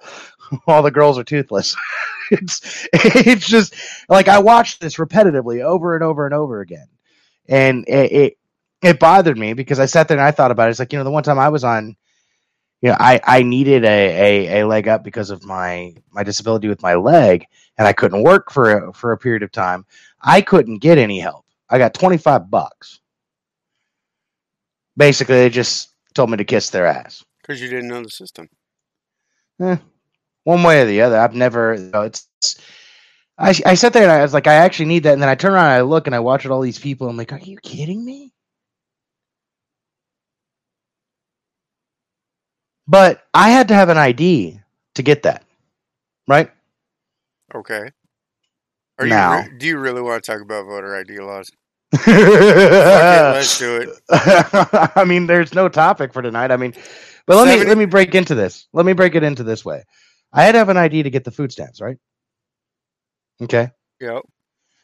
all 0.66 0.82
the 0.82 0.90
girls 0.90 1.18
are 1.18 1.24
toothless. 1.24 1.76
it's 2.30 2.88
it's 2.94 3.46
just 3.46 3.74
like 4.08 4.28
I 4.28 4.38
watched 4.38 4.80
this 4.80 4.96
repetitively 4.96 5.62
over 5.62 5.94
and 5.94 6.02
over 6.02 6.24
and 6.24 6.34
over 6.34 6.62
again, 6.62 6.88
and 7.46 7.84
it, 7.86 8.38
it 8.82 8.98
bothered 8.98 9.38
me 9.38 9.52
because 9.52 9.78
I 9.78 9.86
sat 9.86 10.08
there 10.08 10.16
and 10.16 10.26
I 10.26 10.30
thought 10.30 10.50
about 10.50 10.68
it. 10.68 10.70
It's 10.70 10.78
like 10.78 10.92
you 10.92 10.98
know 10.98 11.04
the 11.04 11.10
one 11.10 11.22
time 11.22 11.38
I 11.38 11.48
was 11.48 11.64
on, 11.64 11.96
you 12.80 12.90
know, 12.90 12.96
I 12.98 13.20
I 13.24 13.42
needed 13.42 13.84
a 13.84 13.88
a, 13.88 14.60
a 14.60 14.66
leg 14.66 14.88
up 14.88 15.04
because 15.04 15.30
of 15.30 15.44
my 15.44 15.94
my 16.10 16.22
disability 16.22 16.68
with 16.68 16.82
my 16.82 16.94
leg, 16.94 17.46
and 17.78 17.86
I 17.86 17.92
couldn't 17.92 18.22
work 18.22 18.50
for 18.50 18.88
a, 18.88 18.92
for 18.92 19.12
a 19.12 19.18
period 19.18 19.42
of 19.42 19.52
time. 19.52 19.84
I 20.22 20.40
couldn't 20.40 20.78
get 20.78 20.98
any 20.98 21.18
help. 21.20 21.44
I 21.68 21.78
got 21.78 21.94
twenty 21.94 22.16
five 22.16 22.50
bucks. 22.50 23.00
Basically, 24.96 25.36
they 25.36 25.50
just 25.50 25.90
told 26.14 26.30
me 26.30 26.36
to 26.36 26.44
kiss 26.44 26.70
their 26.70 26.86
ass. 26.86 27.24
Because 27.42 27.60
you 27.60 27.68
didn't 27.68 27.88
know 27.88 28.02
the 28.02 28.10
system. 28.10 28.48
Eh, 29.60 29.76
one 30.44 30.62
way 30.62 30.82
or 30.82 30.86
the 30.86 31.02
other. 31.02 31.18
I've 31.18 31.34
never. 31.34 31.74
You 31.74 31.90
know, 31.90 32.02
it's. 32.02 32.26
I 33.38 33.54
I 33.64 33.74
sat 33.74 33.92
there 33.92 34.02
and 34.02 34.12
I 34.12 34.22
was 34.22 34.34
like, 34.34 34.46
I 34.46 34.54
actually 34.54 34.86
need 34.86 35.02
that, 35.02 35.12
and 35.12 35.22
then 35.22 35.28
I 35.28 35.34
turn 35.34 35.52
around 35.52 35.66
and 35.66 35.74
I 35.74 35.80
look 35.82 36.06
and 36.06 36.14
I 36.16 36.20
watch 36.20 36.46
all 36.46 36.60
these 36.62 36.78
people. 36.78 37.08
I'm 37.08 37.16
like, 37.16 37.32
are 37.32 37.38
you 37.38 37.58
kidding 37.62 38.04
me? 38.04 38.32
But 42.90 43.22
I 43.32 43.50
had 43.50 43.68
to 43.68 43.74
have 43.74 43.88
an 43.88 43.98
ID 43.98 44.60
to 44.96 45.02
get 45.02 45.22
that, 45.22 45.44
right? 46.26 46.50
Okay. 47.54 47.92
Are 48.98 49.06
Now. 49.06 49.36
you 49.36 49.42
re- 49.44 49.58
do 49.58 49.66
you 49.68 49.78
really 49.78 50.02
want 50.02 50.24
to 50.24 50.32
talk 50.32 50.42
about 50.42 50.66
voter 50.66 50.96
ID 50.96 51.20
laws? 51.20 51.52
Let's 52.06 53.60
do 53.60 53.76
it. 53.76 53.90
I 54.10 55.04
mean, 55.06 55.28
there's 55.28 55.54
no 55.54 55.68
topic 55.68 56.12
for 56.12 56.20
tonight. 56.20 56.50
I 56.50 56.56
mean, 56.56 56.74
but 57.26 57.36
let 57.36 57.60
me 57.60 57.64
let 57.64 57.78
me 57.78 57.84
break 57.84 58.16
into 58.16 58.34
this. 58.34 58.66
Let 58.72 58.84
me 58.84 58.92
break 58.92 59.14
it 59.14 59.22
into 59.22 59.44
this 59.44 59.64
way. 59.64 59.84
I 60.32 60.42
had 60.42 60.52
to 60.52 60.58
have 60.58 60.68
an 60.68 60.76
ID 60.76 61.04
to 61.04 61.10
get 61.10 61.22
the 61.22 61.30
food 61.30 61.52
stamps, 61.52 61.80
right? 61.80 61.96
Okay. 63.40 63.70
Yep. 64.00 64.22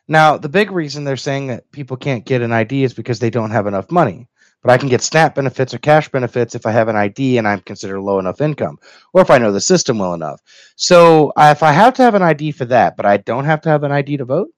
Now, 0.06 0.36
the 0.36 0.48
big 0.48 0.70
reason 0.70 1.02
they're 1.02 1.16
saying 1.16 1.48
that 1.48 1.72
people 1.72 1.96
can't 1.96 2.24
get 2.24 2.42
an 2.42 2.52
ID 2.52 2.84
is 2.84 2.94
because 2.94 3.18
they 3.18 3.30
don't 3.30 3.50
have 3.50 3.66
enough 3.66 3.90
money. 3.90 4.28
But 4.66 4.72
I 4.72 4.78
can 4.78 4.88
get 4.88 5.00
SNAP 5.00 5.36
benefits 5.36 5.72
or 5.74 5.78
cash 5.78 6.08
benefits 6.08 6.56
if 6.56 6.66
I 6.66 6.72
have 6.72 6.88
an 6.88 6.96
ID 6.96 7.38
and 7.38 7.46
I'm 7.46 7.60
considered 7.60 8.00
low 8.00 8.18
enough 8.18 8.40
income, 8.40 8.80
or 9.12 9.22
if 9.22 9.30
I 9.30 9.38
know 9.38 9.52
the 9.52 9.60
system 9.60 9.98
well 9.98 10.12
enough. 10.12 10.40
So, 10.74 11.32
if 11.38 11.62
I 11.62 11.70
have 11.70 11.94
to 11.94 12.02
have 12.02 12.16
an 12.16 12.22
ID 12.22 12.50
for 12.50 12.64
that, 12.64 12.96
but 12.96 13.06
I 13.06 13.18
don't 13.18 13.44
have 13.44 13.60
to 13.60 13.68
have 13.68 13.84
an 13.84 13.92
ID 13.92 14.16
to 14.16 14.24
vote, 14.24 14.48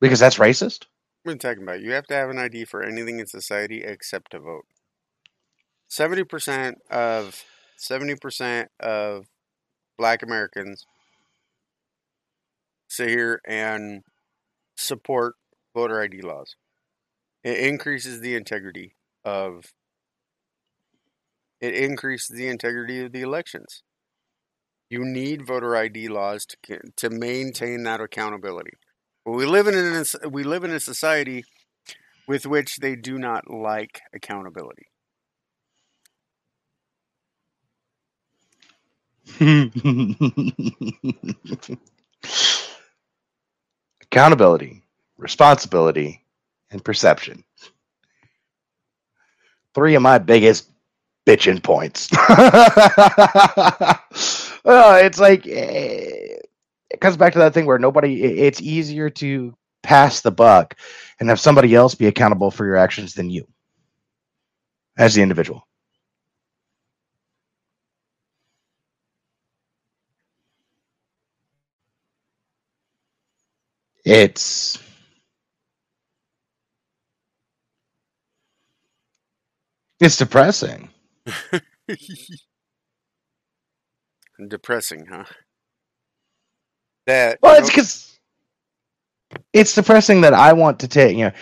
because 0.00 0.18
that's 0.18 0.38
racist. 0.38 0.86
What 1.22 1.32
are 1.32 1.34
you 1.34 1.38
talking 1.40 1.62
about? 1.62 1.82
You 1.82 1.92
have 1.92 2.06
to 2.06 2.14
have 2.14 2.30
an 2.30 2.38
ID 2.38 2.64
for 2.64 2.82
anything 2.82 3.18
in 3.18 3.26
society 3.26 3.84
except 3.84 4.30
to 4.30 4.38
vote. 4.38 4.64
Seventy 5.88 6.24
percent 6.24 6.78
of 6.90 7.44
seventy 7.76 8.14
percent 8.14 8.70
of 8.80 9.26
Black 9.98 10.22
Americans 10.22 10.86
sit 12.88 13.10
here 13.10 13.42
and 13.46 14.04
support 14.78 15.34
voter 15.74 16.00
ID 16.00 16.22
laws. 16.22 16.56
It 17.44 17.58
increases 17.58 18.20
the 18.20 18.34
integrity 18.34 18.94
of. 19.24 19.72
It 21.60 21.74
increases 21.74 22.36
the 22.36 22.48
integrity 22.48 23.00
of 23.04 23.12
the 23.12 23.20
elections. 23.20 23.82
You 24.90 25.04
need 25.04 25.46
voter 25.46 25.76
ID 25.76 26.08
laws 26.08 26.46
to 26.46 26.80
to 26.96 27.10
maintain 27.10 27.84
that 27.84 28.00
accountability. 28.00 28.72
But 29.24 29.32
we 29.32 29.46
live 29.46 29.66
in 29.66 29.74
a 29.74 30.28
we 30.28 30.42
live 30.42 30.64
in 30.64 30.70
a 30.70 30.80
society 30.80 31.44
with 32.26 32.46
which 32.46 32.76
they 32.76 32.96
do 32.96 33.18
not 33.18 33.50
like 33.50 34.00
accountability. 34.14 34.86
Accountability, 44.02 44.82
responsibility, 45.16 46.21
and 46.72 46.84
perception. 46.84 47.44
Three 49.74 49.94
of 49.94 50.02
my 50.02 50.18
biggest 50.18 50.70
bitching 51.26 51.62
points. 51.62 52.10
well, 54.64 54.96
it's 55.04 55.20
like 55.20 55.46
eh, 55.46 56.38
it 56.90 57.00
comes 57.00 57.16
back 57.16 57.34
to 57.34 57.40
that 57.40 57.54
thing 57.54 57.66
where 57.66 57.78
nobody. 57.78 58.22
It's 58.22 58.60
easier 58.62 59.10
to 59.10 59.54
pass 59.82 60.20
the 60.20 60.32
buck 60.32 60.76
and 61.20 61.28
have 61.28 61.40
somebody 61.40 61.74
else 61.74 61.94
be 61.94 62.06
accountable 62.06 62.50
for 62.50 62.66
your 62.66 62.76
actions 62.76 63.14
than 63.14 63.30
you, 63.30 63.46
as 64.98 65.14
the 65.14 65.22
individual. 65.22 65.66
It's 74.04 74.78
it's 80.02 80.18
depressing. 80.18 80.90
Depressing, 84.48 85.06
huh? 85.06 85.24
That 87.06 87.40
Well, 87.42 87.58
it's 87.58 87.70
because 87.70 88.18
it's 89.52 89.74
depressing 89.74 90.22
that 90.22 90.34
I 90.34 90.54
want 90.54 90.80
to 90.80 90.88
take. 90.88 91.16
You 91.16 91.26
know, 91.26 91.32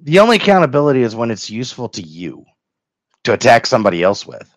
the 0.00 0.20
only 0.20 0.36
accountability 0.36 1.02
is 1.02 1.16
when 1.16 1.30
it's 1.30 1.50
useful 1.50 1.88
to 1.90 2.02
you 2.02 2.44
to 3.24 3.34
attack 3.34 3.66
somebody 3.66 4.02
else 4.02 4.26
with. 4.26 4.50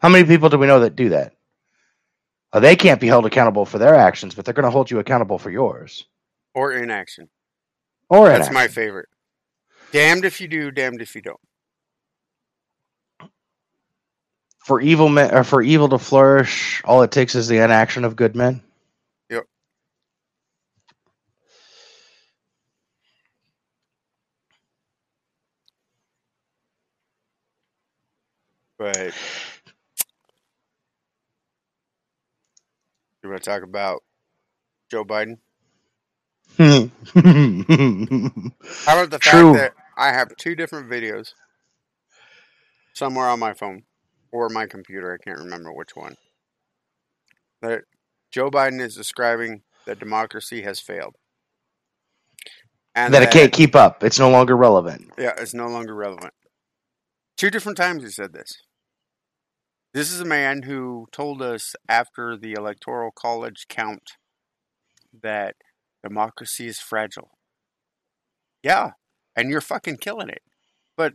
How 0.00 0.08
many 0.10 0.26
people 0.26 0.48
do 0.50 0.58
we 0.58 0.66
know 0.68 0.80
that 0.80 0.96
do 0.96 1.10
that? 1.10 1.34
Uh, 2.52 2.60
they 2.60 2.76
can't 2.76 3.00
be 3.00 3.08
held 3.08 3.26
accountable 3.26 3.66
for 3.66 3.78
their 3.78 3.94
actions, 3.96 4.34
but 4.34 4.44
they're 4.44 4.54
going 4.54 4.64
to 4.64 4.70
hold 4.72 4.90
you 4.90 5.00
accountable 5.00 5.38
for 5.38 5.50
yours. 5.50 6.04
or 6.54 6.72
inaction. 6.72 7.28
Or 8.08 8.28
That's 8.28 8.50
my 8.50 8.68
favorite. 8.68 9.08
Damned 9.92 10.24
if 10.24 10.40
you 10.40 10.48
do, 10.48 10.70
damned 10.70 11.02
if 11.02 11.14
you 11.14 11.22
don't. 11.22 11.40
for 14.68 14.82
evil 14.82 15.08
men, 15.08 15.34
or 15.34 15.44
for 15.44 15.62
evil 15.62 15.88
to 15.88 15.98
flourish. 15.98 16.82
All 16.84 17.02
it 17.02 17.10
takes 17.10 17.34
is 17.34 17.48
the 17.48 17.56
inaction 17.56 18.04
of 18.04 18.16
good 18.16 18.36
men. 18.36 18.60
Yep. 19.30 19.44
But 28.78 29.14
you 33.22 33.30
want 33.30 33.42
to 33.42 33.50
talk 33.50 33.62
about 33.62 34.02
Joe 34.90 35.02
Biden? 35.02 35.38
How 36.58 36.90
about 37.14 39.10
the 39.10 39.18
True. 39.20 39.54
fact 39.54 39.76
that 39.76 39.84
I 39.96 40.12
have 40.12 40.34
two 40.36 40.56
different 40.56 40.90
videos 40.90 41.32
somewhere 42.94 43.28
on 43.28 43.38
my 43.38 43.54
phone 43.54 43.84
or 44.32 44.48
my 44.48 44.66
computer? 44.66 45.14
I 45.14 45.22
can't 45.22 45.38
remember 45.38 45.72
which 45.72 45.94
one. 45.94 46.16
That 47.62 47.82
Joe 48.32 48.50
Biden 48.50 48.80
is 48.80 48.96
describing 48.96 49.62
that 49.86 50.00
democracy 50.00 50.62
has 50.62 50.80
failed, 50.80 51.14
and 52.92 53.14
that 53.14 53.22
it 53.22 53.30
can't 53.30 53.52
keep 53.52 53.76
up. 53.76 54.02
It's 54.02 54.18
no 54.18 54.28
longer 54.28 54.56
relevant. 54.56 55.12
Yeah, 55.16 55.34
it's 55.38 55.54
no 55.54 55.68
longer 55.68 55.94
relevant. 55.94 56.34
Two 57.36 57.50
different 57.50 57.78
times 57.78 58.02
he 58.02 58.10
said 58.10 58.32
this. 58.32 58.62
This 59.94 60.10
is 60.12 60.20
a 60.20 60.24
man 60.24 60.62
who 60.62 61.06
told 61.12 61.40
us 61.40 61.76
after 61.88 62.36
the 62.36 62.54
electoral 62.54 63.12
college 63.12 63.66
count 63.68 64.14
that 65.22 65.54
democracy 66.08 66.66
is 66.66 66.78
fragile. 66.78 67.30
Yeah, 68.62 68.92
and 69.36 69.50
you're 69.50 69.60
fucking 69.60 69.98
killing 69.98 70.28
it. 70.28 70.42
But 70.96 71.14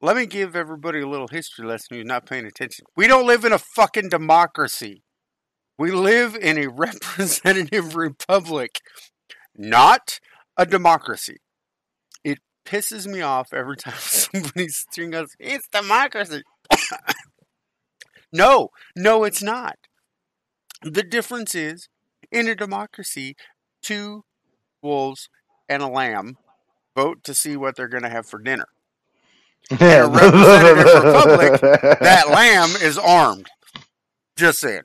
let 0.00 0.16
me 0.16 0.26
give 0.26 0.54
everybody 0.54 1.00
a 1.00 1.08
little 1.08 1.28
history 1.28 1.66
lesson 1.66 1.96
who's 1.96 2.06
not 2.06 2.26
paying 2.26 2.46
attention. 2.46 2.86
We 2.96 3.06
don't 3.06 3.26
live 3.26 3.44
in 3.44 3.52
a 3.52 3.58
fucking 3.58 4.08
democracy. 4.08 5.02
We 5.78 5.90
live 5.90 6.36
in 6.36 6.58
a 6.58 6.68
representative 6.70 7.96
republic, 7.96 8.80
not 9.56 10.20
a 10.56 10.66
democracy 10.66 11.38
it 12.24 12.38
pisses 12.66 13.06
me 13.06 13.20
off 13.20 13.52
every 13.52 13.76
time 13.76 13.94
somebody 13.98 14.68
goes, 15.10 15.34
it's 15.38 15.68
democracy. 15.68 16.42
no, 18.32 18.70
no, 18.96 19.24
it's 19.24 19.42
not. 19.42 19.76
The 20.82 21.02
difference 21.02 21.54
is 21.54 21.88
in 22.30 22.48
a 22.48 22.54
democracy, 22.54 23.34
two 23.82 24.24
wolves 24.82 25.28
and 25.68 25.82
a 25.82 25.86
lamb 25.88 26.36
vote 26.96 27.22
to 27.24 27.34
see 27.34 27.56
what 27.56 27.76
they're 27.76 27.88
going 27.88 28.02
to 28.02 28.08
have 28.08 28.26
for 28.26 28.38
dinner. 28.38 28.66
a 29.70 30.08
representative 30.08 31.04
republic, 31.04 31.60
That 32.00 32.28
lamb 32.30 32.70
is 32.82 32.98
armed. 32.98 33.46
Just 34.36 34.60
saying. 34.60 34.82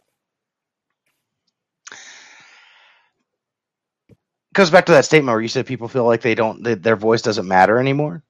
goes 4.54 4.70
back 4.70 4.86
to 4.86 4.94
that 4.94 5.04
statement 5.04 5.34
where 5.34 5.42
you 5.42 5.50
said 5.50 5.66
people 5.66 5.88
feel 5.90 6.06
like 6.06 6.22
they 6.22 6.34
don't, 6.34 6.64
that 6.64 6.82
their 6.82 6.96
voice 6.96 7.22
doesn't 7.22 7.48
matter 7.48 7.78
anymore. 7.80 8.24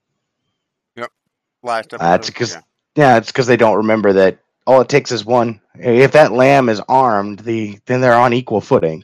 Last 1.63 1.93
uh, 1.93 1.97
episode. 1.97 2.07
That's 2.11 2.29
'cause- 2.29 2.53
yeah. 2.53 2.61
Yeah, 2.95 3.17
it's 3.17 3.27
because 3.27 3.47
they 3.47 3.57
don't 3.57 3.77
remember 3.77 4.13
that 4.13 4.39
all 4.67 4.81
it 4.81 4.87
takes 4.89 5.11
is 5.11 5.25
one. 5.25 5.59
If 5.75 6.11
that 6.13 6.31
lamb 6.31 6.69
is 6.69 6.79
armed, 6.87 7.39
the 7.39 7.79
then 7.87 8.01
they're 8.01 8.13
on 8.13 8.33
equal 8.33 8.61
footing. 8.61 9.03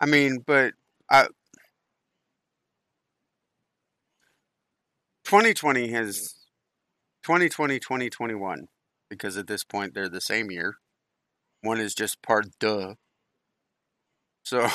I 0.00 0.06
mean, 0.06 0.38
but 0.46 0.74
I, 1.10 1.28
2020 5.24 5.88
has 5.90 6.34
2020 7.22 7.78
2021 7.80 8.68
because 9.08 9.36
at 9.36 9.46
this 9.46 9.64
point 9.64 9.94
they're 9.94 10.08
the 10.08 10.20
same 10.20 10.50
year. 10.50 10.76
One 11.62 11.80
is 11.80 11.94
just 11.94 12.22
part 12.22 12.46
duh. 12.60 12.94
So 14.44 14.68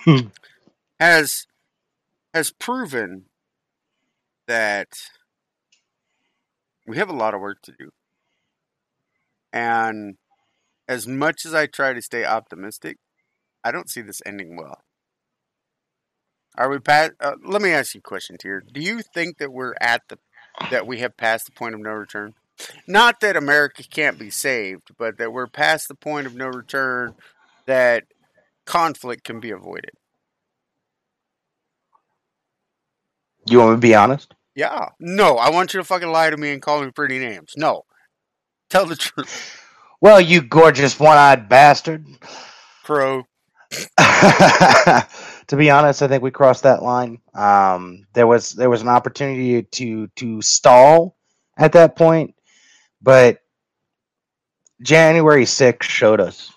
Hmm. 0.00 0.28
has 1.00 1.46
has 2.34 2.52
proven 2.52 3.26
that 4.46 4.92
we 6.86 6.96
have 6.96 7.08
a 7.08 7.12
lot 7.12 7.34
of 7.34 7.40
work 7.40 7.60
to 7.62 7.72
do. 7.72 7.90
And 9.52 10.16
as 10.88 11.06
much 11.08 11.46
as 11.46 11.54
I 11.54 11.66
try 11.66 11.92
to 11.92 12.02
stay 12.02 12.24
optimistic, 12.24 12.98
I 13.64 13.72
don't 13.72 13.90
see 13.90 14.00
this 14.00 14.22
ending 14.26 14.56
well. 14.56 14.82
Are 16.56 16.68
we 16.68 16.78
past? 16.78 17.12
Uh, 17.20 17.36
let 17.44 17.62
me 17.62 17.70
ask 17.70 17.94
you 17.94 18.00
a 18.00 18.02
question 18.02 18.36
here. 18.42 18.62
Do 18.72 18.80
you 18.80 19.00
think 19.02 19.38
that 19.38 19.52
we're 19.52 19.74
at 19.80 20.02
the 20.08 20.18
that 20.70 20.86
we 20.86 20.98
have 20.98 21.16
passed 21.16 21.46
the 21.46 21.52
point 21.52 21.74
of 21.74 21.80
no 21.80 21.92
return? 21.92 22.34
Not 22.86 23.20
that 23.20 23.36
America 23.36 23.82
can't 23.82 24.18
be 24.18 24.30
saved, 24.30 24.90
but 24.98 25.16
that 25.18 25.32
we're 25.32 25.46
past 25.46 25.88
the 25.88 25.94
point 25.94 26.26
of 26.26 26.34
no 26.34 26.48
return. 26.48 27.14
That 27.66 28.04
conflict 28.66 29.24
can 29.24 29.40
be 29.40 29.50
avoided. 29.50 29.92
You 33.48 33.58
want 33.58 33.70
me 33.70 33.76
to 33.76 33.80
be 33.80 33.94
honest? 33.94 34.34
Yeah. 34.54 34.90
No, 35.00 35.38
I 35.38 35.50
want 35.50 35.72
you 35.72 35.80
to 35.80 35.84
fucking 35.84 36.12
lie 36.12 36.30
to 36.30 36.36
me 36.36 36.52
and 36.52 36.60
call 36.60 36.84
me 36.84 36.90
pretty 36.90 37.18
names. 37.18 37.54
No. 37.56 37.84
Tell 38.68 38.86
the 38.86 38.96
truth. 38.96 39.58
Well, 40.00 40.20
you 40.20 40.42
gorgeous 40.42 41.00
one-eyed 41.00 41.48
bastard. 41.48 42.06
Crow. 42.82 43.24
to 45.48 45.56
be 45.56 45.70
honest, 45.70 46.02
I 46.02 46.08
think 46.08 46.22
we 46.22 46.30
crossed 46.30 46.64
that 46.64 46.82
line. 46.82 47.20
Um, 47.34 48.06
there 48.14 48.26
was 48.26 48.52
there 48.52 48.70
was 48.70 48.82
an 48.82 48.88
opportunity 48.88 49.62
to 49.62 50.08
to 50.16 50.42
stall 50.42 51.16
at 51.56 51.72
that 51.72 51.96
point, 51.96 52.34
but 53.00 53.40
January 54.82 55.44
6th 55.44 55.82
showed 55.84 56.20
us 56.20 56.52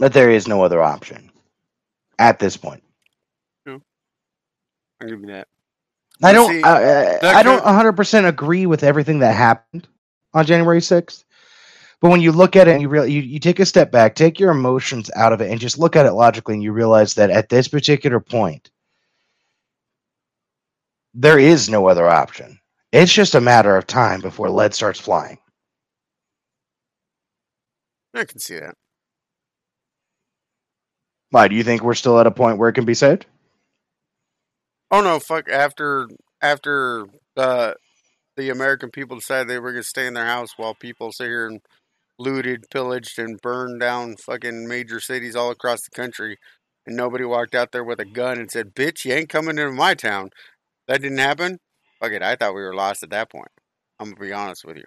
that 0.00 0.12
there 0.12 0.30
is 0.30 0.48
no 0.48 0.62
other 0.62 0.82
option 0.82 1.30
at 2.18 2.38
this 2.38 2.56
point. 2.56 2.82
I'll 5.00 5.08
give 5.08 5.20
you 5.20 5.26
that. 5.28 5.48
I 6.22 6.32
don't 6.32 6.50
see, 6.50 6.62
I, 6.62 7.16
I, 7.16 7.38
I 7.38 7.42
don't 7.42 7.62
100% 7.64 8.28
agree 8.28 8.66
with 8.66 8.82
everything 8.82 9.20
that 9.20 9.34
happened 9.34 9.88
on 10.34 10.44
January 10.44 10.80
6th. 10.80 11.24
But 12.00 12.10
when 12.10 12.22
you 12.22 12.32
look 12.32 12.56
at 12.56 12.66
it 12.66 12.72
and 12.72 12.82
you 12.82 12.88
real 12.88 13.06
you, 13.06 13.20
you 13.20 13.38
take 13.38 13.60
a 13.60 13.66
step 13.66 13.92
back, 13.92 14.14
take 14.14 14.40
your 14.40 14.50
emotions 14.50 15.10
out 15.14 15.32
of 15.32 15.40
it 15.40 15.50
and 15.50 15.60
just 15.60 15.78
look 15.78 15.96
at 15.96 16.06
it 16.06 16.12
logically 16.12 16.54
and 16.54 16.62
you 16.62 16.72
realize 16.72 17.14
that 17.14 17.30
at 17.30 17.48
this 17.48 17.68
particular 17.68 18.20
point 18.20 18.70
there 21.12 21.38
is 21.38 21.68
no 21.68 21.88
other 21.88 22.08
option. 22.08 22.58
It's 22.92 23.12
just 23.12 23.34
a 23.34 23.40
matter 23.40 23.76
of 23.76 23.86
time 23.86 24.20
before 24.20 24.48
lead 24.48 24.74
starts 24.74 24.98
flying. 24.98 25.38
I 28.14 28.24
can 28.24 28.40
see 28.40 28.58
that. 28.58 28.74
Why 31.30 31.46
do 31.48 31.54
you 31.54 31.62
think 31.62 31.82
we're 31.82 31.94
still 31.94 32.18
at 32.18 32.26
a 32.26 32.30
point 32.32 32.58
where 32.58 32.68
it 32.68 32.74
can 32.74 32.84
be 32.84 32.94
saved? 32.94 33.26
Oh 34.90 35.00
no, 35.00 35.20
fuck 35.20 35.48
after 35.48 36.08
after 36.40 37.06
the 37.36 37.76
the 38.36 38.50
American 38.50 38.90
people 38.90 39.16
decided 39.16 39.46
they 39.48 39.58
were 39.60 39.72
gonna 39.72 39.82
stay 39.82 40.06
in 40.06 40.14
their 40.14 40.26
house 40.26 40.50
while 40.56 40.74
people 40.74 41.12
sit 41.12 41.26
here 41.26 41.46
and 41.46 41.60
looted, 42.20 42.66
pillaged, 42.70 43.18
and 43.18 43.40
burned 43.40 43.80
down 43.80 44.16
fucking 44.16 44.68
major 44.68 45.00
cities 45.00 45.34
all 45.34 45.50
across 45.50 45.80
the 45.82 45.90
country 45.94 46.36
and 46.86 46.96
nobody 46.96 47.24
walked 47.24 47.54
out 47.54 47.72
there 47.72 47.84
with 47.84 48.00
a 48.00 48.04
gun 48.04 48.38
and 48.38 48.50
said, 48.50 48.74
Bitch, 48.74 49.04
you 49.04 49.12
ain't 49.12 49.28
coming 49.28 49.58
into 49.58 49.72
my 49.72 49.94
town. 49.94 50.30
That 50.88 51.02
didn't 51.02 51.18
happen? 51.18 51.58
Fuck 52.00 52.12
it, 52.12 52.22
I 52.22 52.36
thought 52.36 52.54
we 52.54 52.62
were 52.62 52.74
lost 52.74 53.02
at 53.02 53.10
that 53.10 53.30
point. 53.30 53.48
I'm 53.98 54.12
gonna 54.12 54.26
be 54.26 54.32
honest 54.32 54.64
with 54.64 54.76
you. 54.78 54.84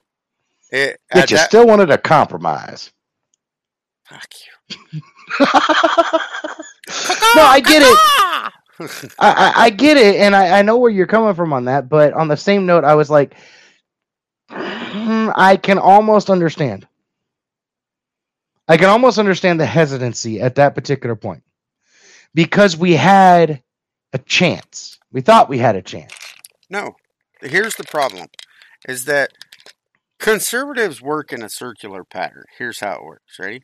It, 0.71 0.97
But 1.11 1.29
you 1.29 1.37
that, 1.37 1.47
still 1.47 1.67
wanted 1.67 1.91
a 1.91 1.97
compromise. 1.97 2.91
fuck 4.05 4.27
you. 4.71 5.01
no, 5.39 5.47
I 7.41 7.61
get 7.63 7.83
it. 7.83 7.99
I, 9.19 9.29
I, 9.29 9.53
I 9.65 9.69
get 9.69 9.97
it, 9.97 10.15
and 10.15 10.35
I, 10.35 10.59
I 10.59 10.61
know 10.63 10.77
where 10.77 10.89
you're 10.89 11.05
coming 11.05 11.35
from 11.35 11.53
on 11.53 11.65
that. 11.65 11.87
But 11.87 12.13
on 12.13 12.27
the 12.27 12.35
same 12.35 12.65
note, 12.65 12.83
I 12.83 12.95
was 12.95 13.11
like, 13.11 13.35
"Hmm, 14.49 15.29
I 15.35 15.57
can 15.61 15.77
almost 15.77 16.31
understand. 16.31 16.87
I 18.67 18.77
can 18.77 18.89
almost 18.89 19.17
understand 19.17 19.59
the 19.59 19.65
hesitancy 19.65 20.39
at 20.39 20.55
that 20.55 20.75
particular 20.75 21.15
point 21.15 21.43
because 22.33 22.77
we 22.77 22.93
had 22.93 23.61
a 24.13 24.17
chance. 24.19 24.97
We 25.11 25.21
thought 25.21 25.49
we 25.49 25.57
had 25.57 25.75
a 25.75 25.81
chance. 25.81 26.13
No. 26.69 26.95
Here's 27.41 27.75
the 27.75 27.83
problem 27.83 28.27
is 28.87 29.05
that 29.05 29.31
conservatives 30.19 31.01
work 31.01 31.33
in 31.33 31.43
a 31.43 31.49
circular 31.49 32.03
pattern. 32.03 32.45
Here's 32.57 32.79
how 32.79 32.93
it 32.95 33.03
works. 33.03 33.37
Ready? 33.39 33.63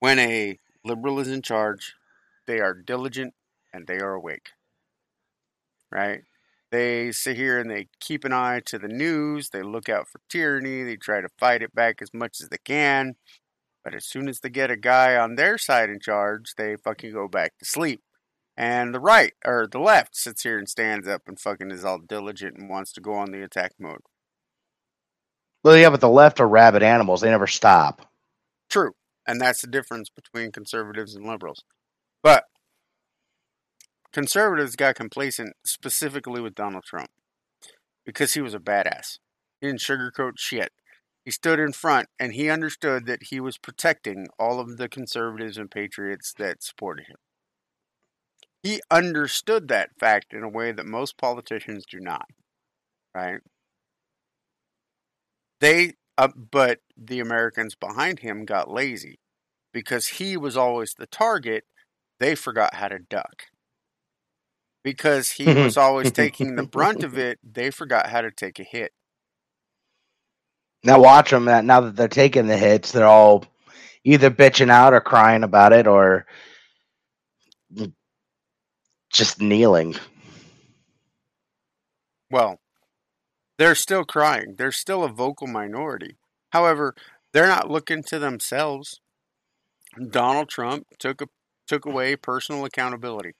When 0.00 0.18
a 0.18 0.58
liberal 0.84 1.18
is 1.18 1.28
in 1.28 1.42
charge, 1.42 1.94
they 2.46 2.60
are 2.60 2.74
diligent 2.74 3.34
and 3.72 3.86
they 3.86 3.98
are 3.98 4.14
awake. 4.14 4.50
Right? 5.90 6.22
They 6.70 7.12
sit 7.12 7.36
here 7.36 7.58
and 7.58 7.70
they 7.70 7.88
keep 8.00 8.24
an 8.24 8.32
eye 8.32 8.60
to 8.66 8.78
the 8.78 8.88
news. 8.88 9.50
They 9.50 9.62
look 9.62 9.88
out 9.88 10.06
for 10.08 10.20
tyranny. 10.28 10.82
They 10.82 10.96
try 10.96 11.20
to 11.20 11.28
fight 11.38 11.62
it 11.62 11.74
back 11.74 12.02
as 12.02 12.12
much 12.12 12.40
as 12.40 12.48
they 12.48 12.58
can. 12.62 13.16
But 13.82 13.94
as 13.94 14.04
soon 14.04 14.28
as 14.28 14.40
they 14.40 14.50
get 14.50 14.70
a 14.70 14.76
guy 14.76 15.16
on 15.16 15.36
their 15.36 15.56
side 15.56 15.88
in 15.88 15.98
charge, 16.00 16.54
they 16.56 16.76
fucking 16.76 17.12
go 17.12 17.26
back 17.26 17.56
to 17.58 17.64
sleep. 17.64 18.02
And 18.56 18.92
the 18.92 19.00
right 19.00 19.32
or 19.46 19.66
the 19.70 19.78
left 19.78 20.16
sits 20.16 20.42
here 20.42 20.58
and 20.58 20.68
stands 20.68 21.06
up 21.08 21.22
and 21.26 21.38
fucking 21.38 21.70
is 21.70 21.84
all 21.84 21.98
diligent 21.98 22.58
and 22.58 22.68
wants 22.68 22.92
to 22.94 23.00
go 23.00 23.14
on 23.14 23.30
the 23.30 23.42
attack 23.42 23.72
mode. 23.78 24.00
Well, 25.64 25.76
yeah, 25.76 25.90
but 25.90 26.00
the 26.00 26.08
left 26.08 26.40
are 26.40 26.48
rabid 26.48 26.82
animals. 26.82 27.20
They 27.20 27.30
never 27.30 27.46
stop. 27.46 28.10
True. 28.68 28.92
And 29.26 29.40
that's 29.40 29.60
the 29.60 29.68
difference 29.68 30.10
between 30.10 30.52
conservatives 30.52 31.14
and 31.14 31.24
liberals. 31.24 31.62
But 32.22 32.44
conservatives 34.18 34.74
got 34.74 34.96
complacent 34.96 35.54
specifically 35.64 36.40
with 36.40 36.56
Donald 36.56 36.82
Trump 36.82 37.08
because 38.04 38.34
he 38.34 38.40
was 38.40 38.52
a 38.52 38.58
badass. 38.58 39.20
He 39.60 39.68
didn't 39.68 39.78
sugarcoat 39.78 40.32
shit. 40.38 40.72
He 41.24 41.30
stood 41.30 41.60
in 41.60 41.70
front 41.70 42.08
and 42.18 42.32
he 42.32 42.50
understood 42.50 43.06
that 43.06 43.28
he 43.30 43.38
was 43.38 43.58
protecting 43.58 44.26
all 44.36 44.58
of 44.58 44.76
the 44.76 44.88
conservatives 44.88 45.56
and 45.56 45.70
patriots 45.70 46.34
that 46.36 46.64
supported 46.64 47.06
him. 47.06 47.14
He 48.60 48.80
understood 48.90 49.68
that 49.68 49.90
fact 50.00 50.32
in 50.32 50.42
a 50.42 50.48
way 50.48 50.72
that 50.72 50.84
most 50.84 51.16
politicians 51.16 51.84
do 51.88 52.00
not. 52.00 52.26
Right? 53.14 53.38
They, 55.60 55.92
uh, 56.16 56.30
but 56.34 56.80
the 56.96 57.20
Americans 57.20 57.76
behind 57.76 58.18
him 58.18 58.44
got 58.44 58.68
lazy 58.68 59.20
because 59.72 60.08
he 60.08 60.36
was 60.36 60.56
always 60.56 60.94
the 60.98 61.06
target. 61.06 61.62
They 62.18 62.34
forgot 62.34 62.74
how 62.74 62.88
to 62.88 62.98
duck. 62.98 63.44
Because 64.84 65.30
he 65.30 65.46
was 65.46 65.76
always 65.76 66.12
taking 66.12 66.56
the 66.56 66.62
brunt 66.62 67.02
of 67.02 67.18
it, 67.18 67.38
they 67.42 67.70
forgot 67.70 68.08
how 68.08 68.20
to 68.20 68.30
take 68.30 68.58
a 68.58 68.64
hit. 68.64 68.92
Now 70.84 71.00
watch 71.00 71.30
them. 71.30 71.44
Now 71.44 71.80
that 71.80 71.96
they're 71.96 72.08
taking 72.08 72.46
the 72.46 72.56
hits, 72.56 72.92
they're 72.92 73.04
all 73.04 73.44
either 74.04 74.30
bitching 74.30 74.70
out 74.70 74.94
or 74.94 75.00
crying 75.00 75.42
about 75.42 75.72
it 75.72 75.86
or 75.86 76.26
just 79.10 79.40
kneeling. 79.40 79.96
Well, 82.30 82.60
they're 83.58 83.74
still 83.74 84.04
crying. 84.04 84.54
They're 84.56 84.72
still 84.72 85.02
a 85.02 85.08
vocal 85.08 85.46
minority. 85.46 86.16
However, 86.50 86.94
they're 87.32 87.46
not 87.46 87.70
looking 87.70 88.02
to 88.04 88.18
themselves. 88.18 89.00
Donald 90.10 90.48
Trump 90.48 90.86
took 90.98 91.20
a, 91.20 91.26
took 91.66 91.84
away 91.84 92.16
personal 92.16 92.64
accountability. 92.64 93.32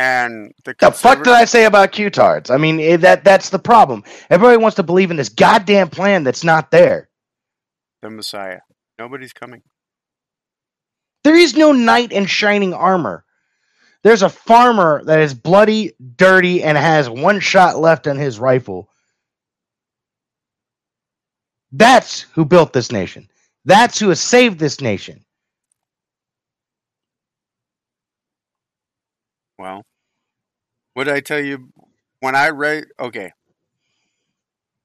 And 0.00 0.52
the 0.64 0.74
The 0.80 0.92
fuck 0.92 1.24
did 1.24 1.34
I 1.34 1.44
say 1.44 1.66
about 1.66 1.92
Q-tards? 1.92 2.50
I 2.50 2.56
mean, 2.56 2.80
eh, 2.80 2.96
that 2.98 3.24
that's 3.24 3.50
the 3.50 3.58
problem. 3.58 4.04
Everybody 4.30 4.56
wants 4.56 4.76
to 4.76 4.82
believe 4.82 5.10
in 5.10 5.18
this 5.18 5.28
goddamn 5.28 5.90
plan 5.90 6.24
that's 6.24 6.44
not 6.44 6.70
there. 6.70 7.10
the 8.02 8.10
Messiah. 8.10 8.60
Nobody's 8.98 9.34
coming. 9.34 9.62
There 11.24 11.36
is 11.36 11.56
no 11.56 11.72
knight 11.72 12.12
in 12.12 12.26
shining 12.26 12.74
armor. 12.74 13.24
There's 14.04 14.22
a 14.22 14.30
farmer 14.30 15.04
that 15.04 15.20
is 15.20 15.34
bloody, 15.34 15.92
dirty, 16.16 16.62
and 16.62 16.78
has 16.78 17.10
one 17.10 17.40
shot 17.40 17.78
left 17.78 18.06
on 18.06 18.16
his 18.18 18.38
rifle. 18.38 18.88
That's 21.72 22.22
who 22.22 22.44
built 22.46 22.72
this 22.72 22.92
nation. 22.92 23.28
That's 23.66 23.98
who 23.98 24.08
has 24.10 24.20
saved 24.20 24.58
this 24.58 24.80
nation. 24.80 25.24
Well, 29.58 29.82
What 30.94 31.04
did 31.04 31.14
I 31.14 31.20
tell 31.20 31.40
you 31.40 31.72
when 32.20 32.34
I 32.34 32.50
read? 32.50 32.86
Okay, 32.98 33.32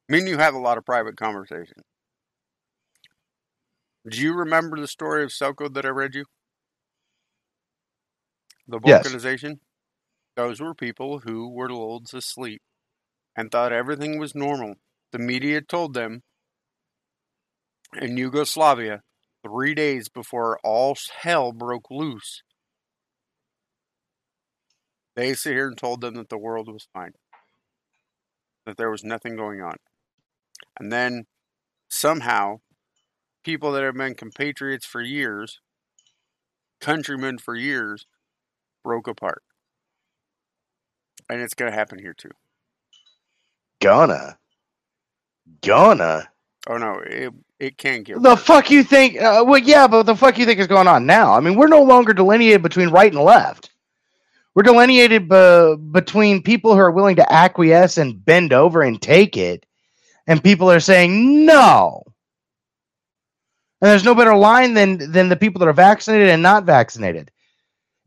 me 0.10 0.20
and 0.20 0.28
you 0.28 0.38
have 0.38 0.54
a 0.54 0.60
lot 0.60 0.78
of 0.78 0.86
private 0.86 1.18
conversation. 1.18 1.84
Do 4.10 4.20
you 4.20 4.34
remember 4.34 4.80
the 4.80 4.88
story 4.88 5.24
of 5.24 5.30
Selko 5.32 5.74
that 5.74 5.86
I 5.86 5.90
read 5.90 6.16
you? 6.16 6.26
The 8.68 8.80
Yes. 8.84 9.04
Balkanization? 9.04 9.60
Those 10.36 10.60
were 10.62 10.74
people 10.76 11.20
who 11.20 11.50
were 11.50 11.70
lulled 11.70 12.08
to 12.08 12.22
sleep 12.22 12.62
and 13.36 13.52
thought 13.52 13.72
everything 13.72 14.20
was 14.20 14.36
normal. 14.36 14.76
The 15.12 15.20
media 15.20 15.62
told 15.62 15.94
them 15.94 16.24
in 18.02 18.18
Yugoslavia, 18.18 19.02
three 19.44 19.74
days 19.74 20.10
before 20.10 20.60
all 20.64 20.96
hell 21.22 21.52
broke 21.52 21.90
loose, 21.90 22.44
they 25.16 25.34
sit 25.34 25.54
here 25.54 25.68
and 25.68 25.78
told 25.78 26.02
them 26.02 26.16
that 26.16 26.30
the 26.30 26.38
world 26.38 26.72
was 26.72 26.88
fine, 26.94 27.14
that 28.66 28.78
there 28.78 28.92
was 28.92 29.04
nothing 29.04 29.36
going 29.36 29.62
on. 29.62 29.76
And 30.80 30.92
then 30.92 31.26
somehow, 31.88 32.60
people 33.44 33.72
that 33.72 33.84
have 33.84 33.96
been 33.96 34.16
compatriots 34.16 34.86
for 34.86 35.02
years, 35.02 35.60
countrymen 36.82 37.38
for 37.38 37.56
years, 37.56 38.06
broke 38.84 39.08
apart. 39.08 39.44
And 41.30 41.42
it's 41.42 41.54
going 41.54 41.72
to 41.72 41.78
happen 41.78 41.98
here 41.98 42.14
too. 42.14 42.32
Gonna. 43.82 44.38
Gonna. 45.62 46.30
Oh 46.68 46.78
no, 46.78 47.00
it 47.06 47.32
it 47.60 47.78
can't 47.78 48.04
get 48.04 48.22
The 48.22 48.36
fuck 48.36 48.72
you 48.72 48.84
think? 48.84 49.22
Uh, 49.22 49.44
well, 49.46 49.60
yeah, 49.60 49.88
but 49.88 50.04
the 50.04 50.16
fuck 50.16 50.38
you 50.38 50.46
think 50.46 50.60
is 50.60 50.68
going 50.68 50.88
on 50.88 51.06
now? 51.06 51.34
I 51.34 51.40
mean, 51.40 51.56
we're 51.56 51.68
no 51.68 51.84
longer 51.84 52.14
delineated 52.14 52.64
between 52.64 52.90
right 52.90 53.12
and 53.12 53.22
left. 53.22 53.70
We're 54.56 54.64
delineated 54.64 55.30
be- 55.30 55.76
between 55.92 56.44
people 56.44 56.74
who 56.74 56.80
are 56.80 56.92
willing 56.92 57.18
to 57.18 57.34
acquiesce 57.34 57.98
and 57.98 58.24
bend 58.24 58.54
over 58.54 58.82
and 58.82 59.02
take 59.02 59.38
it, 59.38 59.66
and 60.28 60.44
people 60.44 60.72
are 60.72 60.80
saying 60.80 61.46
no. 61.46 62.04
And 63.82 63.92
there's 63.92 64.06
no 64.06 64.16
better 64.16 64.36
line 64.36 64.74
than 64.74 65.12
than 65.12 65.30
the 65.30 65.36
people 65.36 65.60
that 65.60 65.68
are 65.68 65.74
vaccinated 65.74 66.30
and 66.30 66.44
not 66.44 66.66
vaccinated. 66.66 67.32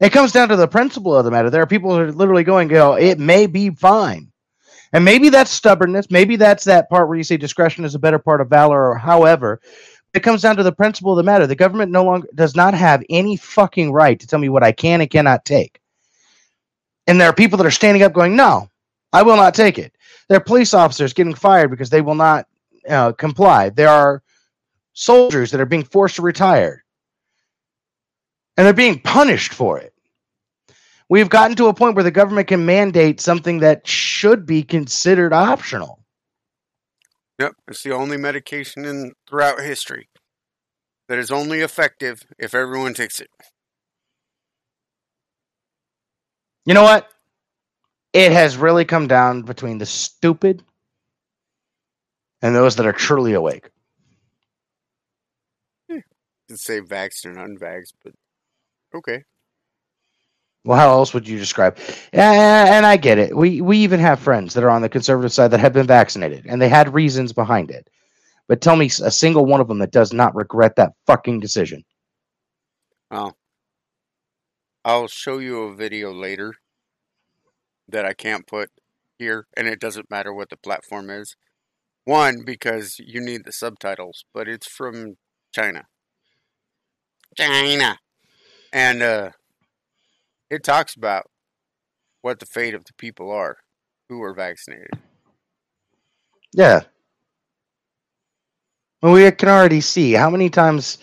It 0.01 0.11
comes 0.13 0.33
down 0.33 0.49
to 0.51 0.57
the 0.57 0.69
principle 0.69 1.17
of 1.17 1.25
the 1.25 1.31
matter. 1.31 1.51
There 1.51 1.63
are 1.63 1.67
people 1.67 1.95
who 1.95 2.03
are 2.03 2.13
literally 2.13 2.45
going, 2.45 2.69
"Go, 2.69 2.95
it 2.95 3.19
may 3.19 3.47
be 3.47 3.71
fine." 3.71 4.33
And 4.93 5.05
maybe 5.05 5.29
that's 5.31 5.51
stubbornness. 5.51 6.11
Maybe 6.11 6.37
that's 6.37 6.65
that 6.65 6.91
part 6.91 7.09
where 7.09 7.19
you 7.19 7.25
say 7.25 7.37
discretion 7.37 7.85
is 7.85 7.95
a 7.95 8.01
better 8.01 8.19
part 8.19 8.41
of 8.41 8.49
valor, 8.51 8.91
or 8.91 8.99
however. 8.99 9.61
It 10.15 10.23
comes 10.25 10.43
down 10.43 10.57
to 10.57 10.65
the 10.65 10.73
principle 10.73 11.13
of 11.13 11.19
the 11.19 11.23
matter. 11.25 11.47
The 11.47 11.57
government 11.57 11.93
no 11.93 12.05
longer 12.05 12.29
does 12.35 12.57
not 12.57 12.75
have 12.75 13.05
any 13.11 13.37
fucking 13.37 13.93
right 13.93 14.19
to 14.21 14.27
tell 14.27 14.41
me 14.41 14.49
what 14.49 14.65
I 14.65 14.73
can 14.73 15.01
and 15.03 15.11
cannot 15.11 15.45
take. 15.45 15.78
And 17.09 17.21
there 17.21 17.29
are 17.29 17.33
people 17.35 17.57
that 17.59 17.67
are 17.67 17.71
standing 17.71 18.03
up 18.03 18.13
going, 18.13 18.37
no, 18.37 18.69
I 19.13 19.23
will 19.23 19.37
not 19.37 19.55
take 19.55 19.79
it. 19.79 19.97
There 20.29 20.37
are 20.37 20.45
police 20.45 20.75
officers 20.75 21.15
getting 21.15 21.35
fired 21.35 21.71
because 21.71 21.89
they 21.91 22.03
will 22.03 22.15
not 22.15 22.47
uh, 22.89 23.13
comply. 23.13 23.71
There 23.71 23.89
are 23.89 24.23
soldiers 24.93 25.51
that 25.51 25.61
are 25.61 25.67
being 25.67 25.85
forced 25.85 26.17
to 26.17 26.23
retire. 26.23 26.85
And 28.57 28.67
they're 28.67 28.75
being 28.75 29.01
punished 29.01 29.55
for 29.55 29.79
it. 29.79 29.95
We've 31.09 31.31
gotten 31.31 31.57
to 31.57 31.69
a 31.69 31.75
point 31.75 31.95
where 31.95 32.05
the 32.05 32.11
government 32.11 32.49
can 32.49 32.67
mandate 32.67 33.21
something 33.21 33.61
that 33.61 33.87
should 33.87 34.45
be 34.45 34.63
considered 34.63 35.33
optional. 35.33 36.01
Yep, 37.39 37.55
it's 37.69 37.83
the 37.83 37.93
only 37.93 38.19
medication 38.19 38.85
in 38.85 39.15
throughout 39.27 39.61
history 39.61 40.09
that 41.09 41.19
is 41.19 41.31
only 41.31 41.61
effective 41.61 42.25
if 42.39 42.55
everyone 42.55 42.93
takes 42.93 43.21
it. 43.21 43.31
You 46.69 46.75
know 46.75 46.83
what? 46.83 47.09
It 48.13 48.31
has 48.31 48.59
really 48.59 48.85
come 48.85 49.07
down 49.07 49.41
between 49.41 49.79
the 49.79 49.87
stupid 49.87 50.63
and 52.43 52.55
those 52.55 52.77
that 52.77 52.85
are 52.85 52.93
truly 52.93 53.33
awake. 53.33 53.71
Say 56.51 56.83
vaxxed 56.83 57.25
and 57.25 57.39
unvaxxed, 57.39 57.95
but 58.05 58.13
okay. 58.95 59.25
Well, 60.65 60.77
how 60.77 60.91
else 60.91 61.15
would 61.15 61.27
you 61.27 61.39
describe? 61.39 61.79
Yeah, 62.13 62.77
and 62.77 62.85
I 62.85 62.99
get 62.99 63.17
it. 63.17 63.35
We 63.35 63.63
we 63.63 63.79
even 63.79 64.01
have 64.01 64.21
friends 64.21 64.53
that 64.53 64.65
are 64.65 64.71
on 64.71 64.83
the 64.83 64.91
conservative 64.91 65.33
side 65.33 65.53
that 65.53 65.61
have 65.61 65.73
been 65.73 65.87
vaccinated, 65.87 66.45
and 66.47 66.61
they 66.61 66.69
had 66.69 66.93
reasons 66.93 67.33
behind 67.33 67.71
it. 67.71 67.89
But 68.47 68.61
tell 68.61 68.77
me 68.77 68.87
a 68.87 69.11
single 69.11 69.47
one 69.47 69.63
of 69.63 69.69
them 69.69 69.79
that 69.79 69.91
does 69.91 70.13
not 70.13 70.35
regret 70.35 70.77
that 70.77 70.93
fucking 71.07 71.41
decision. 71.41 71.83
Oh. 73.11 73.38
I'll 74.89 75.07
show 75.07 75.37
you 75.37 75.65
a 75.65 75.75
video 75.75 76.15
later 76.15 76.55
that 77.87 78.07
I 78.07 78.15
can't 78.15 78.47
put 78.47 78.71
here, 79.19 79.47
and 79.55 79.69
it 79.69 79.81
doesn't 79.81 80.11
matter 80.11 80.33
what 80.33 80.49
the 80.49 80.57
platform 80.57 81.11
is. 81.11 81.37
One, 82.07 82.43
because 82.43 82.99
you 82.99 83.21
need 83.21 83.45
the 83.45 83.53
subtitles, 83.53 84.25
but 84.33 84.49
it's 84.49 84.67
from 84.67 85.19
China. 85.53 85.85
China. 87.37 87.99
And 88.73 89.03
uh 89.03 89.31
it 90.49 90.65
talks 90.65 90.95
about 90.95 91.27
what 92.23 92.41
the 92.41 92.47
fate 92.47 92.75
of 92.75 92.87
the 92.87 92.95
people 92.95 93.31
are 93.31 93.59
who 94.09 94.23
are 94.23 94.33
vaccinated. 94.33 94.89
Yeah. 96.55 96.81
Well, 99.03 99.13
we 99.13 99.31
can 99.33 99.51
already 99.51 99.83
see 99.83 100.15
how 100.15 100.31
many 100.31 100.49
times. 100.49 100.97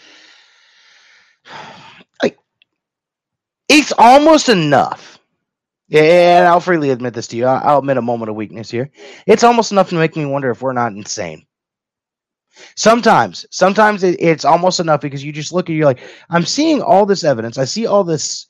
It's 3.67 3.93
almost 3.97 4.49
enough. 4.49 5.19
Yeah, 5.87 6.39
and 6.39 6.47
I'll 6.47 6.59
freely 6.59 6.89
admit 6.89 7.13
this 7.13 7.27
to 7.27 7.37
you. 7.37 7.45
I'll 7.45 7.79
admit 7.79 7.97
a 7.97 8.01
moment 8.01 8.29
of 8.29 8.35
weakness 8.35 8.71
here. 8.71 8.89
It's 9.27 9.43
almost 9.43 9.71
enough 9.71 9.89
to 9.89 9.95
make 9.95 10.15
me 10.15 10.25
wonder 10.25 10.49
if 10.49 10.61
we're 10.61 10.73
not 10.73 10.93
insane. 10.93 11.45
Sometimes, 12.75 13.45
sometimes 13.51 14.03
it, 14.03 14.15
it's 14.19 14.45
almost 14.45 14.79
enough 14.79 15.01
because 15.01 15.23
you 15.23 15.31
just 15.31 15.51
look 15.53 15.69
at 15.69 15.73
you're 15.73 15.85
like, 15.85 15.99
I'm 16.29 16.45
seeing 16.45 16.81
all 16.81 17.05
this 17.05 17.23
evidence. 17.23 17.57
I 17.57 17.65
see 17.65 17.85
all 17.85 18.03
this, 18.03 18.47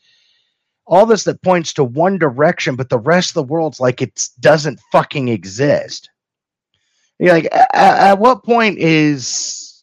all 0.86 1.06
this 1.06 1.24
that 1.26 1.42
points 1.42 1.74
to 1.74 1.84
one 1.84 2.18
direction, 2.18 2.76
but 2.76 2.90
the 2.90 3.00
rest 3.00 3.32
of 3.32 3.36
the 3.36 3.44
world's 3.44 3.80
like 3.80 4.02
it 4.02 4.30
doesn't 4.40 4.80
fucking 4.92 5.28
exist. 5.28 6.10
You're 7.20 7.34
like, 7.34 7.50
at, 7.52 7.70
at 7.74 8.20
what 8.20 8.44
point 8.44 8.78
is 8.78 9.75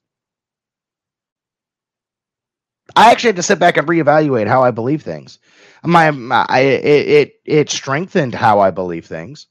I 2.97 3.11
actually 3.11 3.29
had 3.29 3.37
to 3.37 3.43
sit 3.43 3.59
back 3.59 3.77
and 3.77 3.89
reevaluate 3.89 4.49
how 4.49 4.63
I 4.63 4.71
believe 4.71 5.03
things. 5.03 5.39
My, 5.85 6.11
my 6.11 6.47
I, 6.49 6.61
it, 6.61 7.09
it 7.09 7.35
it 7.45 7.71
strengthened 7.71 8.35
how 8.35 8.61
I 8.61 8.71
believe 8.71 9.07
things, 9.07 9.47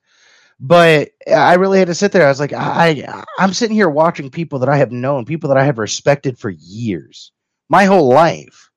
but 0.59 1.11
I 1.33 1.55
really 1.55 1.79
had 1.79 1.87
to 1.89 1.95
sit 1.95 2.11
there. 2.11 2.25
I 2.25 2.29
was 2.29 2.39
like, 2.39 2.53
I 2.53 3.23
I'm 3.39 3.53
sitting 3.53 3.75
here 3.75 3.89
watching 3.89 4.29
people 4.29 4.59
that 4.59 4.69
I 4.69 4.77
have 4.77 4.91
known, 4.91 5.25
people 5.25 5.49
that 5.49 5.57
I 5.57 5.65
have 5.65 5.77
respected 5.79 6.39
for 6.39 6.49
years, 6.51 7.31
my 7.69 7.85
whole 7.85 8.09
life, 8.09 8.69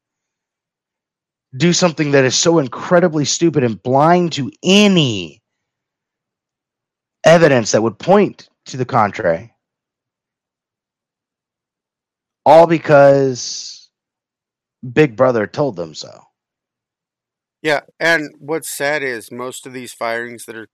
do 1.56 1.72
something 1.72 2.12
that 2.12 2.24
is 2.24 2.36
so 2.36 2.58
incredibly 2.58 3.24
stupid 3.24 3.64
and 3.64 3.82
blind 3.82 4.32
to 4.34 4.50
any 4.64 5.42
evidence 7.24 7.72
that 7.72 7.82
would 7.82 7.98
point 7.98 8.48
to 8.66 8.76
the 8.76 8.84
contrary. 8.86 9.54
All 12.46 12.66
because 12.66 13.83
Big 14.92 15.16
Brother 15.16 15.46
told 15.46 15.76
them 15.76 15.94
so. 15.94 16.24
Yeah, 17.62 17.80
and 17.98 18.34
what's 18.38 18.68
sad 18.68 19.02
is 19.02 19.32
most 19.32 19.66
of 19.66 19.72
these 19.72 19.94
firings 19.94 20.44
that 20.44 20.56
are 20.56 20.68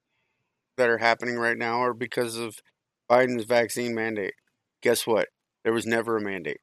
that 0.77 0.89
are 0.89 0.99
happening 0.99 1.37
right 1.37 1.59
now 1.59 1.83
are 1.83 1.95
because 1.95 2.37
of 2.37 2.57
Biden's 3.09 3.45
vaccine 3.45 3.95
mandate. 3.95 4.35
Guess 4.83 5.07
what? 5.07 5.29
There 5.63 5.73
was 5.73 5.87
never 5.87 6.17
a 6.17 6.21
mandate. 6.21 6.61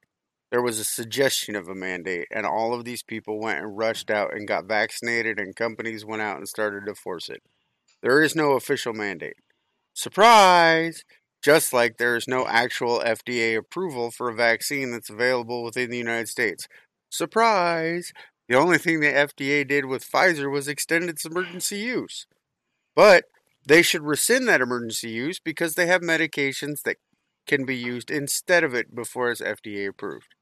There 0.51 0.61
was 0.61 0.79
a 0.79 0.85
suggestion 0.85 1.55
of 1.55 1.67
a 1.67 1.75
mandate, 1.75 2.27
and 2.31 2.45
all 2.45 2.73
of 2.73 2.83
these 2.83 3.03
people 3.03 3.39
went 3.39 3.59
and 3.59 3.77
rushed 3.77 4.09
out 4.09 4.33
and 4.33 4.47
got 4.47 4.65
vaccinated, 4.65 5.39
and 5.39 5.55
companies 5.55 6.05
went 6.05 6.21
out 6.21 6.37
and 6.37 6.47
started 6.47 6.85
to 6.87 6.95
force 6.95 7.29
it. 7.29 7.43
There 8.01 8.21
is 8.21 8.35
no 8.35 8.53
official 8.53 8.93
mandate. 8.93 9.37
Surprise! 9.93 11.03
Just 11.43 11.73
like 11.73 11.97
there 11.97 12.15
is 12.15 12.27
no 12.27 12.47
actual 12.47 12.99
FDA 12.99 13.57
approval 13.57 14.09
for 14.09 14.29
a 14.29 14.35
vaccine 14.35 14.91
that's 14.91 15.09
available 15.09 15.63
within 15.63 15.89
the 15.89 15.97
United 15.97 16.27
States. 16.27 16.67
Surprise! 17.09 18.11
The 18.47 18.55
only 18.55 18.77
thing 18.77 18.99
the 18.99 19.07
FDA 19.07 19.67
did 19.67 19.85
with 19.85 20.09
Pfizer 20.09 20.51
was 20.51 20.67
extend 20.67 21.09
its 21.09 21.25
emergency 21.25 21.77
use. 21.77 22.25
But 22.95 23.25
they 23.65 23.81
should 23.81 24.03
rescind 24.03 24.47
that 24.47 24.61
emergency 24.61 25.09
use 25.09 25.39
because 25.39 25.75
they 25.75 25.87
have 25.87 26.01
medications 26.01 26.81
that 26.83 26.97
can 27.45 27.65
be 27.65 27.75
used 27.75 28.09
instead 28.09 28.63
of 28.63 28.73
it 28.73 28.95
before 28.95 29.29
it's 29.31 29.41
FDA 29.41 29.87
approved. 29.87 30.35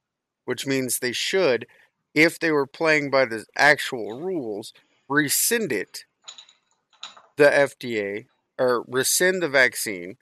Which 0.45 0.67
means 0.67 0.99
they 0.99 1.11
should, 1.11 1.65
if 2.13 2.39
they 2.39 2.51
were 2.51 2.67
playing 2.67 3.09
by 3.09 3.25
the 3.25 3.45
actual 3.57 4.19
rules, 4.19 4.73
rescind 5.09 5.71
it, 5.71 6.05
the 7.37 7.45
FDA, 7.45 8.25
or 8.57 8.85
rescind 8.87 9.41
the 9.41 9.49
vaccine, 9.49 10.17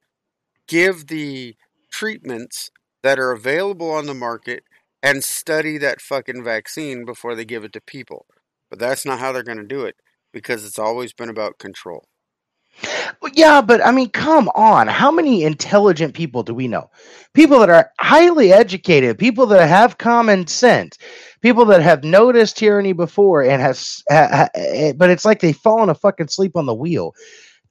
give 0.67 1.07
the 1.07 1.55
treatments 1.91 2.71
that 3.03 3.19
are 3.19 3.31
available 3.31 3.91
on 3.91 4.05
the 4.05 4.13
market 4.13 4.63
and 5.03 5.23
study 5.23 5.77
that 5.77 6.01
fucking 6.01 6.43
vaccine 6.43 7.05
before 7.05 7.35
they 7.35 7.45
give 7.45 7.65
it 7.65 7.73
to 7.73 7.81
people. 7.81 8.25
But 8.69 8.79
that's 8.79 9.05
not 9.05 9.19
how 9.19 9.31
they're 9.31 9.43
going 9.43 9.57
to 9.57 9.63
do 9.63 9.83
it 9.83 9.95
because 10.31 10.65
it's 10.65 10.79
always 10.79 11.13
been 11.13 11.29
about 11.29 11.59
control. 11.59 12.07
Yeah, 13.33 13.61
but 13.61 13.85
I 13.85 13.91
mean, 13.91 14.09
come 14.09 14.49
on. 14.55 14.87
How 14.87 15.11
many 15.11 15.43
intelligent 15.43 16.15
people 16.15 16.43
do 16.43 16.53
we 16.53 16.67
know? 16.67 16.89
People 17.33 17.59
that 17.59 17.69
are 17.69 17.91
highly 17.99 18.51
educated, 18.51 19.17
people 19.17 19.45
that 19.47 19.67
have 19.67 19.97
common 19.97 20.47
sense, 20.47 20.97
people 21.41 21.65
that 21.65 21.81
have 21.81 22.03
noticed 22.03 22.57
tyranny 22.57 22.93
before 22.93 23.43
and 23.43 23.61
has, 23.61 24.03
ha, 24.09 24.27
ha, 24.31 24.49
eh, 24.55 24.93
but 24.93 25.09
it's 25.09 25.25
like 25.25 25.39
they've 25.39 25.55
fallen 25.55 25.89
a 25.89 25.95
fucking 25.95 26.29
sleep 26.29 26.55
on 26.55 26.65
the 26.65 26.73
wheel. 26.73 27.13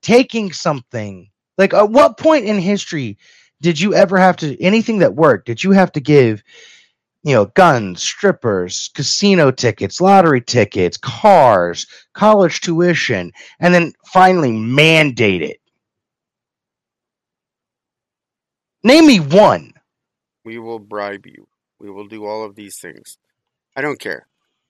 Taking 0.02 0.52
something 0.52 1.28
like 1.58 1.74
at 1.74 1.90
what 1.90 2.18
point 2.18 2.44
in 2.44 2.58
history 2.58 3.18
did 3.60 3.80
you 3.80 3.94
ever 3.94 4.18
have 4.18 4.36
to 4.38 4.60
anything 4.60 4.98
that 4.98 5.14
worked? 5.14 5.46
Did 5.46 5.62
you 5.62 5.72
have 5.72 5.92
to 5.92 6.00
give 6.00 6.42
you 7.22 7.34
know, 7.34 7.46
guns, 7.46 8.02
strippers, 8.02 8.90
casino 8.94 9.50
tickets, 9.50 10.00
lottery 10.00 10.40
tickets, 10.40 10.96
cars, 10.96 11.86
college 12.14 12.60
tuition, 12.60 13.32
and 13.60 13.72
then 13.72 13.92
finally 14.06 14.52
mandate 14.52 15.42
it. 15.42 15.58
Name 18.82 19.06
me 19.06 19.20
one. 19.20 19.72
We 20.44 20.58
will 20.58 20.80
bribe 20.80 21.26
you. 21.26 21.46
We 21.78 21.90
will 21.90 22.08
do 22.08 22.24
all 22.26 22.44
of 22.44 22.56
these 22.56 22.78
things. 22.80 23.18
I 23.76 23.80
don't 23.80 24.00
care. 24.00 24.26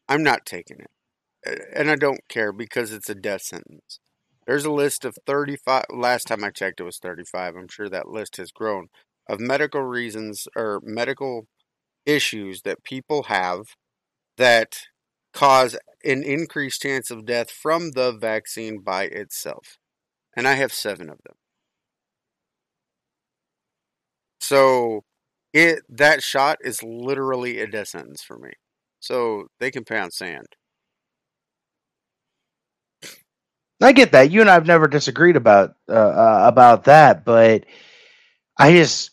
I'm 0.08 0.22
not 0.22 0.44
taking 0.44 0.78
it. 0.80 0.90
And 1.74 1.90
I 1.90 1.96
don't 1.96 2.20
care 2.28 2.52
because 2.52 2.92
it's 2.92 3.08
a 3.08 3.14
death 3.14 3.42
sentence. 3.42 3.98
There's 4.46 4.64
a 4.64 4.72
list 4.72 5.04
of 5.04 5.16
35. 5.26 5.84
Last 5.90 6.24
time 6.24 6.44
I 6.44 6.50
checked, 6.50 6.80
it 6.80 6.84
was 6.84 6.98
35. 6.98 7.56
I'm 7.56 7.68
sure 7.68 7.88
that 7.88 8.08
list 8.08 8.36
has 8.36 8.50
grown 8.52 8.88
of 9.28 9.40
medical 9.40 9.82
reasons 9.82 10.46
or 10.54 10.80
medical 10.82 11.46
issues 12.06 12.62
that 12.62 12.84
people 12.84 13.24
have 13.24 13.66
that 14.36 14.76
cause 15.32 15.76
an 16.04 16.22
increased 16.22 16.82
chance 16.82 17.10
of 17.10 17.24
death 17.24 17.50
from 17.50 17.92
the 17.92 18.12
vaccine 18.12 18.80
by 18.80 19.04
itself. 19.04 19.78
And 20.36 20.48
I 20.48 20.54
have 20.54 20.72
seven 20.72 21.08
of 21.10 21.18
them. 21.24 21.36
So 24.40 25.02
it 25.52 25.82
that 25.88 26.22
shot 26.22 26.58
is 26.62 26.82
literally 26.82 27.60
a 27.60 27.66
death 27.66 27.88
sentence 27.88 28.22
for 28.22 28.38
me. 28.38 28.52
So 29.00 29.46
they 29.60 29.70
can 29.70 29.84
pound 29.84 30.12
sand. 30.12 30.46
I 33.80 33.92
get 33.92 34.12
that. 34.12 34.30
You 34.30 34.40
and 34.40 34.50
I've 34.50 34.66
never 34.66 34.86
disagreed 34.86 35.36
about 35.36 35.74
uh, 35.88 35.92
uh, 35.92 36.44
about 36.46 36.84
that, 36.84 37.24
but 37.24 37.64
I 38.58 38.72
just 38.72 39.11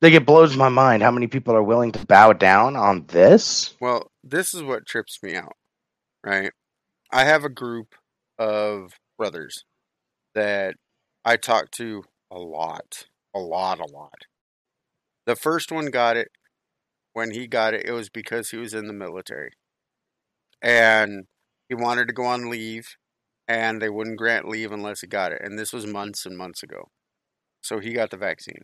like 0.00 0.12
it 0.12 0.26
blows 0.26 0.56
my 0.56 0.68
mind 0.68 1.02
how 1.02 1.10
many 1.10 1.26
people 1.26 1.54
are 1.54 1.62
willing 1.62 1.92
to 1.92 2.06
bow 2.06 2.32
down 2.32 2.76
on 2.76 3.06
this. 3.08 3.74
Well, 3.80 4.10
this 4.22 4.54
is 4.54 4.62
what 4.62 4.86
trips 4.86 5.18
me 5.22 5.34
out, 5.34 5.56
right? 6.24 6.52
I 7.12 7.24
have 7.24 7.44
a 7.44 7.48
group 7.48 7.94
of 8.38 8.92
brothers 9.16 9.64
that 10.34 10.74
I 11.24 11.36
talk 11.36 11.70
to 11.72 12.04
a 12.30 12.38
lot, 12.38 13.06
a 13.34 13.40
lot, 13.40 13.80
a 13.80 13.90
lot. 13.90 14.26
The 15.26 15.36
first 15.36 15.72
one 15.72 15.86
got 15.86 16.16
it. 16.16 16.28
When 17.14 17.32
he 17.32 17.48
got 17.48 17.74
it, 17.74 17.84
it 17.84 17.92
was 17.92 18.08
because 18.08 18.50
he 18.50 18.56
was 18.58 18.74
in 18.74 18.86
the 18.86 18.92
military. 18.92 19.50
And 20.62 21.24
he 21.68 21.74
wanted 21.74 22.06
to 22.08 22.14
go 22.14 22.24
on 22.24 22.48
leave, 22.48 22.96
and 23.48 23.82
they 23.82 23.88
wouldn't 23.88 24.18
grant 24.18 24.48
leave 24.48 24.70
unless 24.70 25.00
he 25.00 25.08
got 25.08 25.32
it. 25.32 25.40
And 25.42 25.58
this 25.58 25.72
was 25.72 25.86
months 25.86 26.24
and 26.24 26.36
months 26.36 26.62
ago. 26.62 26.90
So 27.62 27.80
he 27.80 27.92
got 27.92 28.10
the 28.10 28.16
vaccine 28.16 28.62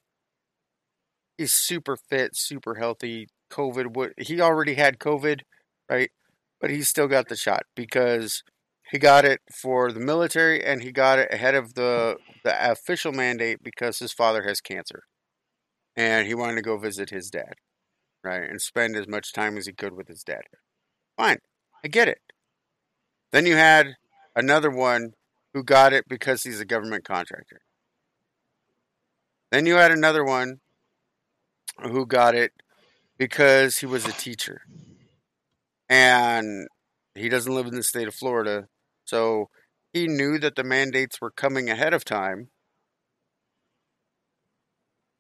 he's 1.39 1.53
super 1.53 1.97
fit, 1.97 2.37
super 2.37 2.77
healthy. 2.77 3.29
COVID, 3.51 3.95
would 3.95 4.15
he 4.19 4.41
already 4.41 4.75
had 4.75 4.99
COVID, 4.99 5.43
right? 5.89 6.11
But 6.61 6.71
he 6.71 6.83
still 6.83 7.07
got 7.07 7.29
the 7.29 7.37
shot 7.37 7.65
because 7.77 8.43
he 8.91 8.99
got 8.99 9.25
it 9.25 9.41
for 9.53 9.93
the 9.93 10.01
military 10.01 10.65
and 10.65 10.83
he 10.83 10.91
got 10.93 11.19
it 11.19 11.33
ahead 11.33 11.55
of 11.55 11.75
the 11.75 12.17
the 12.45 12.71
official 12.71 13.13
mandate 13.13 13.59
because 13.63 13.99
his 13.99 14.13
father 14.13 14.43
has 14.43 14.61
cancer, 14.61 15.03
and 15.97 16.27
he 16.27 16.35
wanted 16.35 16.57
to 16.57 16.63
go 16.63 16.77
visit 16.77 17.11
his 17.11 17.31
dad, 17.31 17.55
right, 18.23 18.49
and 18.49 18.61
spend 18.61 18.97
as 18.97 19.07
much 19.07 19.33
time 19.33 19.57
as 19.57 19.67
he 19.67 19.73
could 19.73 19.95
with 19.95 20.09
his 20.09 20.23
dad. 20.23 20.43
Fine, 21.17 21.39
I 21.85 21.89
get 21.89 22.09
it. 22.09 22.19
Then 23.33 23.47
you 23.47 23.57
had 23.57 23.95
another 24.35 24.71
one 24.71 25.13
who 25.53 25.63
got 25.63 25.93
it 25.93 26.05
because 26.09 26.43
he's 26.43 26.61
a 26.61 26.67
government 26.67 27.05
contractor. 27.05 27.61
Then 29.53 29.67
you 29.67 29.75
had 29.75 29.93
another 29.93 30.25
one 30.25 30.59
who 31.83 32.07
got 32.07 32.35
it 32.35 32.53
because 33.19 33.79
he 33.79 33.87
was 33.87 34.07
a 34.07 34.13
teacher. 34.13 34.63
And 35.89 36.69
he 37.15 37.29
doesn't 37.29 37.55
live 37.55 37.67
in 37.67 37.75
the 37.75 37.83
state 37.83 38.09
of 38.09 38.15
Florida. 38.15 38.69
So 39.05 39.49
he 39.93 40.07
knew 40.07 40.39
that 40.39 40.57
the 40.57 40.65
mandates 40.65 41.21
were 41.21 41.31
coming 41.31 41.71
ahead 41.71 41.95
of 41.95 42.05
time. 42.05 42.49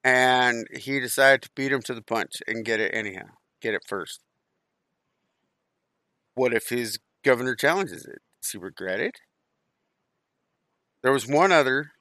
And 0.03 0.67
he 0.73 1.01
decided 1.01 1.43
to 1.43 1.51
beat 1.55 1.73
him 1.73 1.83
to 1.83 1.95
the 1.95 2.03
punch 2.03 2.43
and 2.47 2.65
get 2.65 2.81
it 2.81 2.95
anyhow. 2.95 3.29
Get 3.61 3.75
it 3.75 3.83
first. 3.87 4.21
What 6.35 6.53
if 6.53 6.69
his 6.69 6.99
governor 7.25 7.55
challenges 7.55 8.05
it? 8.05 8.21
Does 8.43 8.51
he 8.51 8.59
regret 8.59 9.01
it? 9.01 9.21
There 11.03 11.13
was 11.13 11.27
one 11.27 11.53
other 11.53 11.93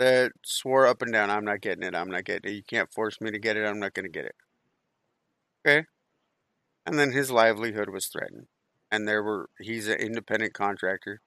that 0.00 0.32
swore 0.44 0.86
up 0.86 1.02
and 1.02 1.12
down, 1.12 1.30
I'm 1.30 1.44
not 1.44 1.60
getting 1.60 1.84
it, 1.84 1.94
I'm 1.94 2.10
not 2.10 2.24
getting 2.24 2.50
it. 2.50 2.56
You 2.56 2.62
can't 2.64 2.92
force 2.92 3.20
me 3.20 3.30
to 3.30 3.38
get 3.38 3.56
it, 3.56 3.66
I'm 3.66 3.78
not 3.78 3.94
going 3.94 4.06
to 4.06 4.10
get 4.10 4.24
it. 4.24 4.34
Okay. 5.66 5.86
And 6.86 6.98
then 6.98 7.12
his 7.12 7.30
livelihood 7.30 7.90
was 7.90 8.06
threatened. 8.06 8.46
And 8.90 9.06
there 9.06 9.22
were, 9.22 9.50
he's 9.60 9.86
an 9.88 10.00
independent 10.00 10.54
contractor. 10.54 11.20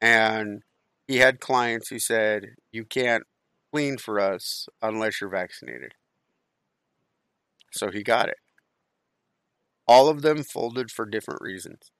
And 0.00 0.62
he 1.08 1.18
had 1.18 1.40
clients 1.40 1.88
who 1.88 1.98
said, 1.98 2.56
You 2.70 2.84
can't 2.84 3.24
clean 3.72 3.98
for 3.98 4.20
us 4.20 4.68
unless 4.82 5.20
you're 5.20 5.30
vaccinated. 5.30 5.94
So 7.72 7.90
he 7.90 8.02
got 8.02 8.28
it. 8.28 8.38
All 9.88 10.08
of 10.08 10.22
them 10.22 10.42
folded 10.44 10.90
for 10.90 11.06
different 11.06 11.40
reasons. 11.40 11.90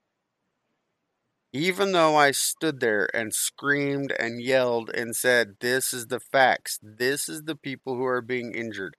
Even 1.56 1.92
though 1.92 2.16
I 2.16 2.32
stood 2.32 2.80
there 2.80 3.08
and 3.16 3.32
screamed 3.32 4.12
and 4.20 4.42
yelled 4.42 4.90
and 4.90 5.16
said, 5.16 5.56
This 5.60 5.94
is 5.94 6.08
the 6.08 6.20
facts, 6.20 6.78
this 6.82 7.30
is 7.30 7.44
the 7.44 7.56
people 7.56 7.94
who 7.96 8.04
are 8.04 8.20
being 8.20 8.52
injured, 8.52 8.94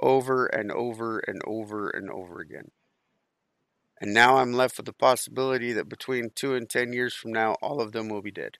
over 0.00 0.46
and 0.46 0.72
over 0.72 1.20
and 1.20 1.40
over 1.46 1.88
and 1.88 2.10
over 2.10 2.40
again. 2.40 2.72
And 4.00 4.12
now 4.12 4.38
I'm 4.38 4.52
left 4.52 4.78
with 4.78 4.86
the 4.86 4.92
possibility 4.92 5.72
that 5.74 5.88
between 5.88 6.30
two 6.34 6.56
and 6.56 6.68
ten 6.68 6.92
years 6.92 7.14
from 7.14 7.32
now, 7.32 7.52
all 7.62 7.80
of 7.80 7.92
them 7.92 8.08
will 8.08 8.20
be 8.20 8.32
dead. 8.32 8.56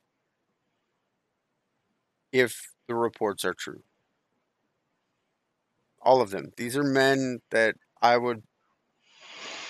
If 2.30 2.68
the 2.86 2.94
reports 2.94 3.44
are 3.44 3.54
true. 3.54 3.82
All 6.00 6.20
of 6.20 6.30
them. 6.30 6.52
These 6.56 6.76
are 6.76 6.84
men 6.84 7.40
that 7.50 7.74
I 8.00 8.18
would 8.18 8.44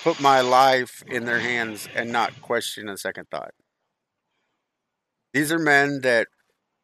put 0.04 0.20
my 0.20 0.42
life 0.42 1.02
in 1.06 1.24
their 1.24 1.40
hands 1.40 1.88
and 1.94 2.12
not 2.12 2.42
question 2.42 2.90
a 2.90 2.98
second 2.98 3.30
thought. 3.30 3.54
These 5.32 5.52
are 5.52 5.58
men 5.58 6.00
that, 6.02 6.28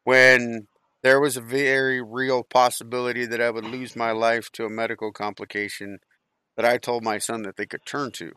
when 0.03 0.67
there 1.03 1.19
was 1.19 1.37
a 1.37 1.41
very 1.41 2.01
real 2.01 2.43
possibility 2.43 3.25
that 3.25 3.41
I 3.41 3.51
would 3.51 3.65
lose 3.65 3.95
my 3.95 4.11
life 4.11 4.51
to 4.53 4.65
a 4.65 4.69
medical 4.69 5.11
complication, 5.11 5.99
that 6.57 6.65
I 6.65 6.77
told 6.77 7.03
my 7.03 7.19
son 7.19 7.43
that 7.43 7.57
they 7.57 7.65
could 7.65 7.85
turn 7.85 8.11
to 8.13 8.33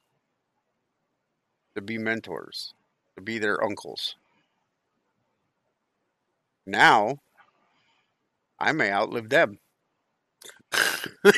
to 1.75 1.81
be 1.83 1.99
mentors, 1.99 2.75
to 3.17 3.23
be 3.23 3.39
their 3.39 3.63
uncles. 3.65 4.17
Now, 6.67 7.19
I 8.61 8.73
may 8.73 8.91
outlive 8.93 9.31
them. 9.31 9.59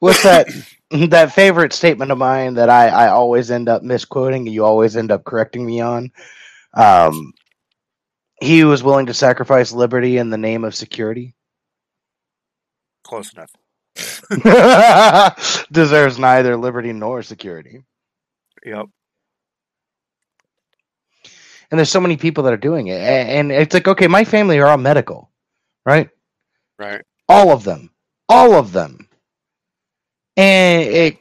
What's 0.00 0.22
that? 0.22 0.48
that 1.10 1.32
favorite 1.32 1.72
statement 1.72 2.10
of 2.10 2.18
mine 2.18 2.54
that 2.54 2.70
I, 2.70 2.88
I 2.88 3.08
always 3.08 3.50
end 3.50 3.68
up 3.68 3.82
misquoting, 3.82 4.46
you 4.46 4.64
always 4.64 4.96
end 4.96 5.10
up 5.12 5.24
correcting 5.24 5.66
me 5.66 5.80
on. 5.80 6.10
Um, 6.74 7.32
he 8.40 8.64
was 8.64 8.82
willing 8.82 9.06
to 9.06 9.14
sacrifice 9.14 9.72
liberty 9.72 10.18
in 10.18 10.30
the 10.30 10.38
name 10.38 10.64
of 10.64 10.74
security. 10.74 11.34
Close 13.04 13.32
enough. 13.32 13.52
Deserves 15.72 16.18
neither 16.18 16.56
liberty 16.56 16.92
nor 16.92 17.22
security. 17.22 17.82
Yep. 18.64 18.86
And 21.70 21.78
there's 21.78 21.90
so 21.90 22.00
many 22.00 22.16
people 22.16 22.44
that 22.44 22.52
are 22.52 22.58
doing 22.58 22.88
it. 22.88 23.00
And 23.00 23.52
it's 23.52 23.74
like, 23.74 23.86
okay, 23.86 24.08
my 24.08 24.24
family 24.24 24.58
are 24.58 24.66
all 24.66 24.76
medical, 24.76 25.30
right? 25.84 26.08
Right. 26.78 27.02
All 27.28 27.52
of 27.52 27.62
them. 27.62 27.90
All 28.28 28.54
of 28.54 28.72
them. 28.72 29.08
And 30.36 30.82
it, 30.88 31.18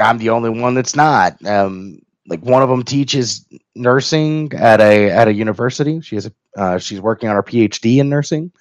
I'm 0.00 0.18
the 0.18 0.30
only 0.30 0.50
one 0.50 0.74
that's 0.74 0.96
not. 0.96 1.44
Um, 1.46 2.00
like 2.26 2.40
one 2.40 2.62
of 2.62 2.68
them 2.68 2.82
teaches 2.82 3.46
nursing 3.74 4.52
at 4.54 4.80
a 4.80 5.10
at 5.10 5.28
a 5.28 5.32
university. 5.32 6.00
She 6.00 6.14
has 6.14 6.26
a 6.26 6.32
uh, 6.56 6.78
she's 6.78 7.00
working 7.00 7.28
on 7.28 7.36
her 7.36 7.42
PhD 7.42 7.98
in 7.98 8.08
nursing. 8.08 8.52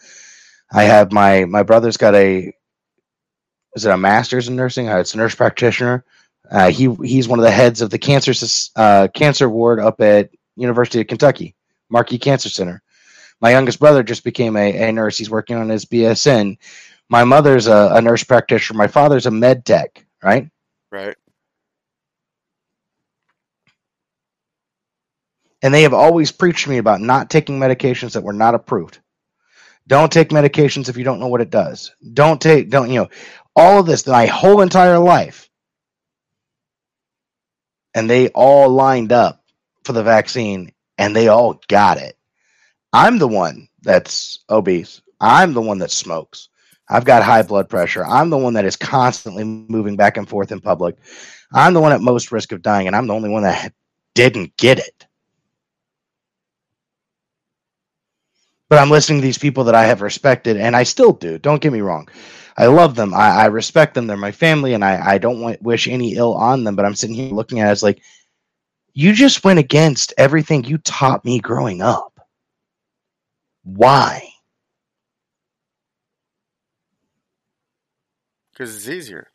I 0.71 0.83
have 0.83 1.11
my 1.11 1.45
my 1.45 1.63
brother's 1.63 1.97
got 1.97 2.15
a 2.15 2.53
is 3.75 3.85
it 3.85 3.91
a 3.91 3.97
master's 3.97 4.47
in 4.47 4.55
nursing? 4.55 4.89
Uh, 4.89 4.97
it's 4.97 5.13
a 5.13 5.17
nurse 5.17 5.35
practitioner. 5.35 6.03
Uh, 6.49 6.69
he 6.69 6.93
he's 7.03 7.27
one 7.27 7.39
of 7.39 7.43
the 7.43 7.51
heads 7.51 7.81
of 7.81 7.89
the 7.89 7.97
cancer 7.97 8.33
uh, 8.75 9.07
cancer 9.13 9.49
ward 9.49 9.79
up 9.79 10.01
at 10.01 10.29
University 10.55 10.99
of 11.01 11.07
Kentucky, 11.07 11.55
Markey 11.89 12.17
Cancer 12.17 12.49
Center. 12.49 12.81
My 13.39 13.51
youngest 13.51 13.79
brother 13.79 14.03
just 14.03 14.23
became 14.23 14.55
a, 14.55 14.89
a 14.89 14.91
nurse. 14.91 15.17
He's 15.17 15.29
working 15.29 15.55
on 15.55 15.69
his 15.69 15.85
BSN. 15.85 16.57
My 17.09 17.23
mother's 17.23 17.67
a, 17.67 17.89
a 17.93 18.01
nurse 18.01 18.23
practitioner. 18.23 18.77
My 18.77 18.87
father's 18.87 19.25
a 19.25 19.31
med 19.31 19.65
tech, 19.65 20.05
right? 20.23 20.49
Right. 20.91 21.15
And 25.62 25.74
they 25.74 25.84
have 25.84 25.93
always 25.93 26.32
preached 26.32 26.64
to 26.64 26.70
me 26.70 26.78
about 26.78 27.01
not 27.01 27.30
taking 27.30 27.59
medications 27.59 28.14
that 28.14 28.24
were 28.24 28.34
not 28.34 28.55
approved. 28.55 28.99
Don't 29.88 30.12
take 30.12 30.30
medications 30.30 30.89
if 30.89 30.97
you 30.97 31.03
don't 31.03 31.20
know 31.20 31.28
what 31.28 31.41
it 31.41 31.49
does. 31.49 31.93
Don't 32.14 32.41
take, 32.41 32.70
don't, 32.70 32.89
you 32.89 33.01
know, 33.01 33.09
all 33.55 33.80
of 33.80 33.86
this 33.86 34.07
my 34.07 34.26
whole 34.26 34.62
entire 34.62 34.99
life. 34.99 35.49
And 37.93 38.09
they 38.09 38.30
all 38.30 38.70
lined 38.70 39.12
up 39.12 39.43
for 39.84 39.93
the 39.93 40.03
vaccine 40.03 40.72
and 40.97 41.16
they 41.16 41.28
all 41.28 41.59
got 41.68 41.97
it. 41.97 42.18
I'm 42.93 43.20
the 43.20 43.28
one 43.28 43.68
that's 43.82 44.39
obese. 44.49 45.01
I'm 45.20 45.53
the 45.53 45.62
one 45.62 45.80
that 45.80 45.91
smokes. 45.91 46.49
I've 46.89 47.05
got 47.05 47.24
high 47.24 47.43
blood 47.43 47.70
pressure. 47.70 48.05
I'm 48.05 48.30
the 48.30 48.38
one 48.38 48.53
that 48.53 48.66
is 48.66 48.76
constantly 48.76 49.43
moving 49.43 49.95
back 49.95 50.18
and 50.18 50.28
forth 50.28 50.51
in 50.51 50.59
public. 50.59 50.97
I'm 51.53 51.74
the 51.74 51.82
one 51.82 51.93
at 51.93 52.01
most 52.01 52.32
risk 52.32 52.51
of 52.51 52.62
dying, 52.62 52.88
and 52.88 52.95
I'm 52.95 53.07
the 53.07 53.14
only 53.14 53.30
one 53.30 53.43
that 53.43 53.74
didn't 54.14 54.57
get 54.57 54.80
it. 54.80 55.05
But 58.72 58.80
I'm 58.80 58.91
listening 58.91 59.19
to 59.22 59.28
these 59.28 59.38
people 59.38 59.65
that 59.65 59.76
I 59.76 59.86
have 59.86 60.01
respected, 60.01 60.57
and 60.57 60.78
I 60.78 60.84
still 60.84 61.13
do. 61.13 61.38
Don't 61.38 61.61
get 61.61 61.74
me 61.74 61.82
wrong. 61.82 62.09
I 62.57 62.67
love 62.67 62.95
them. 62.95 63.13
I, 63.13 63.43
I 63.43 63.47
respect 63.47 63.95
them. 63.95 64.07
They're 64.07 64.17
my 64.17 64.32
family, 64.32 64.76
and 64.76 64.86
I, 64.86 65.15
I 65.15 65.19
don't 65.19 65.41
want, 65.41 65.61
wish 65.61 65.89
any 65.89 66.15
ill 66.15 66.36
on 66.36 66.63
them. 66.63 66.78
But 66.78 66.86
I'm 66.86 66.95
sitting 66.95 67.17
here 67.17 67.34
looking 67.34 67.59
at 67.59 67.67
it 67.67 67.72
as 67.72 67.84
like, 67.84 68.01
you 68.93 69.13
just 69.13 69.43
went 69.43 69.59
against 69.59 70.13
everything 70.17 70.63
you 70.63 70.80
taught 70.80 71.26
me 71.26 71.39
growing 71.41 71.82
up. 71.82 72.19
Why? 73.65 74.30
Because 78.53 78.76
it's 78.76 78.89
easier. 78.89 79.30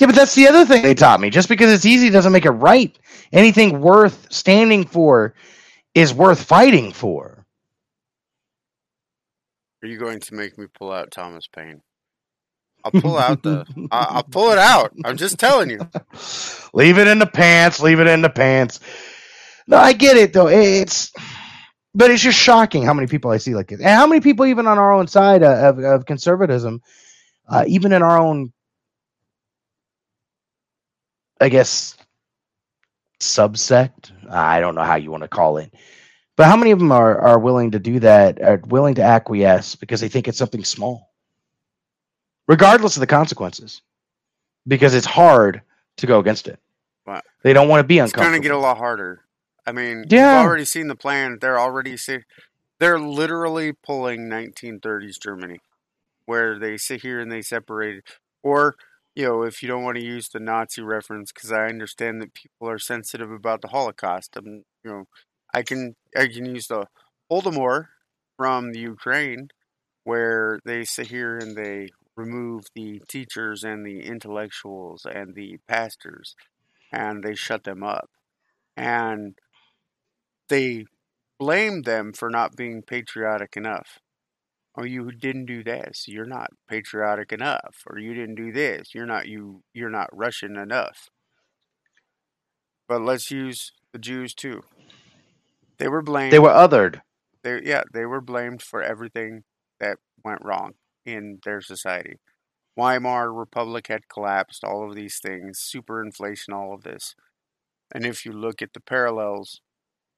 Yeah, 0.00 0.08
but 0.08 0.16
that's 0.16 0.34
the 0.34 0.48
other 0.48 0.66
thing 0.66 0.82
they 0.82 0.94
taught 0.94 1.20
me. 1.20 1.30
Just 1.30 1.48
because 1.48 1.72
it's 1.72 1.86
easy 1.86 2.10
doesn't 2.10 2.32
make 2.32 2.46
it 2.46 2.50
right. 2.50 2.98
Anything 3.32 3.80
worth 3.80 4.28
standing 4.32 4.84
for 4.86 5.34
is 5.94 6.14
worth 6.14 6.42
fighting 6.42 6.92
for. 6.92 7.44
Are 9.82 9.88
you 9.88 9.98
going 9.98 10.20
to 10.20 10.34
make 10.34 10.56
me 10.58 10.66
pull 10.72 10.92
out 10.92 11.10
Thomas 11.10 11.46
Paine? 11.48 11.82
I'll 12.84 13.00
pull 13.00 13.18
out 13.18 13.42
the. 13.42 13.64
I- 13.90 14.06
I'll 14.10 14.22
pull 14.22 14.50
it 14.50 14.58
out. 14.58 14.92
I'm 15.04 15.16
just 15.16 15.38
telling 15.38 15.70
you. 15.70 15.78
leave 16.74 16.98
it 16.98 17.08
in 17.08 17.18
the 17.18 17.26
pants. 17.26 17.80
Leave 17.80 18.00
it 18.00 18.06
in 18.06 18.22
the 18.22 18.30
pants. 18.30 18.80
No, 19.66 19.76
I 19.76 19.92
get 19.92 20.16
it 20.16 20.32
though. 20.32 20.48
It's, 20.48 21.12
but 21.94 22.10
it's 22.10 22.22
just 22.22 22.38
shocking 22.38 22.82
how 22.84 22.94
many 22.94 23.06
people 23.06 23.30
I 23.30 23.36
see 23.38 23.54
like 23.54 23.68
this, 23.68 23.80
and 23.80 23.88
how 23.88 24.06
many 24.06 24.20
people 24.20 24.46
even 24.46 24.66
on 24.66 24.78
our 24.78 24.92
own 24.92 25.06
side 25.06 25.42
uh, 25.42 25.68
of, 25.68 25.78
of 25.78 26.06
conservatism, 26.06 26.80
uh, 27.48 27.64
even 27.68 27.92
in 27.92 28.02
our 28.02 28.18
own, 28.18 28.52
I 31.40 31.48
guess, 31.48 31.96
subsect. 33.22 34.12
I 34.30 34.60
don't 34.60 34.74
know 34.74 34.82
how 34.82 34.96
you 34.96 35.10
want 35.10 35.22
to 35.22 35.28
call 35.28 35.58
it, 35.58 35.72
but 36.36 36.46
how 36.46 36.56
many 36.56 36.70
of 36.70 36.78
them 36.78 36.92
are 36.92 37.18
are 37.18 37.38
willing 37.38 37.70
to 37.72 37.78
do 37.78 38.00
that? 38.00 38.40
Are 38.42 38.60
willing 38.66 38.94
to 38.96 39.02
acquiesce 39.02 39.74
because 39.74 40.00
they 40.00 40.08
think 40.08 40.28
it's 40.28 40.38
something 40.38 40.64
small, 40.64 41.10
regardless 42.48 42.96
of 42.96 43.00
the 43.00 43.06
consequences, 43.06 43.82
because 44.66 44.94
it's 44.94 45.06
hard 45.06 45.62
to 45.98 46.06
go 46.06 46.18
against 46.18 46.48
it. 46.48 46.58
Wow. 47.06 47.22
They 47.42 47.52
don't 47.52 47.68
want 47.68 47.80
to 47.80 47.84
be 47.84 47.98
uncomfortable. 47.98 48.22
It's 48.22 48.30
going 48.30 48.42
to 48.42 48.48
get 48.48 48.54
a 48.54 48.58
lot 48.58 48.78
harder. 48.78 49.22
I 49.66 49.72
mean, 49.72 50.04
Yeah. 50.08 50.38
you've 50.40 50.46
already 50.48 50.64
seen 50.64 50.88
the 50.88 50.94
plan. 50.96 51.38
They're 51.40 51.58
already 51.60 51.96
see, 51.96 52.20
they're 52.78 52.98
literally 52.98 53.72
pulling 53.72 54.28
1930s 54.28 55.20
Germany, 55.20 55.60
where 56.26 56.58
they 56.58 56.76
sit 56.76 57.02
here 57.02 57.20
and 57.20 57.30
they 57.30 57.42
separate. 57.42 58.04
Or, 58.42 58.76
you 59.14 59.24
know, 59.26 59.42
if 59.42 59.62
you 59.62 59.68
don't 59.68 59.84
want 59.84 59.98
to 59.98 60.04
use 60.04 60.28
the 60.28 60.40
Nazi 60.40 60.82
reference, 60.82 61.32
because 61.32 61.52
I 61.52 61.66
understand 61.66 62.22
that 62.22 62.34
people 62.34 62.68
are 62.68 62.78
sensitive 62.78 63.30
about 63.30 63.60
the 63.62 63.68
Holocaust. 63.68 64.36
I'm, 64.36 64.64
you 64.84 64.90
know, 64.90 65.04
I 65.54 65.62
can 65.62 65.96
I 66.16 66.26
can 66.28 66.46
use 66.46 66.66
the 66.68 66.86
Holodomor 67.30 67.88
from 68.36 68.72
the 68.72 68.80
Ukraine, 68.80 69.48
where 70.04 70.60
they 70.64 70.84
sit 70.84 71.08
here 71.08 71.38
and 71.38 71.56
they 71.56 71.90
remove 72.16 72.64
the 72.74 73.00
teachers 73.08 73.64
and 73.64 73.86
the 73.86 74.00
intellectuals 74.02 75.06
and 75.06 75.34
the 75.34 75.58
pastors, 75.68 76.36
and 76.92 77.22
they 77.24 77.34
shut 77.34 77.64
them 77.64 77.82
up, 77.82 78.10
and 78.76 79.38
they 80.48 80.86
blame 81.38 81.82
them 81.82 82.12
for 82.12 82.30
not 82.30 82.56
being 82.56 82.82
patriotic 82.82 83.56
enough. 83.56 83.98
Oh, 84.76 84.84
you 84.84 85.10
didn't 85.12 85.46
do 85.46 85.62
this. 85.64 86.06
You're 86.08 86.26
not 86.26 86.50
patriotic 86.68 87.32
enough, 87.32 87.84
or 87.86 87.98
you 87.98 88.14
didn't 88.14 88.36
do 88.36 88.52
this. 88.52 88.94
You're 88.94 89.06
not 89.06 89.28
you. 89.28 89.62
You're 89.74 89.90
not 89.90 90.08
Russian 90.12 90.56
enough. 90.56 91.10
But 92.88 93.02
let's 93.02 93.30
use 93.30 93.72
the 93.92 93.98
Jews 93.98 94.34
too. 94.34 94.62
They 95.78 95.88
were 95.88 96.02
blamed. 96.02 96.32
They 96.32 96.38
were 96.38 96.48
othered. 96.50 97.02
they 97.42 97.60
yeah 97.62 97.82
they 97.92 98.06
were 98.06 98.20
blamed 98.20 98.62
for 98.62 98.82
everything 98.82 99.44
that 99.80 99.98
went 100.24 100.44
wrong 100.44 100.74
in 101.04 101.40
their 101.44 101.60
society 101.60 102.16
weimar 102.76 103.32
republic 103.32 103.88
had 103.88 104.08
collapsed 104.08 104.64
all 104.64 104.88
of 104.88 104.94
these 104.96 105.18
things 105.20 105.58
superinflation 105.60 106.52
all 106.54 106.74
of 106.74 106.82
this 106.84 107.14
and 107.94 108.06
if 108.06 108.24
you 108.26 108.32
look 108.32 108.62
at 108.62 108.72
the 108.74 108.80
parallels 108.80 109.60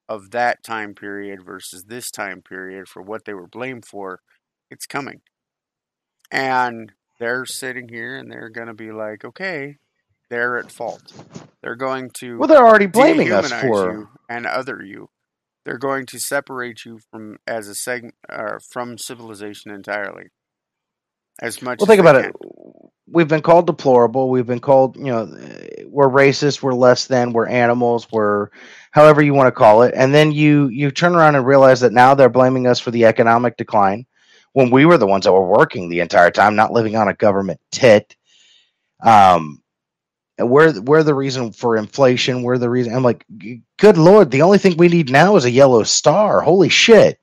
of 0.09 0.31
that 0.33 0.63
time 0.65 0.95
period 0.95 1.45
versus 1.45 1.85
this 1.85 2.11
time 2.11 2.43
period 2.43 2.89
for 2.89 3.03
what 3.03 3.25
they 3.25 3.35
were 3.35 3.49
blamed 3.49 3.85
for 3.87 4.21
it's 4.75 4.87
coming 4.87 5.23
and 6.31 6.93
they're 7.19 7.47
sitting 7.47 7.89
here 7.89 8.17
and 8.17 8.31
they're 8.31 8.51
going 8.51 8.69
to 8.69 8.75
be 8.75 8.93
like 8.93 9.25
okay 9.25 9.79
they're 10.29 10.59
at 10.59 10.71
fault 10.71 11.13
they're 11.65 11.77
going 11.77 12.11
to 12.11 12.37
Well, 12.37 12.47
they're 12.47 12.67
already 12.67 12.85
blaming 12.85 13.33
us 13.33 13.51
for. 13.51 13.91
you 13.91 14.09
and 14.29 14.45
other 14.47 14.83
you. 14.85 15.09
They're 15.65 15.79
going 15.79 16.05
to 16.07 16.19
separate 16.19 16.85
you 16.85 17.01
from 17.11 17.39
as 17.47 17.69
a 17.69 17.75
segment 17.75 18.17
uh, 18.29 18.59
from 18.71 18.99
civilization 18.99 19.71
entirely. 19.71 20.27
As 21.41 21.63
much. 21.63 21.81
Well, 21.81 21.87
think 21.87 22.01
about 22.01 22.17
can. 22.17 22.27
it. 22.27 22.37
We've 23.11 23.29
been 23.29 23.41
called 23.41 23.67
deplorable. 23.67 24.29
We've 24.29 24.47
been 24.47 24.61
called, 24.61 24.97
you 24.97 25.05
know, 25.05 25.25
we're 25.87 26.11
racist. 26.11 26.63
We're 26.63 26.75
less 26.75 27.07
than. 27.07 27.33
We're 27.33 27.49
animals. 27.49 28.07
We're, 28.13 28.51
however 28.91 29.23
you 29.23 29.33
want 29.33 29.47
to 29.47 29.53
call 29.53 29.83
it. 29.83 29.95
And 29.97 30.15
then 30.15 30.33
you 30.33 30.69
you 30.69 30.91
turn 30.91 31.15
around 31.15 31.35
and 31.35 31.47
realize 31.47 31.81
that 31.81 31.95
now 31.95 32.15
they're 32.15 32.29
blaming 32.29 32.67
us 32.67 32.79
for 32.79 32.91
the 32.91 33.07
economic 33.07 33.57
decline, 33.57 34.05
when 34.55 34.71
we 34.71 34.87
were 34.87 34.97
the 34.97 35.07
ones 35.07 35.25
that 35.25 35.33
were 35.33 35.47
working 35.47 35.89
the 35.89 36.01
entire 36.01 36.31
time, 36.31 36.57
not 36.57 36.73
living 36.73 36.97
on 36.97 37.09
a 37.09 37.15
government 37.15 37.61
tit. 37.71 38.17
Um, 39.03 39.61
and 40.39 40.49
we're 40.49 40.81
we're 40.81 41.03
the 41.03 41.15
reason 41.15 41.53
for 41.53 41.77
inflation. 41.77 42.43
We're 42.43 42.59
the 42.59 42.71
reason. 42.71 42.95
I'm 42.95 43.05
like, 43.05 43.25
good 43.77 43.99
lord, 43.99 44.31
the 44.31 44.43
only 44.43 44.59
thing 44.59 44.77
we 44.77 44.89
need 44.89 45.11
now 45.11 45.37
is 45.37 45.45
a 45.45 45.51
yellow 45.51 45.83
star. 45.83 46.41
Holy 46.41 46.69
shit! 46.69 47.21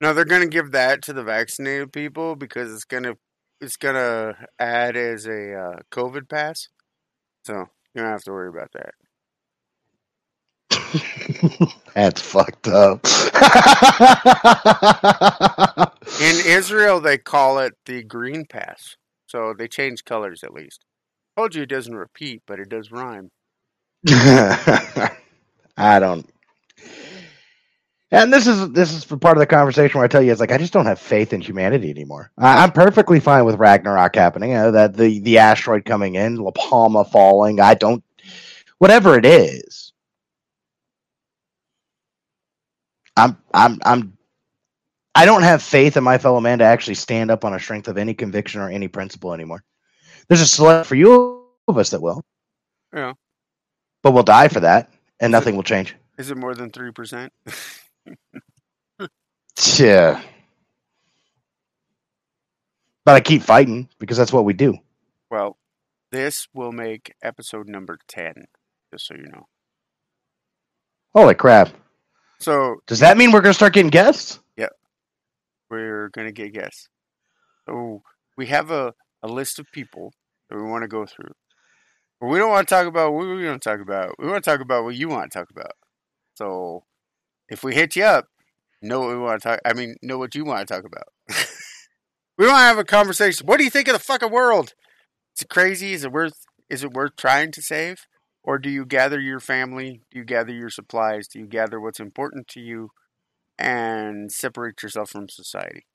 No, 0.00 0.12
they're 0.12 0.24
going 0.24 0.42
to 0.42 0.48
give 0.48 0.72
that 0.72 1.02
to 1.02 1.12
the 1.12 1.24
vaccinated 1.24 1.92
people 1.92 2.36
because 2.36 2.72
it's 2.72 2.84
going 2.84 3.04
to 3.04 3.16
it's 3.60 3.76
going 3.76 3.94
to 3.94 4.36
add 4.58 4.96
as 4.96 5.26
a 5.26 5.54
uh, 5.54 5.76
COVID 5.90 6.28
pass. 6.28 6.68
So 7.44 7.54
you 7.94 8.02
don't 8.02 8.10
have 8.10 8.24
to 8.24 8.32
worry 8.32 8.48
about 8.48 8.70
that. 8.72 8.94
That's 11.94 12.20
fucked 12.20 12.68
up. 12.68 13.06
In 16.20 16.36
Israel, 16.46 17.00
they 17.00 17.18
call 17.18 17.58
it 17.58 17.74
the 17.86 18.02
green 18.02 18.46
pass. 18.46 18.96
So 19.26 19.54
they 19.56 19.68
change 19.68 20.04
colors 20.04 20.44
at 20.44 20.54
least. 20.54 20.84
Told 21.36 21.54
you 21.54 21.62
it 21.62 21.68
doesn't 21.68 21.94
repeat, 21.94 22.42
but 22.46 22.60
it 22.60 22.68
does 22.68 22.92
rhyme. 22.92 23.30
I 24.08 25.10
don't. 25.98 26.28
And 28.10 28.32
this 28.32 28.46
is 28.46 28.70
this 28.70 28.92
is 28.92 29.02
for 29.02 29.16
part 29.16 29.36
of 29.36 29.40
the 29.40 29.46
conversation 29.46 29.98
where 29.98 30.04
I 30.04 30.08
tell 30.08 30.22
you 30.22 30.30
it's 30.30 30.40
like 30.40 30.52
I 30.52 30.58
just 30.58 30.72
don't 30.72 30.86
have 30.86 31.00
faith 31.00 31.32
in 31.32 31.40
humanity 31.40 31.90
anymore. 31.90 32.30
I, 32.38 32.62
I'm 32.62 32.70
perfectly 32.70 33.18
fine 33.18 33.44
with 33.44 33.56
Ragnarok 33.56 34.14
happening. 34.14 34.50
You 34.50 34.56
know, 34.56 34.70
that 34.70 34.96
the 34.96 35.18
the 35.20 35.38
asteroid 35.38 35.84
coming 35.84 36.14
in, 36.14 36.36
La 36.36 36.52
Palma 36.52 37.04
falling. 37.04 37.60
I 37.60 37.74
don't. 37.74 38.04
Whatever 38.78 39.18
it 39.18 39.26
is, 39.26 39.93
I'm 43.16 43.36
I'm 43.52 43.78
I'm. 43.84 44.16
I 45.14 45.24
don't 45.26 45.42
have 45.42 45.62
faith 45.62 45.96
in 45.96 46.02
my 46.04 46.18
fellow 46.18 46.40
man 46.40 46.58
to 46.58 46.64
actually 46.64 46.94
stand 46.96 47.30
up 47.30 47.44
on 47.44 47.54
a 47.54 47.60
strength 47.60 47.86
of 47.86 47.96
any 47.96 48.14
conviction 48.14 48.60
or 48.60 48.68
any 48.68 48.88
principle 48.88 49.32
anymore. 49.32 49.62
There's 50.28 50.40
a 50.40 50.46
select 50.46 50.86
for 50.86 50.96
you 50.96 51.46
of 51.68 51.78
us 51.78 51.90
that 51.90 52.02
will, 52.02 52.24
Yeah. 52.92 53.12
but 54.02 54.12
we'll 54.12 54.24
die 54.24 54.48
for 54.48 54.60
that, 54.60 54.90
and 55.20 55.30
nothing 55.30 55.54
will 55.54 55.62
change. 55.62 55.94
Is 56.18 56.30
it 56.30 56.36
more 56.36 56.54
than 56.54 56.70
3%? 56.70 57.30
Yeah. 59.78 60.20
But 63.04 63.14
I 63.14 63.20
keep 63.20 63.42
fighting 63.42 63.88
because 63.98 64.16
that's 64.16 64.32
what 64.32 64.44
we 64.44 64.52
do. 64.52 64.78
Well, 65.30 65.56
this 66.10 66.48
will 66.54 66.72
make 66.72 67.14
episode 67.22 67.68
number 67.68 67.98
10, 68.08 68.34
just 68.92 69.06
so 69.06 69.14
you 69.14 69.26
know. 69.28 69.46
Holy 71.14 71.34
crap. 71.34 71.70
So 72.40 72.76
Does 72.86 73.00
that 73.00 73.16
mean 73.16 73.32
we're 73.32 73.40
gonna 73.40 73.54
start 73.54 73.74
getting 73.74 73.90
guests? 73.90 74.40
Yep, 74.56 74.72
we're 75.70 76.08
gonna 76.10 76.32
get 76.32 76.52
guests. 76.52 76.88
So 77.66 78.02
we 78.36 78.46
have 78.46 78.70
a, 78.70 78.94
a 79.22 79.28
list 79.28 79.58
of 79.58 79.70
people 79.72 80.12
that 80.50 80.56
we 80.56 80.62
want 80.62 80.82
to 80.82 80.88
go 80.88 81.06
through. 81.06 81.32
But 82.20 82.28
we 82.28 82.38
don't 82.38 82.50
want 82.50 82.68
to 82.68 82.74
talk 82.74 82.86
about 82.86 83.12
what 83.12 83.26
we 83.26 83.46
want 83.46 83.62
to 83.62 83.68
talk 83.68 83.80
about. 83.80 84.14
We 84.18 84.28
want 84.28 84.44
to 84.44 84.50
talk 84.50 84.60
about 84.60 84.84
what 84.84 84.94
you 84.94 85.08
want 85.08 85.30
to 85.30 85.38
talk 85.38 85.50
about. 85.50 85.72
So 86.34 86.84
if 87.48 87.62
we 87.62 87.74
hit 87.74 87.96
you 87.96 88.04
up, 88.04 88.26
know 88.82 89.00
what 89.00 89.08
we 89.08 89.18
want 89.18 89.42
to 89.42 89.48
talk. 89.48 89.60
I 89.64 89.72
mean, 89.72 89.96
know 90.02 90.18
what 90.18 90.34
you 90.34 90.44
want 90.44 90.66
to 90.66 90.74
talk 90.74 90.84
about. 90.84 91.08
we 92.38 92.46
want 92.46 92.58
to 92.58 92.64
have 92.64 92.78
a 92.78 92.84
conversation. 92.84 93.46
What 93.46 93.58
do 93.58 93.64
you 93.64 93.70
think 93.70 93.88
of 93.88 93.94
the 93.94 94.00
fucking 94.00 94.30
world? 94.30 94.74
Is 95.36 95.42
it 95.42 95.48
crazy? 95.48 95.92
Is 95.92 96.04
it 96.04 96.12
worth? 96.12 96.44
Is 96.70 96.84
it 96.84 96.92
worth 96.92 97.16
trying 97.16 97.50
to 97.52 97.62
save? 97.62 98.06
Or 98.44 98.58
do 98.58 98.68
you 98.68 98.84
gather 98.84 99.18
your 99.18 99.40
family? 99.40 100.02
Do 100.10 100.18
you 100.18 100.24
gather 100.24 100.52
your 100.52 100.70
supplies? 100.70 101.26
Do 101.26 101.38
you 101.40 101.46
gather 101.46 101.80
what's 101.80 101.98
important 101.98 102.46
to 102.48 102.60
you? 102.60 102.90
and 103.58 104.32
separate 104.32 104.82
yourself 104.82 105.10
from 105.10 105.28
society? 105.28 105.86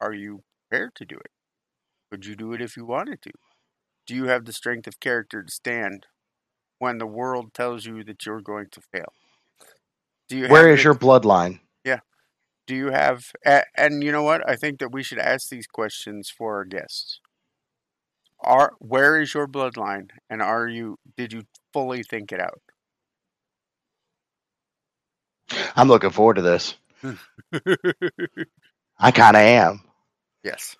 Are 0.00 0.12
you 0.12 0.42
prepared 0.68 0.94
to 0.96 1.04
do 1.04 1.16
it? 1.16 1.30
Would 2.10 2.26
you 2.26 2.36
do 2.36 2.52
it 2.52 2.60
if 2.60 2.76
you 2.76 2.84
wanted 2.84 3.22
to? 3.22 3.30
Do 4.06 4.14
you 4.14 4.26
have 4.26 4.44
the 4.44 4.52
strength 4.52 4.86
of 4.86 5.00
character 5.00 5.42
to 5.42 5.50
stand 5.50 6.06
when 6.78 6.98
the 6.98 7.06
world 7.06 7.54
tells 7.54 7.86
you 7.86 8.04
that 8.04 8.26
you're 8.26 8.40
going 8.40 8.66
to 8.72 8.80
fail? 8.92 9.12
Do 10.28 10.36
you 10.36 10.48
Where 10.48 10.72
is 10.72 10.84
your 10.84 10.94
bloodline? 10.94 11.60
Yeah. 11.84 12.00
Do 12.66 12.74
you 12.74 12.90
have 12.92 13.32
and 13.76 14.02
you 14.02 14.10
know 14.10 14.22
what 14.22 14.48
i 14.48 14.56
think 14.56 14.78
that 14.78 14.90
we 14.90 15.02
should 15.02 15.18
ask 15.18 15.50
these 15.50 15.66
questions 15.66 16.30
for 16.30 16.56
our 16.56 16.64
guests 16.64 17.20
are 18.44 18.72
where 18.78 19.20
is 19.20 19.34
your 19.34 19.46
bloodline 19.48 20.10
and 20.30 20.42
are 20.42 20.68
you 20.68 20.96
did 21.16 21.32
you 21.32 21.42
fully 21.72 22.02
think 22.02 22.32
it 22.32 22.40
out 22.40 22.60
I'm 25.76 25.88
looking 25.88 26.10
forward 26.10 26.34
to 26.36 26.42
this. 26.42 26.74
I 28.98 29.10
kind 29.10 29.36
of 29.36 29.42
am. 29.42 29.80
yes 30.42 30.76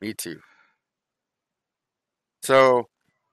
me 0.00 0.12
too 0.14 0.40
so 2.42 2.88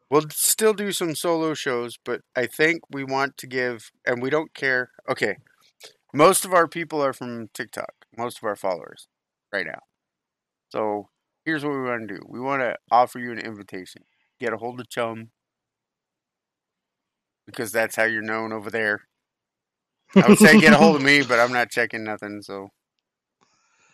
we'll 0.10 0.24
still 0.30 0.74
do 0.74 0.92
some 0.92 1.16
solo 1.16 1.54
shows 1.54 1.98
but 2.06 2.22
i 2.36 2.46
think 2.46 2.82
we 2.90 3.04
want 3.04 3.38
to 3.38 3.48
give 3.48 3.92
and 4.06 4.22
we 4.22 4.30
don't 4.30 4.54
care 4.54 4.92
okay 5.10 5.36
most 6.14 6.46
of 6.46 6.54
our 6.54 6.68
people 6.68 7.04
are 7.04 7.14
from 7.14 7.50
tiktok 7.54 7.94
most 8.18 8.38
of 8.38 8.44
our 8.44 8.56
followers 8.56 9.08
right 9.52 9.66
now 9.66 9.80
so 10.70 11.10
here's 11.46 11.64
what 11.64 11.74
we 11.74 11.82
want 11.82 12.08
to 12.08 12.16
do 12.16 12.22
we 12.28 12.40
want 12.40 12.62
to 12.62 12.76
offer 12.92 13.20
you 13.20 13.32
an 13.32 13.40
invitation 13.40 14.04
get 14.40 14.54
a 14.54 14.58
hold 14.58 14.80
of 14.80 14.90
chum 14.90 15.30
because 17.46 17.72
that's 17.72 17.96
how 17.96 18.04
you're 18.04 18.22
known 18.22 18.52
over 18.52 18.70
there 18.70 19.02
I 20.16 20.28
would 20.28 20.40
say 20.40 20.60
get 20.60 20.74
a 20.74 20.78
hold 20.78 20.98
of 20.98 21.02
me, 21.02 21.22
but 21.22 21.40
I'm 21.42 21.54
not 21.54 21.70
checking 21.70 22.04
nothing. 22.04 22.42
So, 22.42 22.70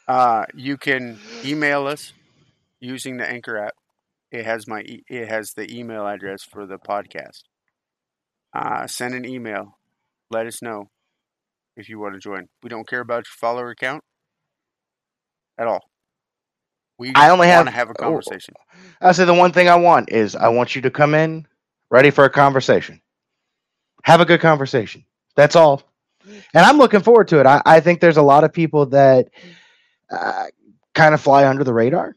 uh, 0.07 0.45
you 0.53 0.77
can 0.77 1.19
email 1.45 1.85
us 1.87 2.13
using 2.79 3.17
the 3.17 3.29
Anchor 3.29 3.57
app. 3.57 3.73
It 4.31 4.45
has 4.45 4.67
my 4.67 4.81
e- 4.81 5.03
it 5.09 5.27
has 5.29 5.53
the 5.53 5.71
email 5.73 6.07
address 6.07 6.43
for 6.43 6.65
the 6.65 6.77
podcast. 6.77 7.43
Uh, 8.53 8.87
send 8.87 9.13
an 9.13 9.25
email. 9.25 9.77
Let 10.31 10.47
us 10.47 10.61
know 10.61 10.89
if 11.75 11.89
you 11.89 11.99
want 11.99 12.15
to 12.15 12.19
join. 12.19 12.47
We 12.63 12.69
don't 12.69 12.87
care 12.87 13.01
about 13.01 13.25
your 13.27 13.37
follower 13.39 13.75
count 13.75 14.03
at 15.57 15.67
all. 15.67 15.81
We 16.97 17.11
I 17.15 17.29
only 17.29 17.47
want 17.47 17.57
have- 17.57 17.65
to 17.65 17.71
have 17.71 17.89
a 17.89 17.93
oh. 17.99 18.03
conversation. 18.03 18.53
I 19.01 19.11
say 19.11 19.25
the 19.25 19.33
one 19.33 19.51
thing 19.51 19.69
I 19.69 19.75
want 19.75 20.11
is 20.11 20.35
I 20.35 20.49
want 20.49 20.75
you 20.75 20.81
to 20.83 20.91
come 20.91 21.13
in 21.13 21.47
ready 21.89 22.09
for 22.09 22.25
a 22.25 22.29
conversation. 22.29 23.01
Have 24.03 24.21
a 24.21 24.25
good 24.25 24.41
conversation. 24.41 25.05
That's 25.35 25.55
all. 25.55 25.83
And 26.53 26.65
I'm 26.65 26.77
looking 26.77 27.01
forward 27.01 27.27
to 27.29 27.39
it. 27.39 27.45
I, 27.45 27.61
I 27.65 27.79
think 27.79 27.99
there's 27.99 28.17
a 28.17 28.21
lot 28.21 28.43
of 28.43 28.51
people 28.51 28.87
that 28.87 29.29
uh, 30.11 30.45
kind 30.93 31.13
of 31.13 31.21
fly 31.21 31.47
under 31.47 31.63
the 31.63 31.73
radar 31.73 32.15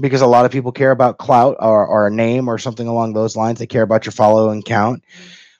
because 0.00 0.20
a 0.20 0.26
lot 0.26 0.44
of 0.44 0.50
people 0.50 0.72
care 0.72 0.90
about 0.90 1.18
clout 1.18 1.56
or, 1.58 1.86
or 1.86 2.06
a 2.06 2.10
name 2.10 2.48
or 2.48 2.58
something 2.58 2.86
along 2.86 3.12
those 3.12 3.36
lines. 3.36 3.58
They 3.58 3.66
care 3.66 3.82
about 3.82 4.06
your 4.06 4.12
following 4.12 4.62
count. 4.62 5.02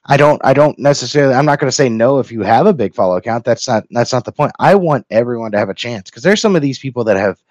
I 0.05 0.15
don't 0.15 0.43
I 0.45 0.53
don't 0.53 0.79
necessarily 0.79 1.33
I'm 1.33 1.45
not 1.45 1.59
going 1.59 1.67
to 1.67 1.75
say 1.75 1.89
no 1.89 2.19
if 2.19 2.31
you 2.31 2.41
have 2.41 2.65
a 2.65 2.73
big 2.73 2.95
follow 2.95 3.19
count. 3.19 3.43
That's 3.43 3.67
not 3.67 3.83
that's 3.91 4.13
not 4.13 4.23
the 4.23 4.31
point. 4.31 4.53
I 4.57 4.75
want 4.75 5.05
everyone 5.09 5.51
to 5.51 5.57
have 5.57 5.69
a 5.69 5.73
chance 5.73 6.09
because 6.09 6.23
there's 6.23 6.41
some 6.41 6.55
of 6.55 6.61
these 6.61 6.79
people 6.79 7.03
that 7.05 7.17
have 7.17 7.43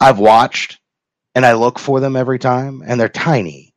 I've 0.00 0.18
watched 0.18 0.78
and 1.34 1.44
I 1.46 1.52
look 1.54 1.78
for 1.78 2.00
them 2.00 2.16
every 2.16 2.38
time, 2.38 2.82
and 2.86 2.98
they're 3.00 3.08
tiny. 3.08 3.72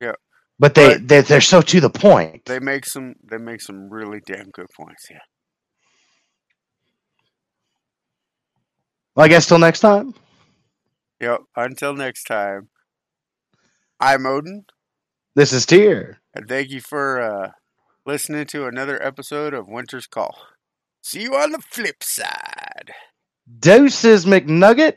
Yeah. 0.00 0.12
but 0.58 0.74
they 0.74 0.94
But- 0.94 1.08
they're, 1.08 1.22
they're 1.22 1.40
so 1.40 1.60
to 1.62 1.80
the 1.80 1.90
point. 1.90 2.44
They 2.46 2.58
make 2.60 2.86
some 2.86 3.14
they 3.22 3.38
make 3.38 3.60
some 3.60 3.88
really 3.90 4.20
damn 4.26 4.50
good 4.50 4.66
points. 4.76 5.06
Yeah. 5.10 5.18
Well, 9.14 9.24
I 9.24 9.28
guess 9.28 9.46
till 9.46 9.58
next 9.58 9.80
time. 9.80 10.14
Yep. 11.20 11.40
Until 11.56 11.94
next 11.94 12.24
time. 12.24 12.68
I'm 13.98 14.26
Odin. 14.26 14.66
This 15.34 15.52
is 15.52 15.64
Tyr. 15.64 16.18
And 16.34 16.46
thank 16.48 16.68
you 16.70 16.80
for 16.82 17.20
uh, 17.20 17.50
listening 18.04 18.44
to 18.46 18.66
another 18.66 19.02
episode 19.02 19.54
of 19.54 19.68
Winter's 19.68 20.06
Call. 20.06 20.36
See 21.02 21.22
you 21.22 21.34
on 21.34 21.52
the 21.52 21.58
flip 21.60 22.02
side. 22.02 22.92
Doses 23.46 24.24
McNugget. 24.24 24.96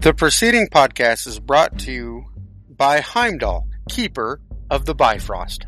The 0.00 0.12
preceding 0.12 0.68
podcast 0.68 1.26
is 1.26 1.40
brought 1.40 1.78
to 1.80 1.92
you 1.92 2.26
by 2.68 3.00
Heimdall, 3.00 3.66
keeper 3.88 4.42
of 4.70 4.84
the 4.84 4.94
Bifrost. 4.94 5.66